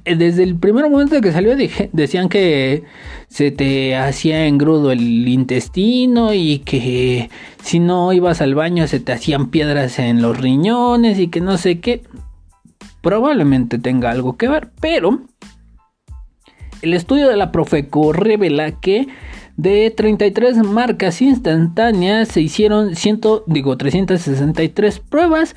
Eh, 0.06 0.16
desde 0.16 0.44
el 0.44 0.56
primer 0.56 0.90
momento 0.90 1.20
que 1.22 1.32
salió 1.32 1.56
decían 1.92 2.30
que 2.30 2.84
se 3.28 3.52
te 3.52 3.96
hacía 3.96 4.46
engrudo 4.46 4.92
el 4.92 5.28
intestino 5.28 6.34
y 6.34 6.60
que 6.60 7.30
si 7.64 7.80
no 7.80 8.14
ibas 8.14 8.42
al 8.42 8.54
baño 8.54 8.88
se 8.88 9.00
te 9.00 9.12
hacían 9.12 9.50
piedras 9.50 9.98
en 9.98 10.22
los 10.22 10.40
riñones 10.40 11.20
y 11.20 11.28
que 11.28 11.42
no 11.42 11.58
sé 11.58 11.80
qué. 11.80 12.04
Probablemente 13.02 13.80
tenga 13.80 14.12
algo 14.12 14.38
que 14.38 14.48
ver, 14.48 14.70
pero 14.80 15.22
el 16.82 16.94
estudio 16.94 17.28
de 17.28 17.38
la 17.38 17.52
Profeco 17.52 18.14
revela 18.14 18.80
que 18.80 19.08
de 19.58 19.92
33 19.92 20.58
marcas 20.58 21.22
instantáneas 21.22 22.30
se 22.30 22.42
hicieron 22.42 22.96
100, 22.96 23.22
digo 23.48 23.78
363 23.78 25.00
pruebas 25.00 25.56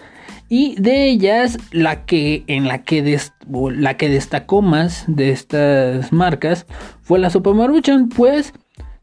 y 0.48 0.74
de 0.80 1.08
ellas, 1.08 1.58
la 1.72 2.04
que, 2.04 2.44
en 2.46 2.68
la 2.68 2.82
que, 2.82 3.18
la 3.48 3.96
que 3.96 4.08
destacó 4.10 4.60
más 4.60 5.04
de 5.06 5.30
estas 5.30 6.12
marcas 6.12 6.66
fue 7.02 7.18
la 7.18 7.30
Sopa 7.30 7.54
Maruchan, 7.54 8.08
pues 8.08 8.52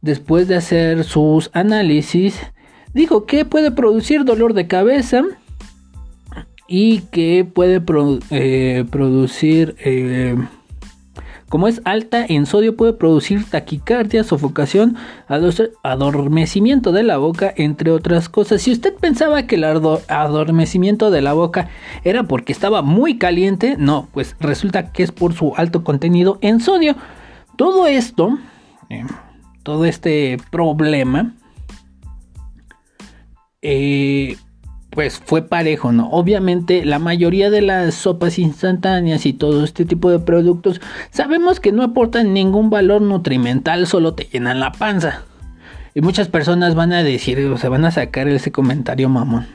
después 0.01 0.47
de 0.47 0.55
hacer 0.55 1.03
sus 1.03 1.49
análisis, 1.53 2.39
dijo 2.93 3.25
que 3.25 3.43
puede 3.43 3.71
producir 3.71 4.23
dolor 4.23 4.53
de 4.53 4.67
cabeza 4.67 5.23
y 6.73 7.01
que 7.11 7.43
puede 7.43 7.83
eh, 8.29 8.85
producir 8.89 9.75
eh, 9.83 10.37
como 11.49 11.67
es 11.67 11.81
alta 11.83 12.25
en 12.25 12.45
sodio 12.45 12.77
puede 12.77 12.93
producir 12.93 13.43
taquicardia, 13.43 14.23
sofocación, 14.23 14.95
adormecimiento 15.83 16.93
de 16.93 17.03
la 17.03 17.17
boca, 17.17 17.53
entre 17.57 17.91
otras 17.91 18.29
cosas. 18.29 18.61
Si 18.61 18.71
usted 18.71 18.95
pensaba 18.95 19.47
que 19.47 19.55
el 19.55 19.65
adormecimiento 19.65 21.11
de 21.11 21.21
la 21.21 21.33
boca 21.33 21.67
era 22.05 22.23
porque 22.23 22.53
estaba 22.53 22.81
muy 22.83 23.17
caliente, 23.17 23.75
no, 23.77 24.07
pues 24.13 24.37
resulta 24.39 24.93
que 24.93 25.03
es 25.03 25.11
por 25.11 25.33
su 25.33 25.53
alto 25.57 25.83
contenido 25.83 26.39
en 26.39 26.61
sodio. 26.61 26.95
Todo 27.57 27.85
esto, 27.85 28.39
eh, 28.89 29.03
todo 29.63 29.83
este 29.83 30.37
problema, 30.51 31.35
eh, 33.61 34.37
pues 34.91 35.21
fue 35.25 35.41
parejo, 35.41 35.91
¿no? 35.91 36.09
Obviamente 36.09 36.85
la 36.85 36.99
mayoría 36.99 37.49
de 37.49 37.61
las 37.61 37.95
sopas 37.95 38.37
instantáneas 38.37 39.25
y 39.25 39.33
todo 39.33 39.63
este 39.63 39.85
tipo 39.85 40.11
de 40.11 40.19
productos 40.19 40.81
sabemos 41.11 41.59
que 41.59 41.71
no 41.71 41.83
aportan 41.83 42.33
ningún 42.33 42.69
valor 42.69 43.01
nutrimental, 43.01 43.87
solo 43.87 44.13
te 44.13 44.25
llenan 44.25 44.59
la 44.59 44.73
panza. 44.73 45.23
Y 45.95 46.01
muchas 46.01 46.27
personas 46.27 46.75
van 46.75 46.93
a 46.93 47.03
decir, 47.03 47.39
o 47.47 47.57
se 47.57 47.69
van 47.69 47.85
a 47.85 47.91
sacar 47.91 48.27
ese 48.27 48.51
comentario 48.51 49.09
mamón. 49.09 49.47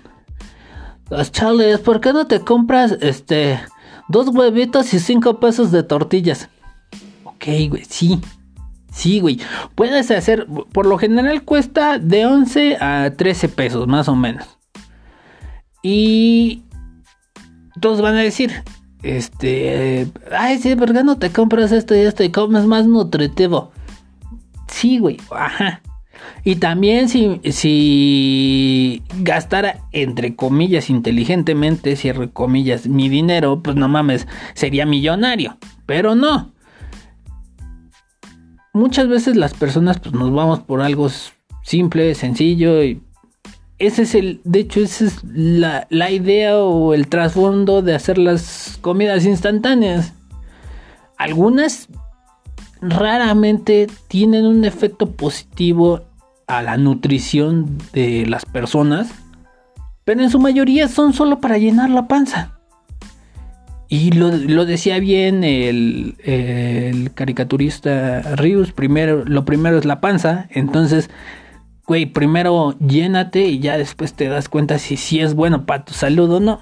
Los 1.09 1.31
chales, 1.33 1.79
¿por 1.81 2.01
qué 2.01 2.13
no 2.13 2.27
te 2.27 2.41
compras 2.41 2.97
este 3.01 3.61
dos 4.09 4.29
huevitos 4.29 4.93
y 4.93 4.99
cinco 4.99 5.39
pesos 5.39 5.71
de 5.71 5.83
tortillas? 5.83 6.49
Ok, 7.25 7.45
güey, 7.69 7.85
sí. 7.85 8.21
Sí, 8.91 9.21
güey. 9.21 9.39
Puedes 9.75 10.11
hacer, 10.11 10.47
por 10.73 10.87
lo 10.87 10.97
general 10.97 11.43
cuesta 11.43 11.99
de 11.99 12.25
11 12.25 12.79
a 12.81 13.13
13 13.15 13.51
pesos, 13.51 13.87
más 13.87 14.09
o 14.09 14.17
menos. 14.17 14.56
Y 15.83 16.63
todos 17.81 18.01
van 18.01 18.17
a 18.17 18.23
decir, 18.23 18.53
este, 19.03 20.09
ay, 20.37 20.59
sí, 20.59 20.75
¿por 20.77 20.93
qué 20.93 21.05
no 21.05 21.19
te 21.19 21.31
compras 21.31 21.73
esto 21.73 21.95
y 21.95 22.01
esto 22.01 22.25
y 22.25 22.31
comes 22.31 22.65
más 22.65 22.87
nutritivo? 22.87 23.71
Sí, 24.69 24.99
güey, 24.99 25.19
ajá. 25.31 25.83
Y 26.45 26.57
también 26.57 27.09
si, 27.09 27.41
si 27.51 29.03
gastara, 29.21 29.81
entre 29.93 30.37
comillas, 30.37 30.91
inteligentemente, 30.91 31.97
cierre 31.97 32.31
comillas, 32.31 32.87
mi 32.87 33.09
dinero, 33.09 33.63
pues 33.63 33.77
no 33.77 33.89
mames, 33.89 34.27
sería 34.55 34.87
millonario. 34.87 35.59
Pero 35.87 36.15
no. 36.15 36.53
Muchas 38.73 39.09
veces 39.09 39.37
las 39.37 39.55
personas 39.55 39.99
pues 39.99 40.15
nos 40.15 40.33
vamos 40.33 40.61
por 40.61 40.83
algo 40.83 41.09
simple, 41.63 42.15
sencillo 42.15 42.83
y 42.85 43.03
ese 43.79 44.03
es 44.03 44.15
el, 44.15 44.41
de 44.45 44.61
hecho, 44.61 44.81
esa 44.81 45.05
es 45.05 45.23
la, 45.25 46.11
idea 46.11 46.57
o 46.59 46.95
el 46.95 47.09
trasfondo 47.09 47.83
de 47.83 47.95
hacer 47.95 48.17
las 48.17 48.79
comidas 48.81 49.27
instantáneas. 49.27 50.15
Algunas 51.19 51.89
raramente 52.81 53.87
tienen 54.09 54.47
un 54.47 54.65
efecto 54.65 55.13
positivo 55.13 56.03
a 56.47 56.63
la 56.63 56.77
nutrición 56.79 57.79
de 57.93 58.25
las 58.27 58.47
personas, 58.47 59.11
pero 60.05 60.23
en 60.23 60.31
su 60.31 60.39
mayoría 60.39 60.89
son 60.89 61.13
solo 61.13 61.41
para 61.41 61.59
llenar 61.59 61.91
la 61.91 62.09
panza. 62.09 62.53
Y 63.89 64.13
lo, 64.13 64.31
lo 64.31 64.65
decía 64.65 64.99
bien 64.99 65.45
el, 65.45 66.17
el, 66.25 67.13
caricaturista 67.13 68.23
Rius, 68.37 68.73
primero, 68.73 69.25
lo 69.25 69.45
primero 69.45 69.79
es 69.79 69.85
la 69.85 70.01
panza, 70.01 70.49
entonces 70.51 71.09
güey, 71.87 72.07
primero 72.07 72.77
llénate 72.79 73.47
y 73.47 73.61
ya 73.61 73.79
después 73.79 74.15
te 74.15 74.29
das 74.29 74.49
cuenta 74.49 74.79
si, 74.79 74.97
si 74.97 75.21
es 75.21 75.35
bueno 75.35 75.67
para 75.67 75.85
tu 75.85 75.93
salud 75.95 76.31
o 76.31 76.41
no. 76.41 76.61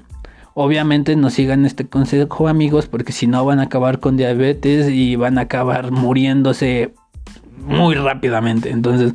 Obviamente 0.55 1.17
no 1.17 1.31
sigan 1.31 1.67
este 1.67 1.89
consejo 1.89 2.47
amigos 2.47 2.87
porque 2.87 3.13
si 3.13 3.27
no 3.27 3.45
van 3.45 3.59
a 3.59 3.65
acabar 3.65 3.99
con 3.99 4.17
diabetes 4.17 4.89
y 4.89 5.17
van 5.17 5.39
a 5.39 5.43
acabar 5.43 5.91
muriéndose 5.91 6.95
muy 7.67 7.97
rápidamente. 7.97 8.71
Entonces, 8.71 9.15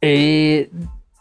eh, 0.00 0.70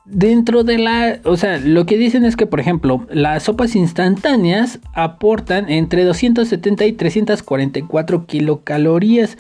dentro 0.06 0.64
de 0.64 0.78
la, 0.78 1.20
o 1.24 1.36
sea, 1.36 1.58
lo 1.58 1.86
que 1.86 1.98
dicen 1.98 2.24
es 2.24 2.36
que, 2.36 2.46
por 2.46 2.60
ejemplo, 2.60 3.06
las 3.10 3.44
sopas 3.44 3.76
instantáneas 3.76 4.80
aportan 4.94 5.70
entre 5.70 6.04
270 6.06 6.86
y 6.86 6.94
344 6.94 8.26
kilocalorías 8.28 9.38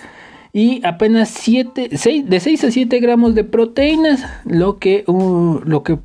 y 0.53 0.85
apenas 0.85 1.29
7, 1.29 1.89
de 2.25 2.39
6 2.39 2.63
a 2.63 2.71
7 2.71 2.99
gramos 2.99 3.35
de 3.35 3.43
proteínas, 3.43 4.25
lo 4.45 4.79
que, 4.79 5.05
lo 5.07 5.83
que 5.83 5.97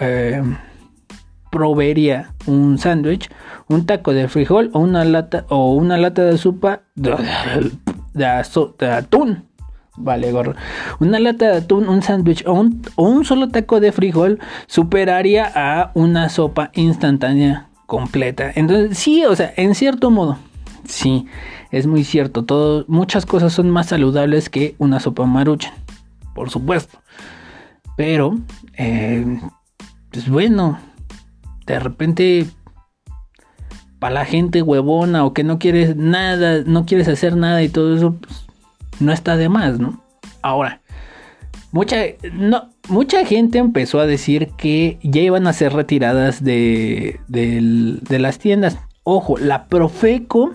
eh, 0.00 0.42
proveería 1.50 2.34
un 2.46 2.78
sándwich, 2.78 3.30
un 3.68 3.86
taco 3.86 4.12
de 4.12 4.28
frijol 4.28 4.70
o 4.74 4.80
una 4.80 5.04
lata, 5.04 5.46
o 5.48 5.72
una 5.74 5.96
lata 5.96 6.24
de 6.24 6.36
sopa 6.36 6.82
de, 6.94 8.26
atún. 8.86 9.44
Vale, 9.96 10.32
gorro. 10.32 10.54
Una 10.98 11.18
lata 11.18 11.50
de 11.50 11.56
atún, 11.58 11.88
un 11.88 12.02
sándwich 12.02 12.44
o 12.46 12.52
un, 12.52 12.82
o 12.96 13.08
un 13.08 13.24
solo 13.24 13.48
taco 13.48 13.80
de 13.80 13.92
frijol 13.92 14.38
superaría 14.66 15.50
a 15.54 15.90
una 15.94 16.28
sopa 16.28 16.70
instantánea 16.74 17.68
completa. 17.86 18.52
Entonces, 18.54 18.98
sí, 18.98 19.24
o 19.24 19.34
sea, 19.34 19.52
en 19.56 19.74
cierto 19.74 20.10
modo, 20.10 20.38
sí 20.84 21.26
es 21.70 21.86
muy 21.86 22.04
cierto. 22.04 22.84
Muchas 22.88 23.26
cosas 23.26 23.52
son 23.52 23.70
más 23.70 23.86
saludables 23.86 24.48
que 24.48 24.74
una 24.78 25.00
sopa 25.00 25.24
maruchan, 25.26 25.72
por 26.34 26.50
supuesto. 26.50 27.00
Pero, 27.96 28.38
eh, 28.76 29.40
pues 30.10 30.28
bueno, 30.28 30.78
de 31.66 31.78
repente, 31.78 32.46
para 33.98 34.14
la 34.14 34.24
gente 34.24 34.62
huevona 34.62 35.24
o 35.24 35.34
que 35.34 35.44
no 35.44 35.58
quieres 35.58 35.96
nada, 35.96 36.62
no 36.64 36.86
quieres 36.86 37.08
hacer 37.08 37.36
nada 37.36 37.62
y 37.62 37.68
todo 37.68 37.94
eso, 37.94 38.16
pues, 38.20 38.46
no 39.00 39.12
está 39.12 39.36
de 39.36 39.48
más, 39.48 39.78
¿no? 39.78 40.02
Ahora, 40.42 40.80
mucha, 41.72 41.96
no, 42.32 42.70
mucha 42.88 43.24
gente 43.24 43.58
empezó 43.58 44.00
a 44.00 44.06
decir 44.06 44.50
que 44.56 44.98
ya 45.02 45.20
iban 45.20 45.46
a 45.46 45.52
ser 45.52 45.72
retiradas 45.72 46.42
de, 46.42 47.20
de 47.28 48.18
las 48.18 48.38
tiendas. 48.38 48.78
Ojo, 49.12 49.38
la 49.38 49.66
Profeco 49.66 50.52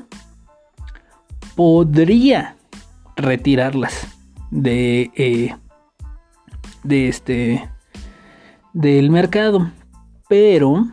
podría 1.55 2.55
retirarlas 3.17 4.07
de, 4.49 5.11
eh, 5.17 5.53
de 6.81 7.09
este 7.09 7.69
del 8.71 9.09
mercado 9.09 9.69
pero 10.29 10.87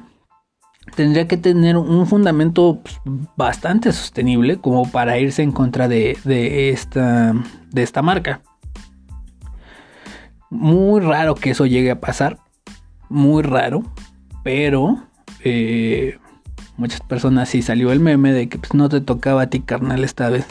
tendría 0.96 1.28
que 1.28 1.36
tener 1.36 1.76
un 1.76 2.04
fundamento 2.08 2.80
pues, 2.82 3.00
bastante 3.36 3.92
sostenible 3.92 4.56
como 4.56 4.90
para 4.90 5.20
irse 5.20 5.44
en 5.44 5.52
contra 5.52 5.86
de, 5.86 6.18
de, 6.24 6.70
esta 6.70 7.32
de 7.70 7.82
esta 7.84 8.02
marca 8.02 8.42
Muy 10.50 11.00
raro 11.00 11.36
que 11.36 11.50
eso 11.50 11.66
llegue 11.66 11.92
a 11.92 12.00
pasar. 12.00 12.40
Muy 13.08 13.44
raro. 13.44 13.84
Pero 14.42 14.98
eh, 15.44 16.18
muchas 16.76 17.00
personas 17.00 17.48
sí 17.48 17.62
salió 17.62 17.92
el 17.92 18.00
meme 18.00 18.32
de 18.32 18.48
que 18.48 18.58
pues, 18.58 18.74
no 18.74 18.88
te 18.88 19.00
tocaba 19.00 19.42
a 19.42 19.50
ti, 19.50 19.60
carnal, 19.60 20.04
esta 20.04 20.28
vez. 20.30 20.46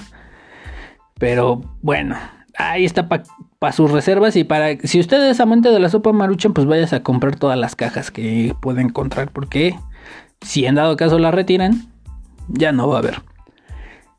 Pero 1.19 1.61
bueno, 1.81 2.15
ahí 2.57 2.85
está 2.85 3.07
para 3.07 3.73
sus 3.73 3.91
reservas 3.91 4.35
y 4.35 4.43
para 4.43 4.77
si 4.83 4.99
usted 4.99 5.23
es 5.29 5.39
amante 5.39 5.69
de 5.69 5.79
la 5.79 5.89
sopa 5.89 6.11
maruchan, 6.11 6.53
pues 6.53 6.65
vayas 6.67 6.93
a 6.93 7.03
comprar 7.03 7.35
todas 7.35 7.57
las 7.57 7.75
cajas 7.75 8.11
que 8.11 8.55
puede 8.61 8.81
encontrar 8.81 9.31
porque 9.31 9.75
si 10.41 10.65
en 10.65 10.75
dado 10.75 10.97
caso 10.97 11.19
la 11.19 11.31
retiran, 11.31 11.87
ya 12.47 12.71
no 12.71 12.87
va 12.87 12.95
a 12.95 12.99
haber. 12.99 13.21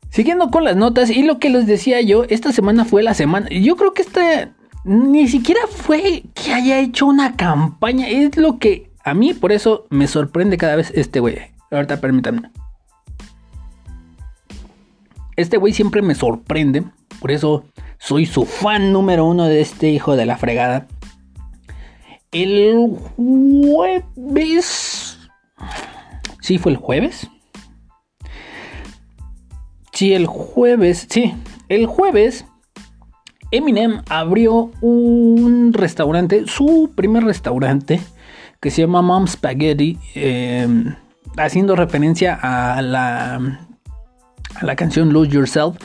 Siguiendo 0.09 0.49
con 0.51 0.63
las 0.63 0.75
notas 0.75 1.09
y 1.09 1.23
lo 1.23 1.39
que 1.39 1.49
les 1.49 1.65
decía 1.65 1.99
yo, 2.01 2.23
esta 2.29 2.51
semana 2.51 2.85
fue 2.85 3.03
la 3.03 3.13
semana. 3.13 3.49
Yo 3.49 3.75
creo 3.75 3.93
que 3.93 4.03
esta 4.03 4.51
ni 4.83 5.27
siquiera 5.27 5.61
fue 5.67 6.23
que 6.35 6.53
haya 6.53 6.79
hecho 6.79 7.07
una 7.07 7.35
campaña. 7.35 8.07
Es 8.07 8.37
lo 8.37 8.59
que 8.59 8.91
a 9.03 9.13
mí 9.13 9.33
por 9.33 9.51
eso 9.51 9.85
me 9.89 10.07
sorprende 10.07 10.57
cada 10.57 10.75
vez 10.75 10.91
este 10.95 11.19
güey. 11.19 11.52
Ahorita 11.73 11.99
permítanme. 11.99 12.51
Este 15.35 15.57
güey 15.57 15.73
siempre 15.73 16.03
me 16.03 16.13
sorprende. 16.13 16.83
Por 17.19 17.31
eso 17.31 17.65
soy 17.97 18.25
su 18.25 18.45
fan 18.45 18.93
número 18.93 19.25
uno 19.25 19.45
de 19.45 19.61
este 19.61 19.89
hijo 19.89 20.15
de 20.15 20.27
la 20.27 20.37
fregada. 20.37 20.87
El 22.31 22.95
jueves. 23.15 25.17
Sí, 26.41 26.59
fue 26.59 26.73
el 26.73 26.77
jueves. 26.77 27.27
Sí, 29.91 30.13
el 30.13 30.27
jueves. 30.27 31.07
Sí, 31.09 31.33
el 31.69 31.87
jueves. 31.87 32.45
Eminem 33.49 34.01
abrió 34.09 34.71
un 34.81 35.73
restaurante, 35.73 36.45
su 36.47 36.91
primer 36.95 37.23
restaurante, 37.23 37.99
que 38.59 38.71
se 38.71 38.81
llama 38.81 39.03
Mom 39.03 39.27
Spaghetti, 39.27 39.99
eh, 40.15 40.95
haciendo 41.37 41.75
referencia 41.75 42.37
a 42.41 42.81
la 42.81 43.59
a 44.55 44.65
la 44.65 44.75
canción 44.75 45.13
Lose 45.13 45.31
Yourself, 45.31 45.77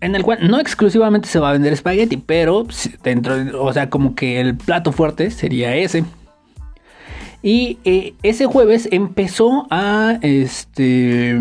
en 0.00 0.14
el 0.14 0.22
cual 0.22 0.48
no 0.48 0.58
exclusivamente 0.58 1.28
se 1.28 1.38
va 1.38 1.50
a 1.50 1.52
vender 1.52 1.72
espagueti, 1.72 2.16
pero 2.16 2.66
dentro, 3.02 3.62
o 3.62 3.72
sea, 3.72 3.90
como 3.90 4.14
que 4.14 4.40
el 4.40 4.56
plato 4.56 4.92
fuerte 4.92 5.30
sería 5.30 5.74
ese. 5.76 6.04
Y 7.42 7.78
eh, 7.84 8.14
ese 8.22 8.46
jueves 8.46 8.88
empezó 8.92 9.66
a, 9.70 10.18
este, 10.22 11.38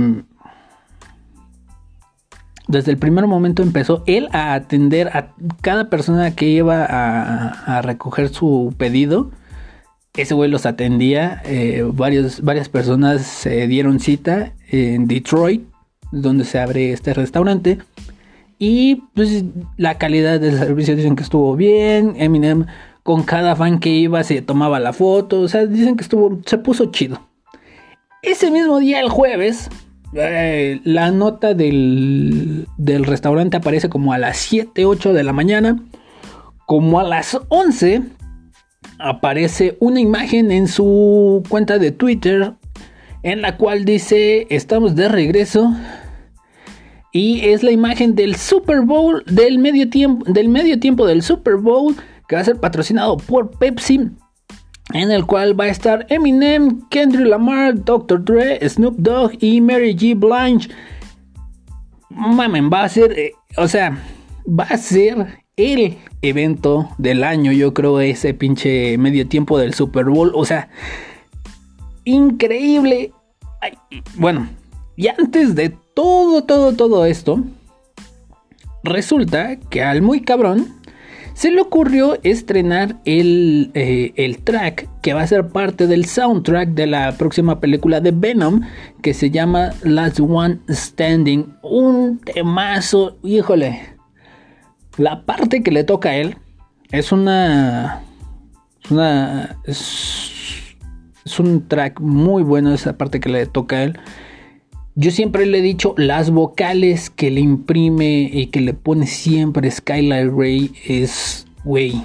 desde 2.68 2.91
el 2.91 2.97
primer 2.97 3.28
momento 3.28 3.64
empezó 3.64 4.03
él 4.07 4.30
a 4.32 4.53
atender 4.53 5.10
a 5.10 5.34
cada 5.62 5.89
persona 5.89 6.36
que 6.36 6.47
iba 6.47 6.86
a 6.86 7.82
recoger 7.82 8.30
su 8.30 8.74
pedido 8.78 9.32
ese 10.16 10.34
güey 10.34 10.49
los 10.49 10.66
atendía. 10.66 11.41
Eh, 11.45 11.84
varias 11.91 12.70
personas 12.70 13.22
se 13.22 13.68
dieron 13.68 13.99
cita 13.99 14.53
en 14.70 15.07
Detroit, 15.07 15.64
donde 16.12 16.45
se 16.45 16.60
abre 16.60 16.91
este 16.91 17.14
restaurante. 17.14 17.80
Y 18.57 19.03
pues 19.14 19.45
la 19.78 19.97
calidad 19.97 20.39
del 20.39 20.57
servicio 20.57 20.95
dicen 20.95 21.16
que 21.16 21.24
estuvo 21.24 21.55
bien. 21.55 22.16
Eminem 22.18 22.66
con 23.03 23.24
cada 23.24 23.55
fan 23.55 23.80
que 23.80 23.89
iba 23.89 24.24
se 24.24 24.41
tomaba 24.41 24.80
la 24.80 24.93
foto. 24.93 25.41
O 25.41 25.47
sea, 25.47 25.66
dicen 25.66 25.95
que 25.95 26.03
estuvo, 26.03 26.39
se 26.45 26.57
puso 26.57 26.91
chido. 26.91 27.22
Ese 28.22 28.51
mismo 28.51 28.80
día, 28.80 28.99
el 28.99 29.10
jueves, 29.10 29.70
eh, 30.14 30.82
la 30.84 31.12
nota 31.12 31.53
del, 31.53 32.68
del 32.78 33.05
restaurante 33.05 33.55
aparece 33.55 33.88
como 33.88 34.12
a 34.12 34.18
las 34.18 34.38
7, 34.38 34.84
8 34.84 35.14
de 35.14 35.24
la 35.24 35.32
mañana. 35.32 35.82
Como 36.66 36.99
a 36.99 37.03
las 37.03 37.39
11 37.47 38.03
aparece 38.99 39.77
una 39.79 39.99
imagen 39.99 40.51
en 40.51 40.67
su 40.67 41.43
cuenta 41.49 41.79
de 41.79 41.91
Twitter 41.91 42.53
en 43.23 43.41
la 43.41 43.57
cual 43.57 43.85
dice 43.85 44.47
estamos 44.49 44.95
de 44.95 45.07
regreso 45.07 45.73
y 47.11 47.47
es 47.47 47.63
la 47.63 47.71
imagen 47.71 48.15
del 48.15 48.35
Super 48.35 48.81
Bowl 48.81 49.23
del 49.25 49.57
medio 49.57 49.89
tiempo 49.89 50.25
del 50.31 50.49
medio 50.49 50.79
tiempo 50.79 51.07
del 51.07 51.23
Super 51.23 51.55
Bowl 51.55 51.95
que 52.27 52.35
va 52.35 52.41
a 52.41 52.45
ser 52.45 52.57
patrocinado 52.57 53.17
por 53.17 53.57
Pepsi 53.57 54.11
en 54.93 55.11
el 55.11 55.25
cual 55.25 55.59
va 55.59 55.65
a 55.65 55.69
estar 55.69 56.05
Eminem, 56.09 56.81
Kendrick 56.89 57.27
Lamar, 57.27 57.83
Dr. 57.83 58.23
Dre, 58.23 58.67
Snoop 58.67 58.97
Dogg 58.97 59.33
y 59.39 59.61
Mary 59.61 59.95
G. 59.95 60.15
Blanche. 60.17 60.69
Mamen, 62.09 62.69
va 62.71 62.83
a 62.83 62.89
ser, 62.89 63.11
eh, 63.17 63.33
o 63.55 63.67
sea, 63.67 63.97
va 64.47 64.63
a 64.63 64.77
ser 64.77 65.27
el 65.60 65.97
evento 66.22 66.89
del 66.97 67.24
año, 67.24 67.51
yo 67.51 67.74
creo, 67.74 67.99
ese 67.99 68.34
pinche 68.34 68.97
medio 68.97 69.28
tiempo 69.28 69.60
del 69.60 69.74
Super 69.74 70.05
Bowl. 70.05 70.32
O 70.34 70.45
sea, 70.45 70.70
increíble. 72.05 73.12
bueno, 74.16 74.47
y 74.95 75.07
antes 75.07 75.55
de 75.55 75.70
todo, 75.93 76.43
todo, 76.43 76.74
todo 76.74 77.05
esto, 77.05 77.43
resulta 78.84 79.57
que 79.57 79.84
al 79.84 80.01
muy 80.01 80.22
cabrón 80.22 80.80
se 81.34 81.51
le 81.51 81.62
ocurrió 81.62 82.18
estrenar 82.24 82.97
el, 83.05 83.72
eh, 83.74 84.12
el, 84.16 84.39
track 84.39 84.89
que 85.01 85.14
va 85.14 85.22
a 85.22 85.28
ser 85.28 85.47
parte 85.47 85.88
del 85.88 86.05
soundtrack 86.05 86.70
de 86.70 86.88
la 86.88 87.14
próxima 87.18 87.62
película 87.62 88.01
de 88.01 88.12
Venom 88.12 88.62
que 89.01 89.14
se 89.14 89.30
llama 89.30 89.70
Last 89.84 90.20
One 90.20 90.60
Standing. 90.70 91.53
Un 91.62 92.20
temazo, 92.20 93.18
híjole. 93.24 93.98
La 94.99 95.25
parte 95.25 95.63
que 95.63 95.71
le 95.71 95.85
toca 95.85 96.09
a 96.09 96.15
él 96.17 96.35
es 96.91 97.13
una. 97.13 98.01
Es 98.83 98.91
una. 98.91 99.57
Es, 99.63 101.39
un 101.39 101.65
track 101.69 102.01
muy 102.01 102.43
bueno 102.43 102.73
esa 102.73 102.97
parte 102.97 103.21
que 103.21 103.29
le 103.29 103.45
toca 103.45 103.77
a 103.77 103.83
él. 103.83 103.99
Yo 104.95 105.11
siempre 105.11 105.45
le 105.45 105.59
he 105.59 105.61
dicho 105.61 105.93
las 105.95 106.31
vocales 106.31 107.09
que 107.09 107.31
le 107.31 107.39
imprime 107.39 108.29
y 108.33 108.47
que 108.47 108.59
le 108.59 108.73
pone 108.73 109.07
siempre 109.07 109.71
Skylar 109.71 110.35
Ray 110.35 110.73
es. 110.85 111.47
Güey. 111.63 112.03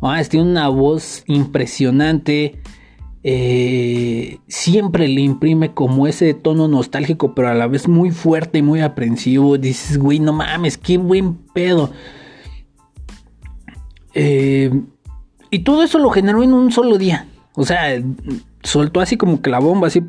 Ah, 0.00 0.22
tiene 0.26 0.50
una 0.50 0.68
voz 0.68 1.22
impresionante. 1.26 2.62
Eh, 3.26 4.38
siempre 4.48 5.08
le 5.08 5.22
imprime 5.22 5.72
como 5.72 6.06
ese 6.06 6.34
tono 6.34 6.68
nostálgico, 6.68 7.34
pero 7.34 7.48
a 7.48 7.54
la 7.54 7.66
vez 7.66 7.88
muy 7.88 8.10
fuerte 8.10 8.58
y 8.58 8.62
muy 8.62 8.82
aprensivo. 8.82 9.56
Dices, 9.56 9.98
güey, 9.98 10.20
no 10.20 10.34
mames, 10.34 10.76
qué 10.76 10.98
buen 10.98 11.34
pedo. 11.54 11.90
Eh, 14.12 14.70
y 15.50 15.60
todo 15.60 15.82
eso 15.82 15.98
lo 15.98 16.10
generó 16.10 16.42
en 16.42 16.52
un 16.52 16.70
solo 16.70 16.98
día. 16.98 17.26
O 17.54 17.64
sea, 17.64 18.02
soltó 18.62 19.00
así 19.00 19.16
como 19.16 19.40
que 19.40 19.50
la 19.50 19.58
bomba, 19.58 19.86
así. 19.86 20.02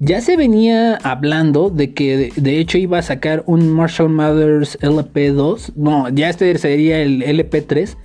Ya 0.00 0.20
se 0.20 0.36
venía 0.36 0.96
hablando 0.96 1.70
de 1.70 1.94
que 1.94 2.32
de, 2.34 2.58
hecho 2.58 2.78
iba 2.78 2.98
a 2.98 3.02
sacar 3.02 3.44
un 3.46 3.70
Marshall 3.70 4.08
Mathers 4.08 4.76
LP2. 4.80 5.74
No, 5.76 6.08
ya 6.08 6.28
este 6.28 6.58
sería 6.58 7.00
el 7.00 7.22
LP3. 7.22 7.96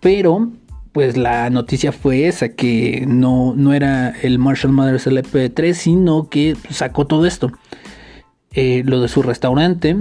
Pero 0.00 0.50
pues 0.92 1.16
la 1.16 1.48
noticia 1.50 1.90
fue 1.90 2.28
esa, 2.28 2.50
que 2.50 3.04
no, 3.08 3.54
no 3.56 3.72
era 3.72 4.10
el 4.10 4.38
Marshall 4.38 4.72
Mathers 4.72 5.06
LP3, 5.06 5.72
sino 5.72 6.28
que 6.28 6.54
sacó 6.70 7.06
todo 7.06 7.26
esto. 7.26 7.50
Eh, 8.52 8.82
lo 8.84 9.00
de 9.00 9.08
su 9.08 9.22
restaurante, 9.22 9.96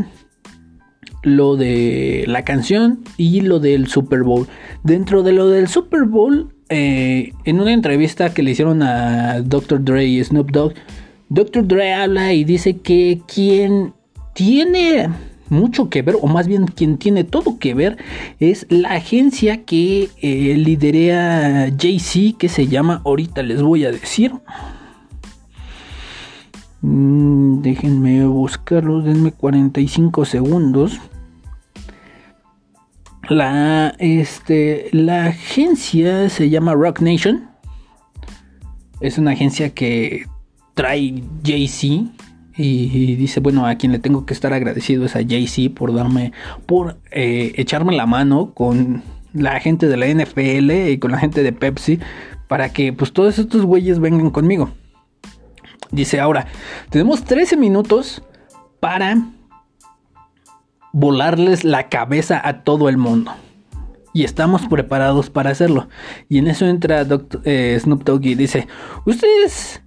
lo 1.24 1.56
de 1.56 2.26
la 2.28 2.44
canción 2.44 3.00
y 3.16 3.42
lo 3.42 3.60
del 3.60 3.88
Super 3.88 4.24
Bowl. 4.24 4.48
Dentro 4.84 5.24
de 5.24 5.32
lo 5.32 5.48
del 5.48 5.70
Super 5.70 6.04
Bowl, 6.04 6.54
eh, 6.70 7.32
en 7.46 7.62
una 7.62 7.72
entrevista 7.72 8.34
que 8.34 8.44
le 8.44 8.52
hicieron 8.52 8.84
a 8.84 9.42
Dr. 9.42 9.84
Dre 9.84 10.06
y 10.06 10.22
Snoop 10.24 10.52
Dogg, 10.52 10.74
Dr. 11.30 11.66
Dre 11.66 11.94
habla 11.94 12.34
y 12.34 12.44
dice 12.44 12.78
que 12.78 13.22
quien 13.26 13.94
tiene 14.34 15.10
mucho 15.52 15.90
que 15.90 16.02
ver, 16.02 16.16
o 16.22 16.28
más 16.28 16.48
bien 16.48 16.66
quien 16.66 16.98
tiene 16.98 17.24
todo 17.24 17.60
que 17.60 17.74
ver, 17.74 17.98
es 18.40 18.66
la 18.70 18.94
agencia 18.94 19.66
que 19.66 20.10
eh, 20.22 20.56
liderea 20.58 21.68
JC, 21.68 22.38
que 22.38 22.50
se 22.50 22.68
llama, 22.68 23.02
ahorita 23.06 23.44
les 23.44 23.62
voy 23.62 23.86
a 23.86 23.92
decir. 23.92 24.32
Mm, 26.82 27.62
déjenme 27.62 28.26
buscarlo, 28.26 29.02
denme 29.02 29.32
45 29.32 30.26
segundos. 30.26 31.00
La, 33.30 33.94
este, 34.00 34.90
la 34.92 35.26
agencia 35.28 36.30
se 36.30 36.50
llama 36.50 36.74
Rock 36.74 37.02
Nation. 37.02 37.50
Es 39.00 39.18
una 39.18 39.32
agencia 39.32 39.74
que 39.74 40.26
trae 40.74 41.24
JC 41.44 42.21
y, 42.58 43.16
dice, 43.16 43.40
bueno, 43.40 43.66
a 43.66 43.76
quien 43.76 43.92
le 43.92 44.00
tengo 44.00 44.26
que 44.26 44.34
estar 44.34 44.54
agradecido 44.54 45.06
es 45.06 45.16
a 45.16 45.20
Jay-Z 45.20 45.74
por 45.76 45.94
darme, 45.94 46.34
por 46.66 46.98
eh, 47.12 47.54
echarme 47.56 47.96
la 47.96 48.06
mano 48.06 48.54
con 48.54 49.04
la 49.34 49.60
gente 49.60 49.88
de 49.88 49.98
la 49.98 50.08
NFL 50.08 50.90
y 50.90 50.98
con 50.98 51.12
la 51.12 51.18
gente 51.18 51.44
de 51.44 51.54
Pepsi 51.54 52.00
para 52.48 52.74
que 52.74 52.92
pues 52.92 53.14
todos 53.14 53.40
estos 53.40 53.66
güeyes 53.66 54.00
vengan 54.00 54.30
conmigo. 54.30 54.72
Dice, 55.92 56.20
ahora, 56.20 56.48
tenemos 56.90 57.24
13 57.24 57.58
minutos 57.58 58.22
para 58.80 59.18
volarles 60.94 61.64
la 61.64 61.90
cabeza 61.90 62.42
a 62.44 62.64
todo 62.64 62.90
el 62.90 62.98
mundo. 62.98 63.32
Y 64.14 64.26
estamos 64.26 64.68
preparados 64.68 65.30
para 65.30 65.52
hacerlo. 65.52 65.88
Y 66.28 66.40
en 66.40 66.48
eso 66.48 66.66
entra 66.66 67.06
eh, 67.46 67.78
Snoop 67.82 68.04
Dogg 68.04 68.26
y 68.26 68.36
dice, 68.36 68.68
ustedes, 69.06 69.82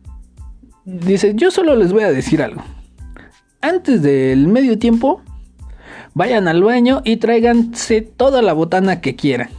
dice, 0.84 1.32
yo 1.34 1.50
solo 1.50 1.76
les 1.76 1.92
voy 1.92 2.02
a 2.02 2.12
decir 2.12 2.42
algo. 2.42 2.62
Antes 3.60 4.02
del 4.02 4.46
medio 4.48 4.78
tiempo, 4.78 5.22
vayan 6.14 6.48
al 6.48 6.62
baño 6.62 7.02
y 7.04 7.16
tráiganse 7.16 8.02
toda 8.02 8.42
la 8.42 8.52
botana 8.52 9.00
que 9.00 9.16
quieran. 9.16 9.50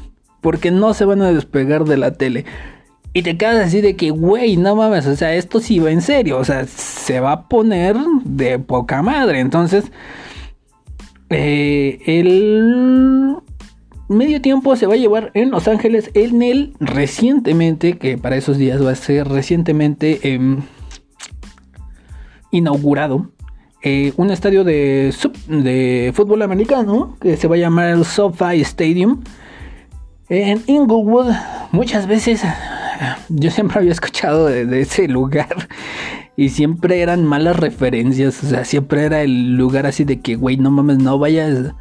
Porque 0.41 0.71
no 0.71 0.93
se 0.93 1.05
van 1.05 1.21
a 1.21 1.31
despegar 1.31 1.85
de 1.85 1.97
la 1.97 2.13
tele. 2.13 2.45
Y 3.13 3.23
te 3.23 3.37
quedas 3.37 3.67
así 3.67 3.81
de 3.81 3.95
que, 3.95 4.11
güey, 4.11 4.57
no 4.57 4.75
mames, 4.75 5.07
o 5.07 5.15
sea, 5.15 5.33
esto 5.35 5.59
sí 5.59 5.79
va 5.79 5.89
en 5.89 6.01
serio. 6.01 6.37
O 6.37 6.43
sea, 6.43 6.65
se 6.65 7.19
va 7.19 7.31
a 7.31 7.47
poner 7.47 7.95
de 8.25 8.59
poca 8.59 9.01
madre. 9.01 9.39
Entonces, 9.39 9.85
eh, 11.29 11.99
el 12.05 13.37
medio 14.07 14.41
tiempo 14.41 14.75
se 14.75 14.85
va 14.85 14.93
a 14.93 14.97
llevar 14.97 15.31
en 15.33 15.49
Los 15.49 15.67
Ángeles 15.67 16.11
en 16.13 16.41
el 16.41 16.73
recientemente, 16.79 17.97
que 17.97 18.17
para 18.17 18.35
esos 18.35 18.57
días 18.57 18.85
va 18.85 18.91
a 18.91 18.95
ser 18.95 19.27
recientemente 19.27 20.33
em, 20.33 20.61
inaugurado, 22.55 23.31
eh, 23.81 24.13
un 24.17 24.31
estadio 24.31 24.63
de, 24.63 25.13
de 25.47 26.11
fútbol 26.15 26.41
americano 26.41 27.17
que 27.21 27.37
se 27.37 27.47
va 27.47 27.55
a 27.55 27.59
llamar 27.59 27.89
el 27.89 28.05
SoFi 28.05 28.61
Stadium 28.61 29.21
en 30.29 30.63
Inglewood. 30.65 31.31
Muchas 31.71 32.07
veces 32.07 32.41
yo 33.29 33.51
siempre 33.51 33.79
había 33.79 33.91
escuchado 33.91 34.47
de 34.47 34.81
ese 34.81 35.07
lugar 35.07 35.67
y 36.37 36.49
siempre 36.49 37.01
eran 37.01 37.23
malas 37.23 37.57
referencias, 37.57 38.43
o 38.43 38.47
sea, 38.47 38.65
siempre 38.65 39.05
era 39.05 39.21
el 39.21 39.55
lugar 39.55 39.85
así 39.85 40.03
de 40.03 40.19
que, 40.19 40.35
güey, 40.35 40.57
no 40.57 40.69
mames, 40.69 40.97
no 40.97 41.17
vayas. 41.17 41.73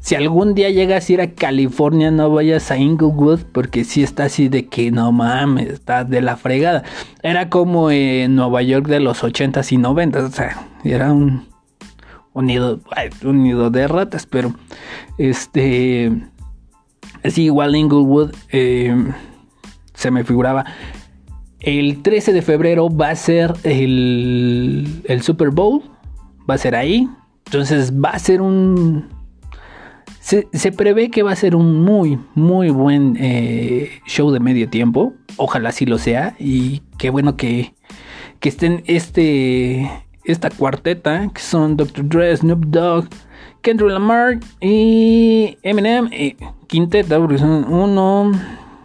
Si 0.00 0.14
algún 0.14 0.54
día 0.54 0.68
llegas 0.68 1.08
a 1.08 1.12
ir 1.12 1.20
a 1.20 1.30
California, 1.30 2.10
no 2.10 2.30
vayas 2.30 2.70
a 2.70 2.76
Inglewood, 2.76 3.40
porque 3.52 3.84
sí 3.84 4.02
está 4.02 4.24
así 4.24 4.48
de 4.48 4.66
que, 4.66 4.90
no 4.90 5.12
mames, 5.12 5.68
está 5.70 6.04
de 6.04 6.20
la 6.20 6.36
fregada. 6.36 6.82
Era 7.22 7.48
como 7.48 7.90
en 7.90 8.34
Nueva 8.36 8.62
York 8.62 8.86
de 8.86 9.00
los 9.00 9.22
80s 9.22 9.72
y 9.72 9.76
90s, 9.78 10.24
o 10.24 10.30
sea, 10.30 10.66
era 10.84 11.12
un, 11.12 11.46
nido, 12.34 12.80
un 13.24 13.42
nido 13.42 13.70
de 13.70 13.88
ratas, 13.88 14.26
pero 14.26 14.54
este. 15.16 16.12
Así 17.24 17.44
igual 17.44 17.76
Inglewood 17.76 18.32
eh, 18.50 18.92
se 20.02 20.10
me 20.10 20.24
figuraba 20.24 20.64
el 21.62 22.02
13 22.02 22.32
de 22.32 22.42
febrero 22.42 22.88
va 22.90 23.10
a 23.10 23.16
ser 23.16 23.54
el, 23.62 25.20
Super 25.22 25.50
Bowl. 25.50 25.82
Va 26.48 26.54
a 26.54 26.58
ser 26.58 26.74
ahí. 26.74 27.08
Entonces 27.46 27.92
va 27.92 28.10
a 28.10 28.18
ser 28.18 28.42
un... 28.42 29.08
Se, 30.20 30.72
prevé 30.72 31.10
que 31.10 31.22
va 31.22 31.32
a 31.32 31.36
ser 31.36 31.56
un 31.56 31.82
muy, 31.82 32.18
muy 32.34 32.70
buen 32.70 33.16
eh, 33.20 33.90
show 34.06 34.30
de 34.30 34.40
medio 34.40 34.68
tiempo. 34.68 35.14
Ojalá 35.36 35.72
sí 35.72 35.86
lo 35.86 35.98
sea. 35.98 36.34
Y 36.38 36.82
qué 36.98 37.10
bueno 37.10 37.36
que, 37.36 37.74
que 38.40 38.48
estén 38.48 38.82
este, 38.86 39.90
esta 40.24 40.50
cuarteta, 40.50 41.28
que 41.32 41.40
son 41.40 41.76
Dr. 41.76 42.08
Dre, 42.08 42.36
Snoop 42.36 42.66
Dogg, 42.66 43.08
Kendrick 43.62 43.90
Lamar 43.90 44.38
y 44.60 45.58
Eminem. 45.62 46.08
Y 46.12 46.36
quinteta, 46.66 47.18
porque 47.18 47.38
son 47.38 47.64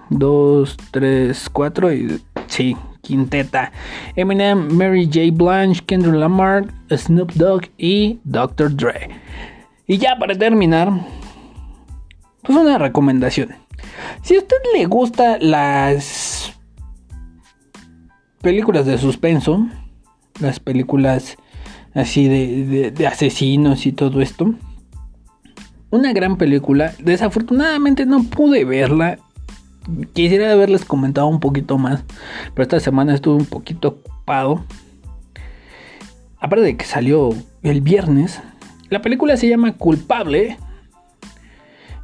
dos, 0.10 0.78
tres, 0.92 1.50
cuatro 1.52 1.94
y 1.94 2.20
Sí, 2.48 2.76
quinteta. 3.02 3.72
Eminem, 4.16 4.74
Mary 4.76 5.06
J. 5.06 5.32
Blanche, 5.32 5.84
Kendrick 5.86 6.16
Lamar, 6.16 6.66
Snoop 6.90 7.34
Dogg 7.34 7.70
y 7.78 8.20
Dr. 8.24 8.76
Dre. 8.76 9.10
Y 9.86 9.98
ya 9.98 10.18
para 10.18 10.36
terminar, 10.36 10.92
pues 12.44 12.58
una 12.58 12.78
recomendación. 12.78 13.56
Si 14.22 14.36
a 14.36 14.40
usted 14.40 14.58
le 14.74 14.86
gusta 14.86 15.38
las 15.40 16.54
películas 18.42 18.86
de 18.86 18.98
suspenso, 18.98 19.68
las 20.40 20.60
películas 20.60 21.38
así 21.94 22.28
de, 22.28 23.08
asesinos 23.08 23.86
y 23.86 23.92
todo 23.92 24.22
esto, 24.22 24.54
una 25.90 26.12
gran 26.14 26.38
película. 26.38 26.94
Desafortunadamente 27.00 28.06
no 28.06 28.24
pude 28.24 28.66
verla 28.66 29.20
quisiera 30.14 30.52
haberles 30.52 30.86
comentado 30.86 31.28
un 31.28 31.40
poquito 31.40 31.78
más, 31.78 32.04
pero 32.54 32.64
esta 32.64 32.80
semana 32.80 33.14
estuve 33.14 33.36
un 33.36 33.46
poquito 33.46 33.88
ocupado. 33.90 34.64
Aparte 36.40 36.66
de 36.66 36.78
que 36.78 36.86
salió 36.86 37.30
el 37.64 37.82
viernes, 37.82 38.42
la 38.90 39.02
película 39.02 39.38
se 39.38 39.50
llama 39.50 39.74
Culpable. 39.74 40.58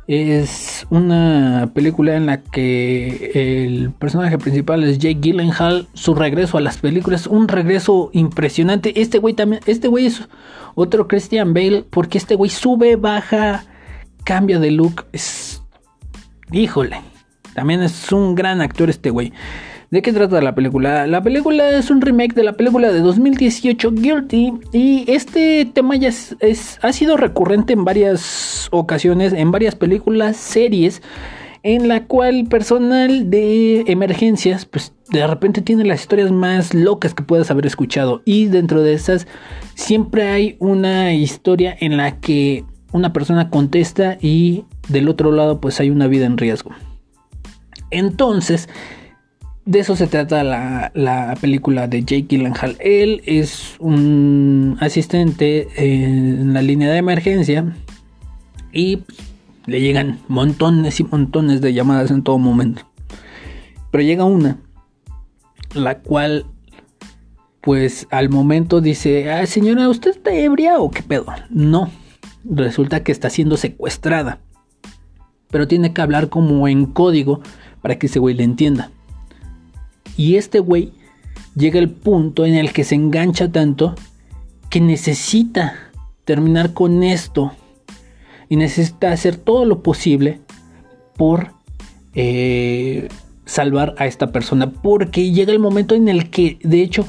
Es 0.06 0.86
una 0.90 1.72
película 1.74 2.18
en 2.18 2.26
la 2.26 2.42
que 2.42 3.32
el 3.66 3.92
personaje 3.92 4.38
principal 4.38 4.84
es 4.84 4.98
Jake 4.98 5.20
Gyllenhaal. 5.22 5.88
Su 5.94 6.14
regreso 6.14 6.58
a 6.58 6.62
las 6.62 6.78
películas, 6.78 7.26
un 7.28 7.48
regreso 7.48 8.10
impresionante. 8.12 9.00
Este 9.00 9.20
güey 9.20 9.34
también, 9.34 9.62
este 9.66 9.88
güey 9.88 10.08
es 10.08 10.28
otro 10.76 11.08
Christian 11.08 11.54
Bale, 11.54 11.86
porque 11.90 12.18
este 12.18 12.36
güey 12.36 12.50
sube, 12.50 12.98
baja, 12.98 13.64
cambia 14.26 14.60
de 14.60 14.72
look. 14.72 15.06
Es, 15.14 15.64
híjole, 16.52 16.98
también 17.54 17.82
es 17.82 18.12
un 18.12 18.36
gran 18.36 18.62
actor 18.62 18.90
este 18.90 19.10
güey. 19.10 19.34
¿De 19.94 20.02
qué 20.02 20.12
trata 20.12 20.42
la 20.42 20.56
película? 20.56 21.06
La 21.06 21.22
película 21.22 21.70
es 21.70 21.92
un 21.92 22.02
remake 22.02 22.34
de 22.34 22.44
la 22.44 22.54
película 22.54 22.92
de 22.92 23.00
2018 23.00 23.92
Guilty 23.92 24.54
y 24.72 25.06
este 25.08 25.66
tema 25.72 25.96
ya 25.96 26.08
es, 26.08 26.80
ha 26.82 26.92
sido 26.92 27.16
recurrente 27.16 27.74
en 27.74 27.86
varias 27.86 28.70
ocasiones, 28.72 29.34
en 29.34 29.52
varias 29.52 29.76
películas, 29.76 30.36
series, 30.36 31.04
en 31.62 31.88
la 31.88 32.06
cual 32.08 32.48
personal 32.50 33.30
de 33.30 33.82
emergencias, 33.86 34.66
pues 34.66 34.94
de 35.12 35.28
repente 35.28 35.62
tiene 35.62 35.86
las 35.86 36.02
historias 36.02 36.32
más 36.32 36.74
locas 36.74 37.14
que 37.14 37.22
puedas 37.22 37.52
haber 37.52 37.68
escuchado 37.68 38.24
y 38.26 38.46
dentro 38.46 38.82
de 38.82 38.94
esas 38.94 39.28
siempre 39.76 40.28
hay 40.30 40.56
una 40.58 41.14
historia 41.14 41.78
en 41.80 41.98
la 41.98 42.20
que 42.20 42.66
una 42.94 43.14
persona 43.14 43.52
contesta 43.52 44.18
y 44.20 44.66
del 44.90 45.08
otro 45.08 45.32
lado 45.32 45.62
pues 45.62 45.80
hay 45.80 45.92
una 45.92 46.08
vida 46.08 46.26
en 46.26 46.40
riesgo. 46.40 46.72
Entonces, 47.94 48.68
de 49.66 49.80
eso 49.80 49.96
se 49.96 50.08
trata 50.08 50.44
la, 50.44 51.38
película 51.40 51.88
de 51.88 52.02
Jake 52.02 52.26
Gyllenhaal. 52.28 52.76
Él 52.80 53.22
es 53.26 53.76
un 53.80 54.78
asistente 54.82 55.68
en 55.78 56.54
la 56.54 56.62
línea 56.62 56.92
de 56.92 56.98
emergencia 56.98 57.76
y 58.72 59.04
le 59.66 59.80
llegan 59.80 60.20
montones 60.28 61.00
y 61.00 61.04
montones 61.06 61.62
de 61.62 61.74
llamadas 61.74 62.12
en 62.12 62.24
todo 62.24 62.38
momento. 62.38 62.82
Pero 63.92 64.04
llega 64.04 64.26
una, 64.26 64.58
la 65.74 66.00
cual, 66.00 66.46
pues 67.62 68.08
al 68.10 68.30
momento 68.30 68.82
dice, 68.82 69.32
ah, 69.32 69.46
señora, 69.46 69.88
¿usted 69.88 70.12
está 70.12 70.34
ebria 70.34 70.80
o 70.80 70.92
qué 70.92 71.04
pedo? 71.04 71.28
No, 71.50 71.90
resulta 72.44 73.04
que 73.04 73.12
está 73.12 73.30
siendo 73.30 73.56
secuestrada. 73.56 74.40
Pero 75.50 75.68
tiene 75.68 75.94
que 75.94 76.02
hablar 76.02 76.30
como 76.30 76.68
en 76.68 76.88
código 76.88 77.42
para 77.84 78.00
que 78.00 78.08
ese 78.08 78.18
güey 78.18 78.34
le 78.34 78.44
entienda. 78.44 78.90
Y 80.18 80.38
este 80.38 80.60
güey 80.60 80.94
llega 81.56 81.80
al 81.80 81.90
punto 81.90 82.46
en 82.46 82.56
el 82.56 82.72
que 82.72 82.84
se 82.84 82.96
engancha 82.96 83.52
tanto 83.52 83.94
que 84.70 84.82
necesita 84.82 85.76
terminar 86.26 86.74
con 86.74 87.04
esto 87.04 87.52
y 88.50 88.56
necesita 88.56 89.12
hacer 89.12 89.36
todo 89.36 89.66
lo 89.66 89.84
posible 89.84 90.40
por 91.18 91.52
eh, 92.16 93.10
salvar 93.46 93.96
a 93.98 94.08
esta 94.08 94.32
persona 94.32 94.72
porque 94.72 95.32
llega 95.32 95.52
el 95.52 95.60
momento 95.60 95.94
en 95.94 96.08
el 96.08 96.30
que 96.30 96.60
de 96.64 96.82
hecho 96.82 97.06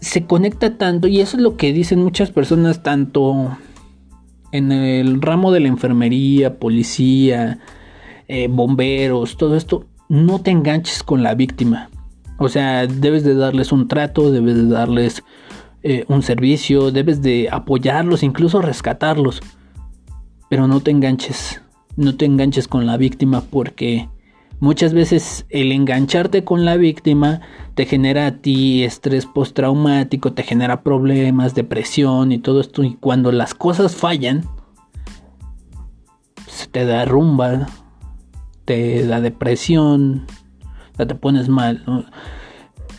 se 0.00 0.24
conecta 0.24 0.78
tanto 0.78 1.08
y 1.08 1.20
eso 1.20 1.36
es 1.36 1.42
lo 1.42 1.56
que 1.56 1.72
dicen 1.72 2.02
muchas 2.02 2.30
personas 2.30 2.82
tanto 2.82 3.56
en 4.52 4.72
el 4.72 5.20
ramo 5.20 5.52
de 5.52 5.60
la 5.60 5.68
enfermería, 5.68 6.58
policía, 6.58 7.58
eh, 8.28 8.48
bomberos, 8.48 9.36
todo 9.36 9.56
esto, 9.56 9.86
no 10.08 10.40
te 10.40 10.50
enganches 10.50 11.02
con 11.02 11.22
la 11.22 11.34
víctima. 11.34 11.90
O 12.38 12.48
sea, 12.48 12.86
debes 12.86 13.24
de 13.24 13.34
darles 13.34 13.72
un 13.72 13.88
trato, 13.88 14.30
debes 14.30 14.56
de 14.56 14.68
darles 14.68 15.22
eh, 15.82 16.04
un 16.08 16.22
servicio, 16.22 16.90
debes 16.90 17.22
de 17.22 17.48
apoyarlos, 17.50 18.22
incluso 18.22 18.60
rescatarlos. 18.60 19.40
Pero 20.50 20.66
no 20.66 20.80
te 20.80 20.90
enganches, 20.90 21.62
no 21.96 22.16
te 22.16 22.24
enganches 22.24 22.68
con 22.68 22.86
la 22.86 22.96
víctima 22.96 23.42
porque 23.42 24.08
muchas 24.60 24.92
veces 24.92 25.46
el 25.48 25.72
engancharte 25.72 26.44
con 26.44 26.64
la 26.64 26.76
víctima 26.76 27.40
te 27.74 27.86
genera 27.86 28.26
a 28.26 28.32
ti 28.38 28.84
estrés 28.84 29.26
postraumático, 29.26 30.32
te 30.32 30.42
genera 30.42 30.82
problemas, 30.82 31.54
depresión 31.54 32.32
y 32.32 32.38
todo 32.38 32.60
esto. 32.60 32.84
Y 32.84 32.94
cuando 32.96 33.32
las 33.32 33.54
cosas 33.54 33.96
fallan, 33.96 34.44
se 36.46 36.66
te 36.66 36.84
derrumba 36.84 37.66
te 38.66 39.06
da 39.06 39.22
depresión, 39.22 40.26
te 40.96 41.14
pones 41.14 41.48
mal. 41.48 41.82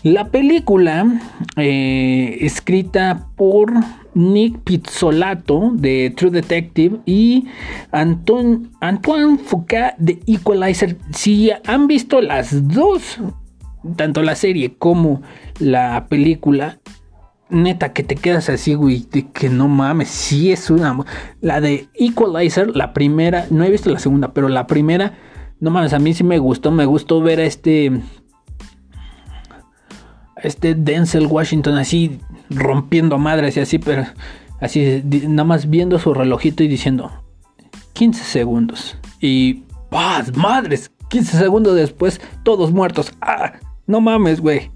La 0.03 0.30
película, 0.30 1.05
eh, 1.57 2.38
escrita 2.41 3.28
por 3.36 3.74
Nick 4.13 4.59
Pizzolato 4.59 5.72
de 5.74 6.13
True 6.15 6.32
Detective 6.32 6.99
y 7.05 7.45
Anton, 7.91 8.72
Antoine 8.80 9.38
Foucault 9.38 9.95
de 9.97 10.20
Equalizer. 10.26 10.97
Si 11.11 11.51
han 11.65 11.88
visto 11.88 12.22
las 12.22 12.68
dos, 12.68 13.20
tanto 13.95 14.22
la 14.24 14.36
serie 14.36 14.76
como 14.78 15.22
la 15.59 16.07
película, 16.07 16.80
neta 17.49 17.93
que 17.93 18.03
te 18.03 18.15
quedas 18.15 18.49
así, 18.49 18.76
güey, 18.76 19.05
de 19.11 19.28
que 19.30 19.49
no 19.49 19.68
mames, 19.68 20.09
sí 20.09 20.51
es 20.51 20.70
una... 20.70 20.97
La 21.41 21.59
de 21.59 21.88
Equalizer, 21.95 22.76
la 22.76 22.93
primera, 22.93 23.45
no 23.49 23.63
he 23.63 23.72
visto 23.72 23.89
la 23.89 23.99
segunda, 23.99 24.34
pero 24.34 24.47
la 24.47 24.68
primera, 24.68 25.18
no 25.60 25.72
mames, 25.72 25.93
a 25.93 25.99
mí 25.99 26.14
sí 26.14 26.24
me 26.24 26.39
gustó, 26.39 26.72
me 26.72 26.86
gustó 26.86 27.22
ver 27.22 27.39
a 27.39 27.45
este... 27.45 28.01
Este 30.43 30.76
Denzel 30.76 31.26
Washington 31.26 31.78
así 31.78 32.20
rompiendo 32.49 33.18
madres 33.18 33.58
y 33.58 33.60
así, 33.60 33.80
pero 33.80 34.05
así, 34.60 35.03
nada 35.28 35.45
más 35.45 35.68
viendo 35.68 35.97
su 35.97 36.14
relojito 36.14 36.64
y 36.64 36.68
diciendo 36.68 37.12
15 37.93 38.24
segundos. 38.24 38.97
Y 39.20 39.64
¡paz! 39.89 40.36
¡Madres! 40.38 40.91
15 41.10 41.38
segundos 41.39 41.76
después, 41.76 42.22
todos 42.43 42.72
muertos. 42.72 43.12
¡Ah! 43.20 43.53
No 43.88 43.99
mames, 43.99 44.41
güey. 44.41 44.70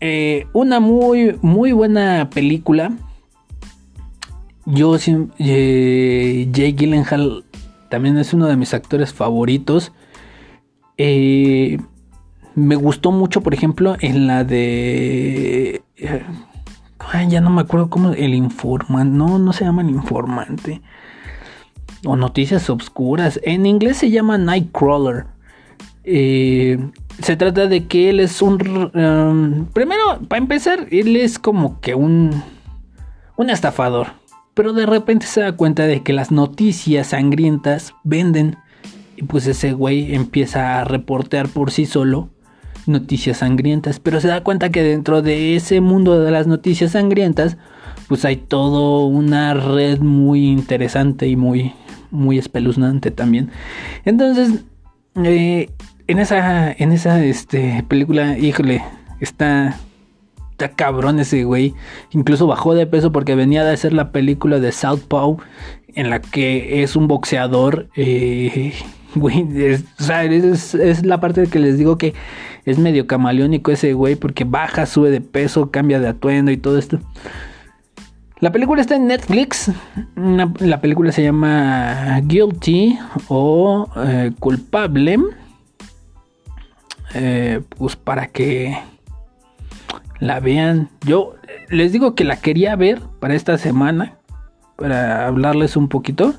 Eh, 0.00 0.46
una 0.52 0.80
muy, 0.80 1.38
muy 1.40 1.72
buena 1.72 2.28
película. 2.28 2.92
Yo, 4.66 4.96
eh, 5.38 6.50
Jay 6.52 6.72
Gyllenhaal 6.72 7.44
también 7.92 8.16
es 8.16 8.32
uno 8.32 8.46
de 8.46 8.56
mis 8.56 8.72
actores 8.72 9.12
favoritos. 9.12 9.92
Eh, 10.96 11.78
me 12.54 12.74
gustó 12.74 13.12
mucho, 13.12 13.42
por 13.42 13.52
ejemplo, 13.52 13.96
en 14.00 14.26
la 14.26 14.44
de 14.44 15.82
ya 17.28 17.40
no 17.40 17.50
me 17.50 17.60
acuerdo 17.60 17.90
cómo. 17.90 18.12
El 18.12 18.34
informante. 18.34 19.16
No, 19.16 19.38
no 19.38 19.52
se 19.52 19.64
llama 19.64 19.82
el 19.82 19.90
informante. 19.90 20.80
O 22.04 22.16
noticias 22.16 22.70
obscuras. 22.70 23.40
En 23.44 23.66
inglés 23.66 23.98
se 23.98 24.10
llama 24.10 24.38
Nightcrawler. 24.38 25.26
Eh, 26.04 26.78
se 27.20 27.36
trata 27.36 27.66
de 27.66 27.86
que 27.86 28.10
él 28.10 28.20
es 28.20 28.40
un. 28.42 28.90
Um, 28.94 29.66
primero, 29.66 30.20
para 30.28 30.40
empezar, 30.40 30.86
él 30.90 31.16
es 31.16 31.38
como 31.38 31.80
que 31.80 31.94
un. 31.94 32.42
Un 33.36 33.50
estafador. 33.50 34.21
Pero 34.54 34.72
de 34.72 34.86
repente 34.86 35.26
se 35.26 35.40
da 35.40 35.52
cuenta 35.52 35.86
de 35.86 36.02
que 36.02 36.12
las 36.12 36.30
noticias 36.30 37.08
sangrientas 37.08 37.94
venden. 38.04 38.56
Y 39.16 39.24
pues 39.24 39.46
ese 39.46 39.72
güey 39.72 40.14
empieza 40.14 40.80
a 40.80 40.84
reportear 40.84 41.48
por 41.48 41.70
sí 41.70 41.86
solo 41.86 42.30
noticias 42.86 43.38
sangrientas, 43.38 44.00
pero 44.00 44.20
se 44.20 44.28
da 44.28 44.42
cuenta 44.42 44.70
que 44.70 44.82
dentro 44.82 45.22
de 45.22 45.56
ese 45.56 45.80
mundo 45.80 46.20
de 46.20 46.30
las 46.30 46.46
noticias 46.46 46.92
sangrientas, 46.92 47.56
pues 48.08 48.24
hay 48.24 48.36
todo 48.36 49.06
una 49.06 49.54
red 49.54 50.00
muy 50.00 50.48
interesante 50.48 51.28
y 51.28 51.36
muy, 51.36 51.72
muy 52.10 52.38
espeluznante 52.38 53.10
también. 53.10 53.50
Entonces, 54.04 54.64
eh, 55.16 55.70
en 56.06 56.18
esa, 56.18 56.72
en 56.72 56.92
esa 56.92 57.24
este, 57.24 57.84
película, 57.88 58.36
híjole, 58.38 58.82
está, 59.20 59.78
cabrón 60.68 61.20
ese 61.20 61.44
güey. 61.44 61.74
Incluso 62.10 62.46
bajó 62.46 62.74
de 62.74 62.86
peso 62.86 63.12
porque 63.12 63.34
venía 63.34 63.64
de 63.64 63.72
hacer 63.72 63.92
la 63.92 64.12
película 64.12 64.60
de 64.60 64.72
Southpaw, 64.72 65.38
en 65.94 66.10
la 66.10 66.20
que 66.20 66.82
es 66.82 66.96
un 66.96 67.08
boxeador. 67.08 67.88
Eh, 67.96 68.72
güey, 69.14 69.46
es, 69.56 70.74
es 70.74 71.04
la 71.04 71.20
parte 71.20 71.46
que 71.46 71.58
les 71.58 71.78
digo 71.78 71.98
que 71.98 72.14
es 72.64 72.78
medio 72.78 73.06
camaleónico 73.06 73.70
ese 73.70 73.92
güey 73.92 74.14
porque 74.14 74.44
baja, 74.44 74.86
sube 74.86 75.10
de 75.10 75.20
peso, 75.20 75.70
cambia 75.70 76.00
de 76.00 76.08
atuendo 76.08 76.50
y 76.50 76.56
todo 76.56 76.78
esto. 76.78 76.98
La 78.42 78.50
película 78.50 78.80
está 78.80 78.96
en 78.96 79.06
Netflix. 79.06 79.70
la 80.16 80.80
película 80.80 81.12
se 81.12 81.22
llama 81.22 82.20
Guilty 82.24 82.98
o 83.28 83.88
eh, 84.04 84.32
Culpable. 84.40 85.18
Eh, 87.14 87.60
pues 87.78 87.94
para 87.94 88.26
que 88.26 88.76
la 90.22 90.38
vean. 90.38 90.88
Yo 91.04 91.34
les 91.68 91.90
digo 91.90 92.14
que 92.14 92.22
la 92.22 92.36
quería 92.36 92.76
ver 92.76 93.00
para 93.18 93.34
esta 93.34 93.58
semana. 93.58 94.18
Para 94.76 95.26
hablarles 95.26 95.76
un 95.76 95.88
poquito. 95.88 96.34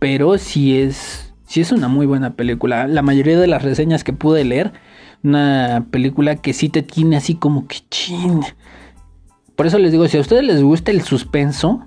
Pero 0.00 0.36
si 0.36 0.76
es, 0.78 1.32
es 1.54 1.70
una 1.70 1.86
muy 1.86 2.06
buena 2.06 2.34
película. 2.34 2.88
La 2.88 3.02
mayoría 3.02 3.38
de 3.38 3.46
las 3.46 3.62
reseñas 3.62 4.02
que 4.02 4.12
pude 4.12 4.44
leer 4.44 4.72
una 5.22 5.86
película 5.92 6.36
que 6.36 6.52
sí 6.52 6.68
te 6.68 6.82
tiene 6.82 7.16
así 7.16 7.36
como 7.36 7.68
que 7.68 7.78
chin. 7.88 8.40
Por 9.54 9.66
eso 9.66 9.78
les 9.78 9.92
digo, 9.92 10.08
si 10.08 10.18
a 10.18 10.20
ustedes 10.20 10.42
les 10.42 10.60
gusta 10.60 10.90
el 10.90 11.02
suspenso, 11.02 11.86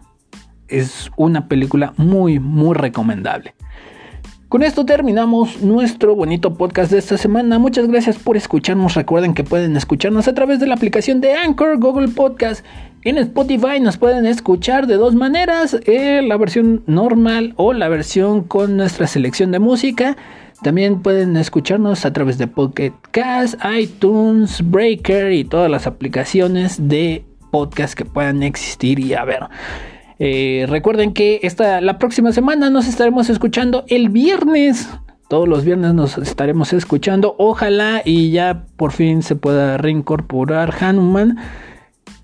es 0.70 1.12
una 1.18 1.50
película 1.50 1.94
muy, 1.98 2.40
muy 2.40 2.74
recomendable. 2.74 3.54
Con 4.50 4.64
esto 4.64 4.86
terminamos 4.86 5.62
nuestro 5.62 6.16
bonito 6.16 6.54
podcast 6.54 6.90
de 6.90 7.00
esta 7.00 7.18
semana. 7.18 7.60
Muchas 7.60 7.86
gracias 7.86 8.18
por 8.18 8.38
escucharnos. 8.38 8.94
Recuerden 8.94 9.34
que 9.34 9.44
pueden 9.44 9.76
escucharnos 9.76 10.30
a 10.30 10.34
través 10.34 10.62
de 10.62 10.68
la 10.68 10.76
aplicación 10.76 11.20
de 11.20 11.34
Anchor, 11.34 11.78
Google 11.78 12.08
Podcast. 12.08 12.64
En 13.04 13.18
Spotify 13.18 13.82
nos 13.82 13.98
pueden 13.98 14.26
escuchar 14.26 14.88
de 14.88 14.96
dos 14.96 15.16
maneras, 15.16 15.78
eh, 15.86 16.22
la 16.22 16.38
versión 16.38 16.82
normal 16.88 17.56
o 17.58 17.74
la 17.74 17.90
versión 17.90 18.44
con 18.44 18.78
nuestra 18.78 19.06
selección 19.06 19.52
de 19.52 19.60
música. 19.60 20.16
También 20.64 21.02
pueden 21.02 21.36
escucharnos 21.36 22.06
a 22.06 22.14
través 22.14 22.38
de 22.38 22.48
Pocket 22.48 22.94
Cast, 23.12 23.56
iTunes, 23.78 24.62
Breaker 24.64 25.34
y 25.34 25.44
todas 25.44 25.70
las 25.70 25.88
aplicaciones 25.88 26.88
de 26.88 27.26
podcast 27.52 27.96
que 27.96 28.06
puedan 28.06 28.44
existir. 28.44 28.98
Y 29.00 29.14
a 29.14 29.26
ver, 29.26 29.42
eh, 30.20 30.66
recuerden 30.68 31.14
que 31.14 31.40
esta, 31.44 31.82
la 31.82 31.98
próxima 31.98 32.32
semana 32.32 32.70
nos 32.70 32.88
estaremos 32.88 33.30
escuchando 33.30 33.86
el 33.88 34.10
viernes. 34.10 34.90
Todos 35.28 35.48
los 35.48 35.66
viernes 35.66 35.94
nos 35.94 36.18
estaremos 36.18 36.74
escuchando. 36.74 37.36
Ojalá 37.38 38.02
y 38.04 38.32
ya 38.32 38.66
por 38.78 38.92
fin 38.94 39.22
se 39.24 39.36
pueda 39.36 39.78
reincorporar 39.78 40.74
Hanuman. 40.80 41.38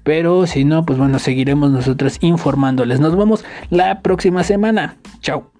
Pero 0.03 0.47
si 0.47 0.65
no, 0.65 0.85
pues 0.85 0.99
bueno, 0.99 1.19
seguiremos 1.19 1.71
nosotros 1.71 2.17
informándoles. 2.21 2.99
Nos 2.99 3.15
vemos 3.17 3.45
la 3.69 4.01
próxima 4.01 4.43
semana. 4.43 4.97
Chao. 5.21 5.51